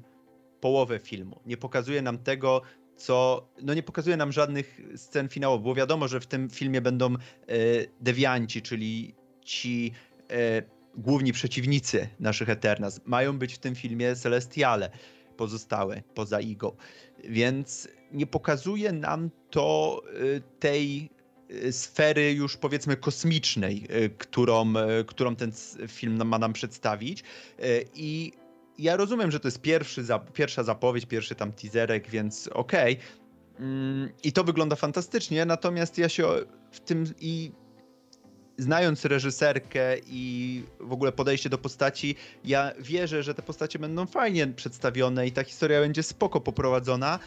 połowę 0.61 0.99
filmu. 0.99 1.40
Nie 1.47 1.57
pokazuje 1.57 2.03
nam 2.03 2.18
tego, 2.18 2.62
co. 2.97 3.49
No 3.62 3.74
nie 3.74 3.82
pokazuje 3.82 4.16
nam 4.16 4.32
żadnych 4.32 4.80
scen 4.97 5.28
finałowych, 5.28 5.64
bo 5.64 5.74
wiadomo, 5.74 6.09
że 6.09 6.20
w 6.20 6.26
tym 6.26 6.51
filmie 6.51 6.80
będą 6.80 7.14
dewianci, 8.01 8.62
czyli 8.62 9.14
ci 9.45 9.92
główni 10.97 11.32
przeciwnicy 11.32 12.09
naszych 12.20 12.51
Eternas. 12.51 13.01
Mają 13.05 13.38
być 13.38 13.55
w 13.55 13.59
tym 13.59 13.74
filmie 13.74 14.16
Celestiale 14.16 14.90
pozostałe 15.36 16.03
poza 16.14 16.40
Igo. 16.40 16.76
Więc 17.24 17.88
nie 18.12 18.26
pokazuje 18.26 18.92
nam 18.92 19.30
to 19.51 20.03
y, 20.22 20.42
tej 20.59 21.11
y, 21.51 21.72
sfery 21.72 22.32
już 22.32 22.57
powiedzmy 22.57 22.97
kosmicznej, 22.97 23.86
y, 24.05 24.11
którą, 24.11 24.72
którą 25.07 25.36
ten 25.36 25.53
film 25.88 26.28
ma 26.28 26.38
nam 26.38 26.53
przedstawić. 26.53 27.24
I 27.95 28.32
ja 28.78 28.97
rozumiem, 28.97 29.30
że 29.30 29.40
to 29.40 29.49
jest 29.49 29.61
pierwszy, 29.61 30.05
pierwsza 30.32 30.62
zapowiedź, 30.62 31.07
pierwszy 31.07 31.34
tam 31.34 31.53
teaserek, 31.53 32.11
więc 32.11 32.49
okej. 32.49 32.95
Okay. 32.95 33.24
Mm, 33.59 34.09
I 34.22 34.32
to 34.32 34.45
wygląda 34.45 34.76
fantastycznie, 34.76 35.45
natomiast 35.45 35.99
ja 35.99 36.09
się 36.09 36.26
w 36.70 36.80
tym 36.80 37.05
i 37.20 37.53
znając 38.59 39.05
reżyserkę 39.05 39.96
i 40.07 40.62
w 40.80 40.92
ogóle 40.92 41.12
podejście 41.12 41.50
do 41.50 41.59
postaci, 41.59 42.16
ja 42.44 42.72
wierzę, 42.80 43.22
że 43.22 43.34
te 43.34 43.42
postacie 43.42 43.78
będą 43.78 44.07
fajnie 44.07 44.46
przedstawione 44.46 45.26
i 45.26 45.32
ta 45.32 45.44
historia 45.44 45.80
będzie 45.80 46.02
spoko 46.02 46.40
poprowadzona 46.40 47.18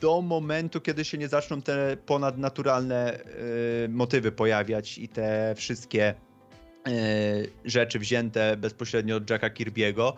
do 0.00 0.22
momentu, 0.22 0.80
kiedy 0.80 1.04
się 1.04 1.18
nie 1.18 1.28
zaczną 1.28 1.62
te 1.62 1.96
ponadnaturalne 2.06 3.20
y, 3.84 3.88
motywy 3.88 4.32
pojawiać 4.32 4.98
i 4.98 5.08
te 5.08 5.54
wszystkie 5.56 6.14
y, 6.88 7.50
rzeczy 7.64 7.98
wzięte 7.98 8.56
bezpośrednio 8.56 9.16
od 9.16 9.30
Jacka 9.30 9.50
Kirby'ego. 9.50 10.12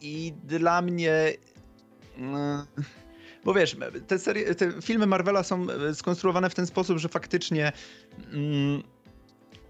I 0.00 0.32
dla 0.44 0.82
mnie... 0.82 1.32
Y, 2.18 2.96
bo 3.44 3.54
wiesz, 3.54 3.76
te, 4.06 4.18
serie, 4.18 4.54
te 4.54 4.82
filmy 4.82 5.06
Marvela 5.06 5.42
są 5.42 5.66
skonstruowane 5.94 6.50
w 6.50 6.54
ten 6.54 6.66
sposób, 6.66 6.98
że 6.98 7.08
faktycznie 7.08 7.72
mm, 8.32 8.82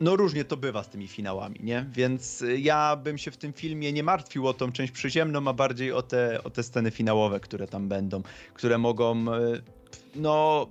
no 0.01 0.17
różnie 0.17 0.45
to 0.45 0.57
bywa 0.57 0.83
z 0.83 0.89
tymi 0.89 1.09
finałami, 1.09 1.61
nie? 1.63 1.87
Więc 1.93 2.43
y, 2.43 2.61
ja 2.61 2.97
bym 2.97 3.19
się 3.19 3.31
w 3.31 3.37
tym 3.37 3.53
filmie 3.53 3.93
nie 3.93 4.03
martwił 4.03 4.49
o 4.49 4.55
tą 4.55 4.73
część 4.73 4.93
przyziemną, 4.93 5.49
a 5.49 5.53
bardziej 5.53 5.93
o 5.93 6.03
te, 6.03 6.45
o 6.45 6.51
te 6.51 6.63
sceny 6.63 6.91
finałowe, 6.91 7.41
które 7.41 7.67
tam 7.67 7.89
będą, 7.89 8.23
które 8.55 8.79
mogą, 8.79 9.35
y, 9.35 9.63
no... 10.15 10.67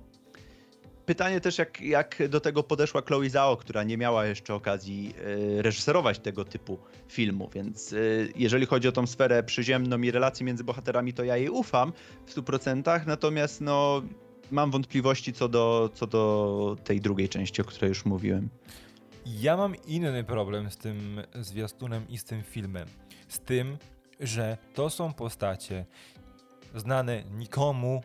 Pytanie 1.06 1.40
też, 1.40 1.58
jak, 1.58 1.80
jak 1.80 2.28
do 2.28 2.40
tego 2.40 2.62
podeszła 2.62 3.02
Chloe 3.02 3.30
Zhao, 3.30 3.56
która 3.56 3.82
nie 3.82 3.98
miała 3.98 4.26
jeszcze 4.26 4.54
okazji 4.54 5.14
y, 5.58 5.62
reżyserować 5.62 6.18
tego 6.18 6.44
typu 6.44 6.78
filmu, 7.08 7.50
więc 7.54 7.94
jeżeli 8.36 8.66
chodzi 8.66 8.88
o 8.88 8.92
tą 8.92 9.06
sferę 9.06 9.42
przyziemną 9.42 10.02
i 10.02 10.10
relacje 10.10 10.46
między 10.46 10.64
bohaterami, 10.64 11.12
to 11.12 11.24
ja 11.24 11.36
jej 11.36 11.48
ufam 11.48 11.92
w 12.26 12.34
100%, 12.34 13.06
natomiast 13.06 13.60
no 13.60 14.02
mam 14.50 14.70
wątpliwości 14.70 15.32
co 15.32 15.48
do, 15.48 15.90
co 15.94 16.06
do 16.06 16.76
tej 16.84 17.00
drugiej 17.00 17.28
części, 17.28 17.62
o 17.62 17.64
której 17.64 17.88
już 17.88 18.04
mówiłem. 18.04 18.48
Ja 19.26 19.56
mam 19.56 19.74
inny 19.86 20.24
problem 20.24 20.70
z 20.70 20.76
tym 20.76 21.22
zwiastunem 21.34 22.08
i 22.08 22.18
z 22.18 22.24
tym 22.24 22.42
filmem. 22.42 22.88
Z 23.28 23.40
tym, 23.40 23.78
że 24.20 24.58
to 24.74 24.90
są 24.90 25.12
postacie 25.12 25.86
znane 26.74 27.24
nikomu 27.24 28.02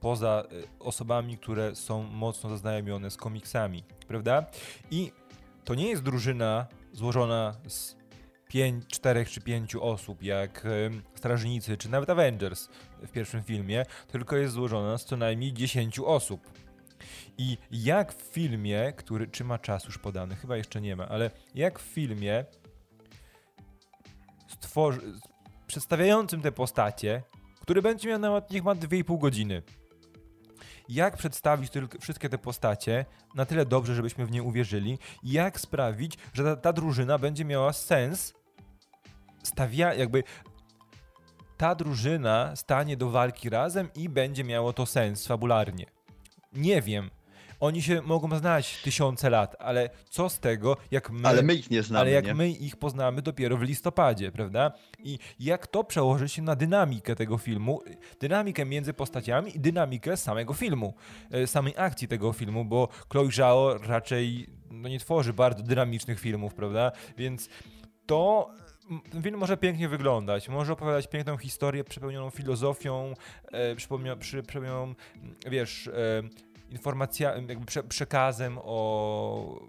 poza 0.00 0.44
y, 0.52 0.64
osobami, 0.78 1.38
które 1.38 1.74
są 1.74 2.02
mocno 2.02 2.50
zaznajomione 2.50 3.10
z 3.10 3.16
komiksami, 3.16 3.84
prawda? 4.08 4.46
I 4.90 5.12
to 5.64 5.74
nie 5.74 5.88
jest 5.88 6.02
drużyna 6.02 6.66
złożona 6.92 7.54
z 7.68 7.96
pięć, 8.48 8.86
czterech 8.86 9.30
czy 9.30 9.40
pięciu 9.40 9.84
osób, 9.84 10.22
jak 10.22 10.66
Strażnicy, 11.14 11.76
czy 11.76 11.90
nawet 11.90 12.10
Avengers 12.10 12.68
w 13.02 13.10
pierwszym 13.10 13.42
filmie, 13.42 13.86
tylko 14.08 14.36
jest 14.36 14.54
złożona 14.54 14.98
z 14.98 15.04
co 15.04 15.16
najmniej 15.16 15.52
dziesięciu 15.52 16.06
osób. 16.06 16.63
I 17.38 17.58
jak 17.70 18.12
w 18.12 18.22
filmie, 18.22 18.92
który, 18.96 19.26
czy 19.26 19.44
ma 19.44 19.58
czas 19.58 19.84
już 19.84 19.98
podany, 19.98 20.36
chyba 20.36 20.56
jeszcze 20.56 20.80
nie 20.80 20.96
ma, 20.96 21.08
ale 21.08 21.30
jak 21.54 21.78
w 21.78 21.82
filmie 21.82 22.44
stworzy, 24.48 25.00
przedstawiającym 25.66 26.42
te 26.42 26.52
postacie, 26.52 27.22
który 27.60 27.82
będzie 27.82 28.08
miał 28.08 28.18
nawet 28.18 28.50
niech 28.50 28.64
ma 28.64 28.74
2,5 28.74 29.18
godziny. 29.18 29.62
Jak 30.88 31.16
przedstawić 31.16 31.70
tylko 31.70 31.98
wszystkie 32.00 32.28
te 32.28 32.38
postacie 32.38 33.04
na 33.34 33.46
tyle 33.46 33.66
dobrze, 33.66 33.94
żebyśmy 33.94 34.26
w 34.26 34.30
nie 34.30 34.42
uwierzyli, 34.42 34.98
jak 35.22 35.60
sprawić, 35.60 36.18
że 36.32 36.44
ta, 36.44 36.56
ta 36.56 36.72
drużyna 36.72 37.18
będzie 37.18 37.44
miała 37.44 37.72
sens, 37.72 38.34
stawia, 39.42 39.94
jakby 39.94 40.22
ta 41.56 41.74
drużyna 41.74 42.56
stanie 42.56 42.96
do 42.96 43.10
walki 43.10 43.48
razem 43.50 43.88
i 43.96 44.08
będzie 44.08 44.44
miało 44.44 44.72
to 44.72 44.86
sens 44.86 45.26
fabularnie. 45.26 45.93
Nie 46.54 46.82
wiem. 46.82 47.10
Oni 47.60 47.82
się 47.82 48.02
mogą 48.02 48.36
znać 48.38 48.82
tysiące 48.82 49.30
lat, 49.30 49.56
ale 49.58 49.90
co 50.10 50.28
z 50.28 50.40
tego, 50.40 50.76
jak 50.90 51.10
my. 51.10 51.28
Ale 51.28 51.42
my 51.42 51.54
ich 51.54 51.70
nie 51.70 51.82
znamy. 51.82 52.00
Ale 52.00 52.10
jak 52.10 52.26
nie? 52.26 52.34
my 52.34 52.50
ich 52.50 52.76
poznamy 52.76 53.22
dopiero 53.22 53.56
w 53.56 53.62
listopadzie, 53.62 54.32
prawda? 54.32 54.72
I 54.98 55.18
jak 55.40 55.66
to 55.66 55.84
przełoży 55.84 56.28
się 56.28 56.42
na 56.42 56.56
dynamikę 56.56 57.16
tego 57.16 57.38
filmu, 57.38 57.82
dynamikę 58.20 58.64
między 58.64 58.94
postaciami 58.94 59.56
i 59.56 59.60
dynamikę 59.60 60.16
samego 60.16 60.54
filmu, 60.54 60.94
e, 61.30 61.46
samej 61.46 61.74
akcji 61.76 62.08
tego 62.08 62.32
filmu, 62.32 62.64
bo 62.64 62.88
Chloe 63.12 63.30
Zhao 63.30 63.78
raczej 63.78 64.46
no, 64.70 64.88
nie 64.88 64.98
tworzy 64.98 65.32
bardzo 65.32 65.62
dynamicznych 65.62 66.20
filmów, 66.20 66.54
prawda? 66.54 66.92
Więc 67.18 67.48
to 68.06 68.50
film 69.22 69.38
może 69.38 69.56
pięknie 69.56 69.88
wyglądać, 69.88 70.48
może 70.48 70.72
opowiadać 70.72 71.06
piękną 71.06 71.36
historię 71.36 71.84
przepełnioną 71.84 72.30
filozofią, 72.30 73.14
e, 73.52 73.76
przepełnioną, 74.20 74.94
wiesz, 75.50 75.88
e, 75.88 76.22
informacjami, 76.70 77.46
jakby 77.48 77.66
prze, 77.66 77.82
przekazem 77.82 78.58
o 78.62 79.60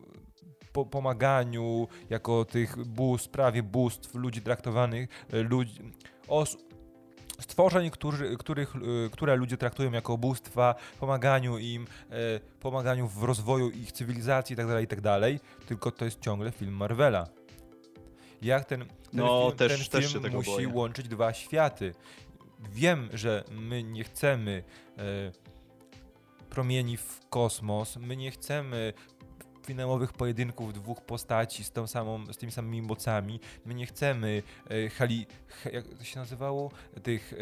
po, 0.74 0.86
pomaganiu 0.86 1.88
jako 2.10 2.46
tych 2.46 2.86
bóstw, 2.86 3.30
prawie 3.30 3.64
bóstw, 3.64 4.16
ludzi 4.16 4.42
traktowanych, 4.42 5.10
e, 5.34 5.42
ludzi, 5.42 5.82
stworzeń, 7.40 7.92
który, 7.92 8.38
których, 8.38 8.74
które 9.12 9.36
ludzie 9.36 9.58
traktują 9.58 9.92
jako 9.92 10.18
bóstwa, 10.18 10.76
pomaganiu 11.00 11.58
im, 11.58 11.88
pomaganiu 12.60 13.08
w 13.08 13.24
rozwoju 13.24 13.70
ich 13.70 13.92
cywilizacji 13.92 14.54
itd., 14.54 14.74
tak 14.74 14.82
itd., 14.82 15.20
tak 15.22 15.68
tylko 15.68 15.92
to 15.92 16.06
jest 16.06 16.20
ciągle 16.20 16.52
film 16.52 16.74
Marvela. 16.74 17.28
Jak 18.42 18.66
ten, 18.66 18.80
ten 18.80 18.90
no, 19.14 19.46
film, 19.46 19.58
też, 19.58 19.90
ten 19.90 20.02
też 20.02 20.12
film 20.12 20.34
musi 20.34 20.52
boję. 20.52 20.68
łączyć 20.68 21.08
dwa 21.08 21.34
światy. 21.34 21.94
Wiem, 22.72 23.10
że 23.14 23.44
my 23.52 23.84
nie 23.84 24.04
chcemy 24.04 24.64
promieni 26.50 26.98
w 26.98 27.20
kosmos. 27.30 27.98
My 27.98 28.18
nie 28.18 28.32
chcemy 28.32 28.94
finałowych 29.66 30.14
pojedynków 30.14 30.74
dwóch 30.74 31.02
postaci 31.02 31.64
z, 31.64 31.72
tą 31.72 31.88
samą, 31.88 32.26
z 32.34 32.38
tymi 32.38 32.52
samymi 32.52 32.82
mocami. 32.82 33.40
My 33.66 33.74
nie 33.74 33.86
chcemy 33.86 34.44
e, 34.70 34.90
hali, 34.90 35.28
jak 35.74 35.88
to 35.88 36.04
się 36.04 36.20
nazywało? 36.20 36.72
Tych 37.04 37.34
e, 37.34 37.36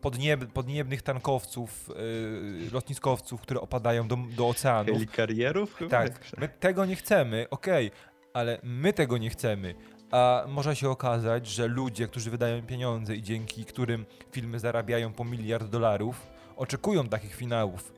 podnieb, 0.00 0.52
podniebnych 0.52 1.02
tankowców, 1.02 1.90
e, 1.90 2.72
lotniskowców, 2.72 3.40
które 3.40 3.60
opadają 3.60 4.08
do, 4.08 4.16
do 4.16 4.48
oceanu. 4.48 4.92
Helikarierów? 4.92 5.78
Tak, 5.90 6.20
my 6.38 6.48
tego 6.48 6.86
nie 6.86 6.96
chcemy, 6.96 7.46
okej, 7.50 7.86
okay, 7.86 8.00
ale 8.32 8.60
my 8.62 8.92
tego 8.92 9.18
nie 9.18 9.30
chcemy. 9.30 9.74
A 10.10 10.44
może 10.48 10.76
się 10.76 10.90
okazać, 10.90 11.46
że 11.46 11.68
ludzie, 11.68 12.08
którzy 12.08 12.30
wydają 12.30 12.62
pieniądze 12.62 13.16
i 13.16 13.22
dzięki 13.22 13.64
którym 13.64 14.06
filmy 14.32 14.60
zarabiają 14.60 15.12
po 15.12 15.24
miliard 15.24 15.70
dolarów, 15.70 16.26
oczekują 16.56 17.08
takich 17.08 17.34
finałów. 17.34 17.92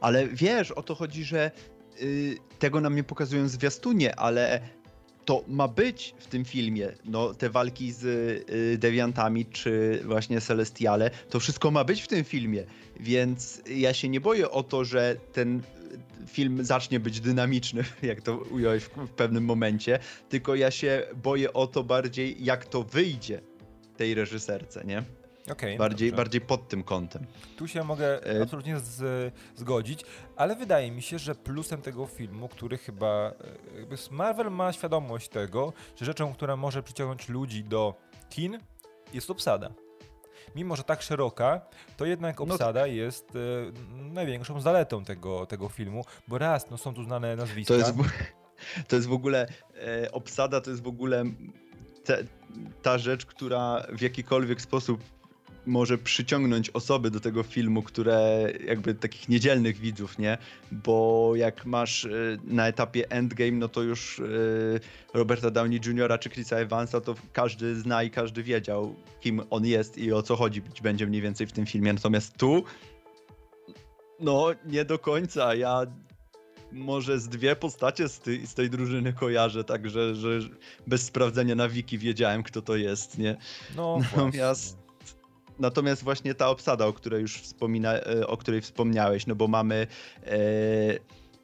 Ale 0.00 0.28
wiesz, 0.28 0.70
o 0.70 0.82
to 0.82 0.94
chodzi, 0.94 1.24
że 1.24 1.50
y, 2.02 2.36
tego 2.58 2.80
nam 2.80 2.96
nie 2.96 3.04
pokazują 3.04 3.48
zwiastunie, 3.48 4.16
ale 4.16 4.60
to 5.24 5.44
ma 5.48 5.68
być 5.68 6.14
w 6.18 6.26
tym 6.26 6.44
filmie. 6.44 6.92
No, 7.04 7.34
te 7.34 7.50
walki 7.50 7.92
z 7.92 8.04
y, 8.04 8.78
dewiantami 8.78 9.46
czy 9.46 10.02
właśnie 10.04 10.40
Celestiale, 10.40 11.10
to 11.30 11.40
wszystko 11.40 11.70
ma 11.70 11.84
być 11.84 12.02
w 12.02 12.08
tym 12.08 12.24
filmie. 12.24 12.64
Więc 13.00 13.62
ja 13.70 13.94
się 13.94 14.08
nie 14.08 14.20
boję 14.20 14.50
o 14.50 14.62
to, 14.62 14.84
że 14.84 15.16
ten 15.32 15.62
film 16.28 16.64
zacznie 16.64 17.00
być 17.00 17.20
dynamiczny, 17.20 17.84
jak 18.02 18.22
to 18.22 18.36
ująłeś 18.36 18.84
w, 18.84 18.88
w 18.88 19.10
pewnym 19.10 19.44
momencie, 19.44 19.98
tylko 20.28 20.54
ja 20.54 20.70
się 20.70 21.02
boję 21.22 21.52
o 21.52 21.66
to 21.66 21.84
bardziej, 21.84 22.44
jak 22.44 22.64
to 22.66 22.82
wyjdzie 22.82 23.40
tej 23.96 24.14
reżyserce, 24.14 24.84
nie? 24.84 25.02
Okay, 25.52 25.76
bardziej, 25.76 26.12
bardziej 26.12 26.40
pod 26.40 26.68
tym 26.68 26.82
kątem. 26.82 27.26
Tu 27.56 27.68
się 27.68 27.84
mogę 27.84 28.26
e... 28.26 28.42
absolutnie 28.42 28.78
z, 28.80 29.34
zgodzić, 29.56 30.04
ale 30.36 30.56
wydaje 30.56 30.90
mi 30.90 31.02
się, 31.02 31.18
że 31.18 31.34
plusem 31.34 31.82
tego 31.82 32.06
filmu, 32.06 32.48
który 32.48 32.78
chyba. 32.78 33.32
E, 34.10 34.14
Marvel 34.14 34.50
ma 34.50 34.72
świadomość 34.72 35.28
tego, 35.28 35.72
że 35.96 36.04
rzeczą, 36.04 36.34
która 36.34 36.56
może 36.56 36.82
przyciągnąć 36.82 37.28
ludzi 37.28 37.64
do 37.64 37.94
kin, 38.30 38.58
jest 39.12 39.30
obsada. 39.30 39.70
Mimo, 40.56 40.76
że 40.76 40.84
tak 40.84 41.02
szeroka, 41.02 41.60
to 41.96 42.04
jednak 42.04 42.38
no 42.38 42.44
obsada 42.44 42.80
no 42.80 42.86
to... 42.86 42.92
jest 42.92 43.32
e, 43.36 44.08
największą 44.12 44.60
zaletą 44.60 45.04
tego, 45.04 45.46
tego 45.46 45.68
filmu, 45.68 46.04
bo 46.28 46.38
raz, 46.38 46.70
no 46.70 46.78
są 46.78 46.94
tu 46.94 47.04
znane 47.04 47.36
nazwiska. 47.36 47.74
To 47.74 47.78
jest, 47.78 47.92
to 48.88 48.96
jest 48.96 49.08
w 49.08 49.12
ogóle, 49.12 49.46
e, 49.74 50.12
obsada 50.12 50.60
to 50.60 50.70
jest 50.70 50.82
w 50.82 50.88
ogóle 50.88 51.24
te, 52.04 52.24
ta 52.82 52.98
rzecz, 52.98 53.26
która 53.26 53.82
w 53.92 54.00
jakikolwiek 54.00 54.60
sposób 54.60 55.17
może 55.68 55.98
przyciągnąć 55.98 56.70
osoby 56.70 57.10
do 57.10 57.20
tego 57.20 57.42
filmu, 57.42 57.82
które 57.82 58.48
jakby 58.66 58.94
takich 58.94 59.28
niedzielnych 59.28 59.78
widzów, 59.78 60.18
nie? 60.18 60.38
Bo 60.72 61.32
jak 61.36 61.66
masz 61.66 62.04
y, 62.04 62.38
na 62.44 62.68
etapie 62.68 63.10
Endgame, 63.10 63.52
no 63.52 63.68
to 63.68 63.82
już 63.82 64.18
y, 64.18 64.80
Roberta 65.14 65.50
Downey 65.50 65.80
Jr. 65.86 66.18
czy 66.20 66.30
Chrisa 66.30 66.56
Evansa, 66.56 67.00
to 67.00 67.14
każdy 67.32 67.76
zna 67.76 68.02
i 68.02 68.10
każdy 68.10 68.42
wiedział, 68.42 68.94
kim 69.20 69.42
on 69.50 69.66
jest 69.66 69.98
i 69.98 70.12
o 70.12 70.22
co 70.22 70.36
chodzi 70.36 70.60
być 70.60 70.80
będzie 70.80 71.06
mniej 71.06 71.22
więcej 71.22 71.46
w 71.46 71.52
tym 71.52 71.66
filmie. 71.66 71.92
Natomiast 71.92 72.36
tu, 72.36 72.64
no 74.20 74.46
nie 74.66 74.84
do 74.84 74.98
końca. 74.98 75.54
Ja 75.54 75.86
może 76.72 77.20
z 77.20 77.28
dwie 77.28 77.56
postacie 77.56 78.08
z 78.08 78.18
tej, 78.18 78.46
z 78.46 78.54
tej 78.54 78.70
drużyny 78.70 79.12
kojarzę, 79.12 79.64
także 79.64 80.14
że 80.14 80.40
bez 80.86 81.02
sprawdzenia 81.02 81.54
na 81.54 81.68
wiki 81.68 81.98
wiedziałem, 81.98 82.42
kto 82.42 82.62
to 82.62 82.76
jest, 82.76 83.18
nie? 83.18 83.36
No, 83.76 83.98
Natomiast. 84.00 84.87
Natomiast 85.58 86.04
właśnie 86.04 86.34
ta 86.34 86.48
obsada, 86.48 86.86
o 86.86 86.92
której 86.92 87.22
już 87.22 87.36
wspomina, 87.36 87.94
e, 87.94 88.26
o 88.26 88.36
której 88.36 88.60
wspomniałeś, 88.60 89.26
no 89.26 89.34
bo 89.34 89.48
mamy 89.48 89.86
e, 90.26 90.38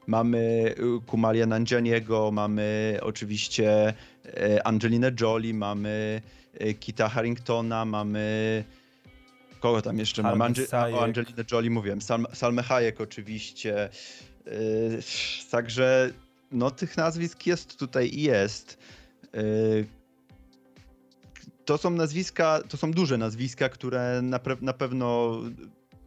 mamy 0.07 0.73
Kumalia 1.05 1.45
Nanjianiego, 1.45 2.31
mamy 2.31 2.97
oczywiście 3.01 3.93
e, 4.25 4.67
Angelinę 4.67 5.11
Jolie, 5.21 5.53
mamy 5.53 6.21
e, 6.53 6.73
Kita 6.73 7.09
Harringtona, 7.09 7.85
mamy 7.85 8.63
kogo 9.59 9.81
tam 9.81 9.99
jeszcze 9.99 10.23
mamy? 10.23 10.43
Ange 10.43 10.67
o 10.71 11.03
Angelinę 11.03 11.43
Jolie 11.51 11.69
mówiłem, 11.69 12.01
Sal 12.01 12.25
Salme 12.33 12.63
Hayek 12.63 13.01
oczywiście. 13.01 13.89
Także 15.51 16.11
no 16.51 16.71
tych 16.71 16.97
nazwisk 16.97 17.47
jest 17.47 17.79
tutaj 17.79 18.09
i 18.13 18.21
jest. 18.21 18.77
To 21.65 21.77
są 21.77 21.89
nazwiska, 21.89 22.59
to 22.69 22.77
są 22.77 22.91
duże 22.91 23.17
nazwiska, 23.17 23.69
które 23.69 24.21
na, 24.21 24.39
na 24.61 24.73
pewno 24.73 25.37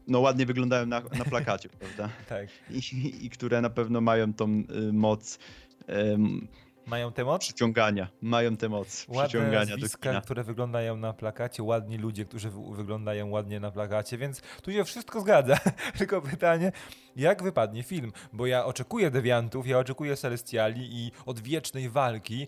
no, 0.08 0.20
ładnie 0.20 0.46
wyglądają 0.46 0.86
na, 0.86 1.00
na 1.18 1.24
plakacie, 1.24 1.68
prawda? 1.78 2.08
tak. 2.28 2.48
I, 2.70 3.26
I, 3.26 3.30
które 3.30 3.60
na 3.60 3.70
pewno 3.70 4.00
mają 4.00 4.34
tą 4.34 4.48
y, 4.48 4.92
moc. 4.92 5.38
mają 6.86 7.12
tę 7.12 7.24
moc? 7.24 7.42
Przyciągania. 7.42 8.08
Mają 8.22 8.56
tę 8.56 8.68
moc 8.68 9.06
ładne 9.08 9.28
przyciągania 9.28 9.76
nazwiska, 9.76 10.12
do 10.12 10.22
które 10.22 10.44
wyglądają 10.44 10.96
na 10.96 11.12
plakacie, 11.12 11.62
ładni 11.62 11.98
ludzie, 11.98 12.24
którzy 12.24 12.50
wyglądają 12.72 13.30
ładnie 13.30 13.60
na 13.60 13.70
plakacie, 13.70 14.18
więc 14.18 14.40
tu 14.62 14.72
się 14.72 14.84
wszystko 14.84 15.20
zgadza. 15.20 15.58
Tylko 15.98 16.22
pytanie, 16.22 16.72
jak 17.16 17.42
wypadnie 17.42 17.82
film? 17.82 18.12
Bo 18.32 18.46
ja 18.46 18.64
oczekuję 18.64 19.10
dewiantów, 19.10 19.66
ja 19.66 19.78
oczekuję 19.78 20.16
celestiali 20.16 20.88
i 20.92 21.12
odwiecznej 21.26 21.90
walki 21.90 22.46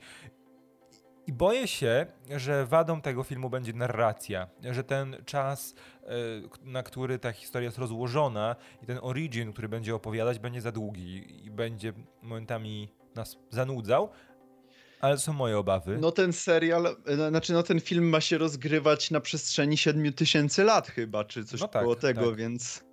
i 1.27 1.33
boję 1.33 1.69
się, 1.69 2.07
że 2.37 2.67
wadą 2.67 3.01
tego 3.01 3.23
filmu 3.23 3.51
będzie 3.51 3.73
narracja, 3.73 4.49
że 4.71 4.85
ten 4.85 5.17
czas, 5.25 5.75
e, 6.03 6.09
na 6.63 6.83
który 6.83 7.19
ta 7.19 7.33
historia 7.33 7.67
jest 7.67 7.79
rozłożona 7.79 8.57
i 8.83 8.87
ten 8.87 8.99
origin, 9.03 9.53
który 9.53 9.69
będzie 9.69 9.95
opowiadać, 9.95 10.39
będzie 10.39 10.61
za 10.61 10.73
długi 10.73 11.45
i 11.47 11.51
będzie 11.51 11.93
momentami 12.23 12.89
nas 13.15 13.39
zanudzał, 13.51 14.11
ale 15.01 15.15
to 15.15 15.21
są 15.21 15.33
moje 15.33 15.59
obawy. 15.59 15.99
No 16.01 16.13
ten 16.13 16.33
serial, 16.33 16.97
e, 17.07 17.29
znaczy 17.29 17.53
no 17.53 17.63
ten 17.63 17.81
film 17.81 18.09
ma 18.09 18.21
się 18.21 18.39
rozgrywać 18.39 19.11
na 19.11 19.21
przestrzeni 19.21 19.77
7000 19.77 20.65
lat 20.65 20.89
chyba, 20.89 21.25
czy 21.25 21.45
coś 21.45 21.61
no 21.61 21.69
tak, 21.69 21.83
koło 21.83 21.95
tego, 21.95 22.27
tak. 22.27 22.37
więc 22.37 22.85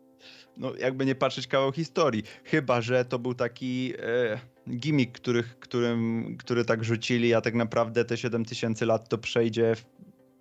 no 0.57 0.75
jakby 0.75 1.05
nie 1.05 1.15
patrzeć 1.15 1.47
kawał 1.47 1.71
historii. 1.71 2.23
Chyba, 2.43 2.81
że 2.81 3.05
to 3.05 3.19
był 3.19 3.33
taki... 3.33 3.93
E 3.99 4.56
gimmick, 4.69 5.19
których, 5.19 5.59
którym, 5.59 6.35
który 6.39 6.65
tak 6.65 6.83
rzucili, 6.83 7.33
a 7.33 7.41
tak 7.41 7.53
naprawdę 7.53 8.05
te 8.05 8.17
7000 8.17 8.85
lat 8.85 9.09
to 9.09 9.17
przejdzie 9.17 9.75
w, 9.75 9.85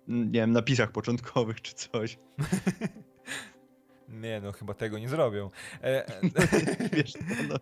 nie 0.07 0.39
wiem, 0.39 0.51
napisach 0.51 0.91
początkowych 0.91 1.61
czy 1.61 1.73
coś. 1.73 2.17
Nie, 4.09 4.41
no 4.41 4.51
chyba 4.51 4.73
tego 4.73 4.99
nie 4.99 5.09
zrobią. 5.09 5.49
E... 5.83 6.07
e 6.07 6.21
Wiesz, 6.93 7.13
no, 7.29 7.35
no, 7.49 7.55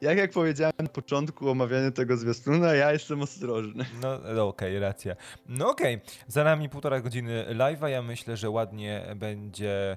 jak 0.00 0.18
jak 0.18 0.30
powiedziałem 0.30 0.72
na 0.78 0.88
początku 0.88 1.50
omawiania 1.50 1.90
tego 1.90 2.16
zwiastuna, 2.16 2.74
ja 2.74 2.92
jestem 2.92 3.22
ostrożny. 3.22 3.84
No, 4.02 4.18
no 4.34 4.48
okej, 4.48 4.76
okay, 4.76 4.80
racja. 4.80 5.16
No 5.48 5.70
okej, 5.70 5.94
okay. 5.94 6.06
za 6.26 6.44
nami 6.44 6.68
półtora 6.68 7.00
godziny 7.00 7.46
live'a, 7.48 7.86
ja 7.86 8.02
myślę, 8.02 8.36
że 8.36 8.50
ładnie 8.50 9.06
będzie 9.16 9.96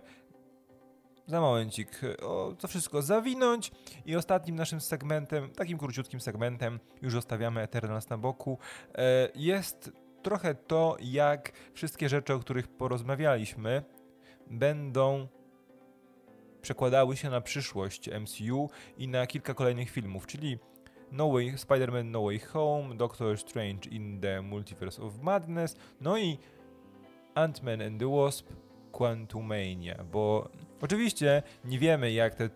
za 1.28 1.42
momencik 1.42 2.02
o, 2.22 2.54
to 2.60 2.68
wszystko 2.68 3.02
zawinąć. 3.02 3.72
I 4.06 4.16
ostatnim 4.16 4.56
naszym 4.56 4.82
segmentem, 4.82 5.50
takim 5.50 5.78
króciutkim 5.78 6.20
segmentem, 6.20 6.80
już 7.02 7.14
zostawiamy 7.14 7.62
Eternals 7.62 8.10
na 8.10 8.18
boku, 8.18 8.58
e, 8.96 9.30
jest 9.36 9.92
trochę 10.24 10.56
to, 10.56 10.98
jak 11.00 11.52
wszystkie 11.74 12.10
rzeczy, 12.10 12.34
o 12.34 12.40
których 12.40 12.68
porozmawialiśmy, 12.68 13.84
będą 14.48 15.28
przekładały 16.62 17.18
się 17.18 17.30
na 17.30 17.42
przyszłość 17.42 18.10
MCU 18.10 18.70
i 18.98 19.08
na 19.08 19.28
kilka 19.28 19.54
kolejnych 19.54 19.90
filmów, 19.90 20.28
czyli 20.28 20.60
no 21.12 21.32
Way, 21.32 21.54
Spider-Man 21.58 22.06
No 22.06 22.24
Way 22.24 22.40
Home, 22.40 22.96
Doctor 22.96 23.38
Strange 23.38 23.90
in 23.90 24.22
the 24.22 24.42
Multiverse 24.42 25.02
of 25.02 25.22
Madness, 25.22 25.76
no 26.02 26.18
i 26.18 26.38
Ant-Man 27.36 27.82
and 27.82 28.00
the 28.00 28.08
Wasp 28.08 28.50
Quantumania, 28.92 30.04
bo 30.12 30.50
oczywiście 30.82 31.44
nie 31.66 31.80
wiemy 31.80 32.12
jak 32.12 32.36
te 32.36 32.50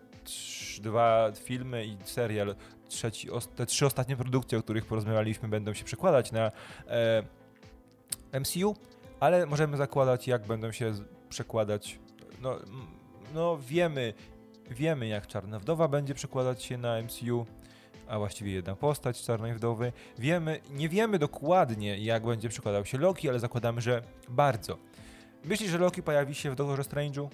dwa 0.80 1.32
filmy 1.44 1.86
i 1.86 1.96
serial, 2.04 2.54
trzeci, 2.88 3.28
te 3.56 3.66
trzy 3.66 3.86
ostatnie 3.86 4.16
produkcje, 4.16 4.58
o 4.58 4.62
których 4.62 4.86
porozmawialiśmy, 4.86 5.48
będą 5.48 5.74
się 5.74 5.84
przekładać 5.84 6.32
na 6.32 6.52
e, 6.86 8.40
MCU, 8.40 8.76
ale 9.20 9.46
możemy 9.46 9.76
zakładać, 9.76 10.28
jak 10.28 10.46
będą 10.46 10.72
się 10.72 10.92
przekładać. 11.28 11.98
No, 12.40 12.58
no 13.34 13.58
wiemy, 13.58 14.14
wiemy, 14.70 15.06
jak 15.06 15.26
Czarna 15.26 15.58
Wdowa 15.58 15.88
będzie 15.88 16.14
przekładać 16.14 16.62
się 16.62 16.78
na 16.78 17.02
MCU, 17.02 17.46
a 18.08 18.18
właściwie 18.18 18.52
jedna 18.52 18.76
postać 18.76 19.22
Czarnej 19.22 19.54
Wdowy. 19.54 19.92
Wiemy, 20.18 20.60
nie 20.70 20.88
wiemy 20.88 21.18
dokładnie, 21.18 21.98
jak 21.98 22.26
będzie 22.26 22.48
przekładał 22.48 22.84
się 22.84 22.98
Loki, 22.98 23.28
ale 23.28 23.40
zakładamy, 23.40 23.80
że 23.80 24.02
bardzo. 24.28 24.78
Myślisz, 25.44 25.70
że 25.70 25.78
Loki 25.78 26.02
pojawi 26.02 26.34
się 26.34 26.50
w 26.50 26.54
Doktorze 26.54 26.82
Strange'u? 26.82 27.28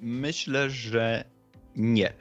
Myślę, 0.00 0.70
że 0.70 1.24
nie. 1.76 2.12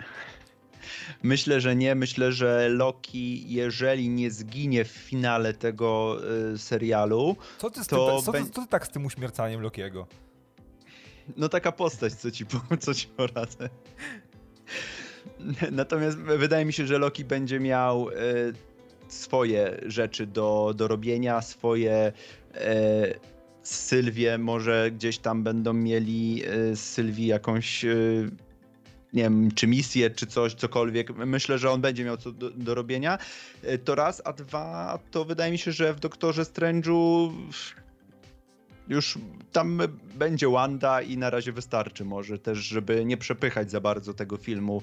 Myślę, 1.24 1.62
że 1.62 1.76
nie. 1.76 1.96
Myślę, 1.96 2.32
że 2.32 2.70
Loki, 2.70 3.54
jeżeli 3.54 4.10
nie 4.10 4.32
zginie 4.32 4.86
w 4.86 4.92
finale 4.92 5.54
tego 5.54 6.18
y, 6.54 6.58
serialu, 6.58 7.36
Co 7.58 7.70
ty, 7.70 7.86
To 7.86 7.86
tym, 7.86 8.24
co, 8.24 8.32
ty, 8.32 8.52
co 8.52 8.62
ty 8.62 8.68
tak 8.68 8.88
z 8.88 8.90
tym 8.90 9.06
uśmiercaniem 9.06 9.62
Lokiego? 9.62 10.08
no 11.38 11.50
taka 11.50 11.72
postać, 11.72 12.14
co 12.14 12.32
ci, 12.32 12.46
co 12.80 12.94
ci 12.94 13.08
poradzę. 13.08 13.70
Natomiast 15.72 16.18
wydaje 16.18 16.66
mi 16.66 16.74
się, 16.74 16.88
że 16.88 16.98
Loki 16.98 17.26
będzie 17.26 17.60
miał 17.60 18.10
y, 18.10 18.14
swoje 19.08 19.82
rzeczy 19.86 20.28
do, 20.28 20.74
do 20.76 20.88
robienia, 20.88 21.42
swoje 21.42 22.12
y, 22.56 23.35
Sylwię 23.68 24.38
może 24.38 24.92
gdzieś 24.92 25.18
tam 25.18 25.44
będą 25.44 25.74
mieli 25.74 26.44
y, 26.72 26.76
z 26.76 26.80
Sylwii 26.80 27.28
jakąś 27.28 27.86
y, 27.86 28.32
nie 29.14 29.24
wiem, 29.24 29.52
czy 29.52 29.68
misję, 29.68 30.10
czy 30.10 30.28
coś, 30.28 30.54
cokolwiek. 30.54 31.16
Myślę, 31.16 31.58
że 31.58 31.72
on 31.72 31.82
będzie 31.82 32.06
miał 32.06 32.18
co 32.18 32.32
do, 32.32 32.50
do 32.50 32.76
robienia. 32.76 33.18
Y, 33.64 33.78
To 33.78 33.96
raz, 33.96 34.22
a 34.26 34.34
dwa, 34.34 35.00
to 35.12 35.26
wydaje 35.26 35.52
mi 35.52 35.58
się, 35.58 35.72
że 35.72 35.94
w 35.94 36.00
Doktorze 36.00 36.44
Strange'u 36.44 37.32
już 38.88 39.18
tam 39.52 39.82
będzie 40.16 40.50
Wanda 40.50 41.02
i 41.02 41.18
na 41.18 41.30
razie 41.30 41.52
wystarczy 41.52 42.06
może 42.06 42.40
też, 42.40 42.58
żeby 42.58 43.06
nie 43.06 43.18
przepychać 43.18 43.72
za 43.72 43.82
bardzo 43.82 44.14
tego 44.14 44.38
filmu 44.38 44.82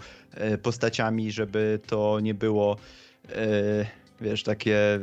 postaciami, 0.63 1.33
żeby 1.33 1.81
to 1.87 2.21
nie 2.21 2.35
było 2.35 2.77
wiesz, 4.21 4.43
takie 4.43 5.01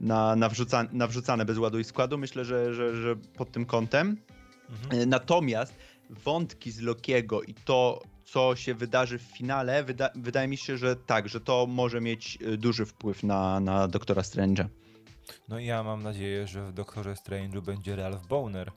na, 0.00 0.36
nawrzuca, 0.36 0.84
nawrzucane 0.92 1.44
bez 1.44 1.58
ładu 1.58 1.78
i 1.78 1.84
składu. 1.84 2.18
Myślę, 2.18 2.44
że, 2.44 2.74
że, 2.74 2.96
że 2.96 3.16
pod 3.16 3.52
tym 3.52 3.66
kątem. 3.66 4.16
Mhm. 4.70 5.02
E, 5.02 5.06
Natomiast 5.06 5.74
wątki 6.10 6.70
z 6.70 6.80
Lokiego 6.80 7.42
i 7.42 7.54
to, 7.54 8.02
co 8.24 8.56
się 8.56 8.74
wydarzy 8.74 9.18
w 9.18 9.22
finale, 9.22 9.84
wyda, 9.84 10.10
wydaje 10.14 10.48
mi 10.48 10.56
się, 10.56 10.76
że 10.76 10.96
tak, 10.96 11.28
że 11.28 11.40
to 11.40 11.66
może 11.66 12.00
mieć 12.00 12.38
e, 12.42 12.56
duży 12.56 12.86
wpływ 12.86 13.22
na, 13.22 13.60
na 13.60 13.88
Doktora 13.88 14.22
Strange'a. 14.22 14.64
No 15.48 15.58
i 15.58 15.66
ja 15.66 15.82
mam 15.82 16.02
nadzieję, 16.02 16.46
że 16.46 16.68
w 16.68 16.72
Doktorze 16.72 17.12
Strange'u 17.14 17.62
będzie 17.62 17.96
Ralph 17.96 18.26
Boner. 18.26 18.72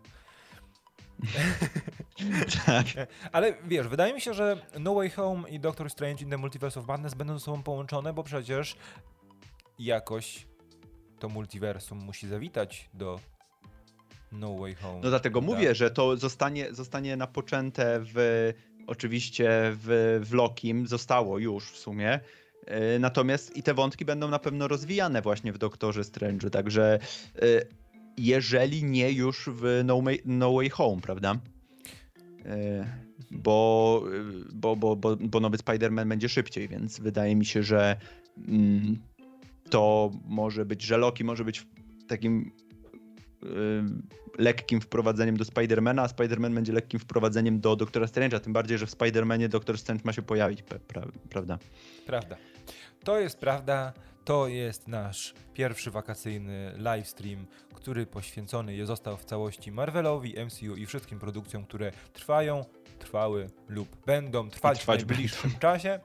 tak. 2.66 2.86
Ale 3.32 3.54
wiesz, 3.68 3.88
wydaje 3.88 4.14
mi 4.14 4.22
się, 4.22 4.34
że 4.34 4.58
No 4.80 4.94
Way 4.96 5.10
Home 5.10 5.50
i 5.50 5.60
Doctor 5.60 5.90
Strange 5.90 6.24
in 6.24 6.30
the 6.30 6.38
Multiverse 6.38 6.80
of 6.80 6.88
Madness 6.88 7.14
będą 7.14 7.34
ze 7.34 7.46
sobą 7.46 7.64
połączone, 7.64 8.14
bo 8.14 8.24
przecież 8.24 8.76
jakoś 9.80 10.48
to 11.20 11.30
multiversum 11.30 11.98
musi 11.98 12.28
zawitać 12.28 12.90
do 12.94 13.20
No 14.32 14.56
Way 14.58 14.76
Home. 14.76 15.00
No 15.04 15.10
dlatego 15.10 15.42
prawda? 15.42 15.56
mówię, 15.56 15.76
że 15.76 15.92
to 15.92 16.18
zostanie, 16.18 16.74
zostanie 16.74 17.18
napoczęte 17.18 18.00
w 18.04 18.54
oczywiście 18.88 19.50
w, 19.74 20.20
w 20.26 20.34
Lokim, 20.34 20.88
zostało 20.88 21.40
już 21.40 21.72
w 21.72 21.78
sumie. 21.78 22.20
Yy, 22.68 23.00
Natomiast 23.00 23.58
i 23.58 23.64
te 23.64 23.74
wątki 23.74 24.06
będą 24.06 24.28
na 24.28 24.40
pewno 24.40 24.68
rozwijane 24.68 25.22
właśnie 25.22 25.54
w 25.54 25.58
Doktorze 25.58 26.02
Strange'u, 26.02 26.50
także 26.50 27.00
yy, 27.42 27.68
jeżeli 28.18 28.84
nie 28.84 29.12
już 29.12 29.50
w 29.54 29.82
No, 29.86 30.02
Way- 30.02 30.22
no 30.26 30.54
Way 30.54 30.70
Home, 30.70 31.02
prawda? 31.02 31.36
Yy, 32.46 32.86
Bo, 33.32 34.04
yy, 34.14 34.46
bo, 34.54 34.76
bo, 34.76 34.96
bo, 34.96 35.16
bo 35.16 35.40
nowy 35.40 35.58
Spider-Man 35.58 36.08
będzie 36.08 36.30
szybciej, 36.30 36.68
więc 36.68 37.00
wydaje 37.00 37.36
mi 37.36 37.46
się, 37.46 37.64
że 37.64 37.98
mm, 38.48 39.00
to 39.70 40.12
może 40.26 40.66
być, 40.66 40.82
że 40.82 40.98
Loki 40.98 41.24
może 41.24 41.46
być 41.46 41.68
takim 42.08 42.52
yy, 43.44 43.50
lekkim 44.38 44.82
wprowadzeniem 44.82 45.38
do 45.38 45.46
Spidermana, 45.46 46.02
a 46.04 46.08
Spider-Man 46.08 46.54
będzie 46.54 46.74
lekkim 46.74 47.00
wprowadzeniem 47.00 47.60
do 47.60 47.76
Doktora 47.76 48.06
Strange'a, 48.06 48.40
tym 48.40 48.54
bardziej, 48.54 48.78
że 48.78 48.86
w 48.86 48.92
Spider-Manie 48.92 49.48
Doktor 49.48 49.78
Strange 49.78 50.02
ma 50.06 50.14
się 50.14 50.22
pojawić, 50.22 50.64
pra, 50.64 50.80
prawda? 51.30 51.60
Prawda. 52.06 52.38
To 53.04 53.20
jest 53.20 53.40
prawda. 53.40 53.94
To 54.26 54.48
jest 54.48 54.88
nasz 54.88 55.34
pierwszy 55.54 55.92
wakacyjny 55.92 56.74
livestream, 56.78 57.46
który 57.74 58.06
poświęcony 58.06 58.76
je 58.76 58.86
został 58.86 59.18
w 59.18 59.26
całości 59.26 59.72
Marvelowi, 59.72 60.36
MCU 60.46 60.76
i 60.76 60.86
wszystkim 60.86 61.20
produkcjom, 61.20 61.66
które 61.66 61.92
trwają, 62.14 62.66
trwały 63.00 63.50
lub 63.70 64.06
będą 64.06 64.50
trwać, 64.50 64.80
trwać 64.80 65.04
w 65.04 65.08
najbliższym 65.08 65.52
czasie. 65.60 66.00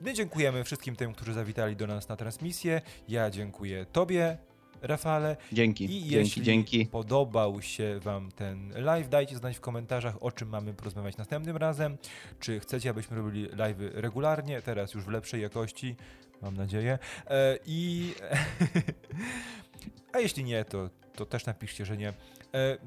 My 0.00 0.14
dziękujemy 0.14 0.64
wszystkim 0.64 0.96
tym, 0.96 1.14
którzy 1.14 1.32
zawitali 1.32 1.76
do 1.76 1.86
nas 1.86 2.08
na 2.08 2.16
transmisję. 2.16 2.80
Ja 3.08 3.30
dziękuję 3.30 3.86
Tobie, 3.92 4.38
Rafale. 4.82 5.36
Dzięki, 5.52 5.84
I 5.84 5.88
dzięki, 5.88 6.10
jeśli 6.10 6.42
dzięki. 6.42 6.86
podobał 6.86 7.62
się 7.62 8.00
Wam 8.00 8.32
ten 8.32 8.72
live, 8.76 9.08
dajcie 9.08 9.36
znać 9.36 9.56
w 9.56 9.60
komentarzach, 9.60 10.22
o 10.22 10.32
czym 10.32 10.48
mamy 10.48 10.74
porozmawiać 10.74 11.16
następnym 11.16 11.56
razem. 11.56 11.98
Czy 12.40 12.60
chcecie, 12.60 12.90
abyśmy 12.90 13.16
robili 13.16 13.46
live 13.46 13.78
regularnie, 13.92 14.62
teraz 14.62 14.94
już 14.94 15.04
w 15.04 15.08
lepszej 15.08 15.42
jakości, 15.42 15.96
mam 16.42 16.56
nadzieję. 16.56 16.98
E, 17.26 17.58
I. 17.66 18.12
A 20.12 20.18
jeśli 20.18 20.44
nie, 20.44 20.64
to, 20.64 20.90
to 21.14 21.26
też 21.26 21.46
napiszcie, 21.46 21.86
że 21.86 21.96
nie. 21.96 22.08
E, 22.08 22.14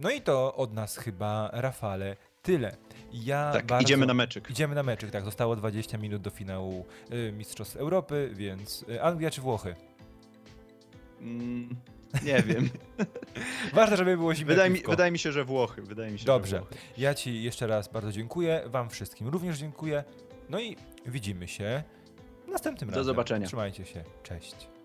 no 0.01 0.09
i 0.09 0.21
to 0.21 0.55
od 0.55 0.73
nas 0.73 0.97
chyba, 0.97 1.49
Rafale, 1.53 2.15
tyle. 2.49 2.75
Ja 3.13 3.51
Tak, 3.53 3.65
bardzo... 3.65 3.83
idziemy 3.83 4.05
na 4.05 4.13
meczyk. 4.13 4.49
Idziemy 4.49 4.75
na 4.75 4.83
meczyk, 4.83 5.11
tak. 5.11 5.25
Zostało 5.25 5.55
20 5.55 5.97
minut 5.97 6.21
do 6.21 6.29
finału 6.29 6.85
y, 7.13 7.31
Mistrzostw 7.31 7.75
Europy, 7.75 8.29
więc 8.33 8.85
y, 8.89 9.03
Anglia 9.03 9.29
czy 9.31 9.41
Włochy? 9.41 9.75
Mm, 11.21 11.75
nie 12.25 12.43
wiem. 12.43 12.69
Ważne, 13.73 13.97
żeby 13.97 14.17
było 14.17 14.35
zimne 14.35 14.53
Wydaje 14.53 14.69
mi, 14.69 14.79
wydaje 14.89 15.11
mi 15.11 15.19
się, 15.19 15.31
że 15.31 15.45
Włochy. 15.45 15.81
Wydaje 15.81 16.11
mi 16.11 16.19
się, 16.19 16.25
Dobrze. 16.25 16.59
Włochy. 16.59 16.75
Ja 16.97 17.13
Ci 17.13 17.43
jeszcze 17.43 17.67
raz 17.67 17.87
bardzo 17.87 18.11
dziękuję. 18.11 18.63
Wam 18.65 18.89
wszystkim 18.89 19.27
również 19.27 19.57
dziękuję. 19.57 20.03
No 20.49 20.59
i 20.59 20.75
widzimy 21.05 21.47
się 21.47 21.83
następnym 22.47 22.89
Do 22.89 22.95
razem. 22.95 23.05
zobaczenia. 23.05 23.47
Trzymajcie 23.47 23.85
się. 23.85 24.03
Cześć. 24.23 24.78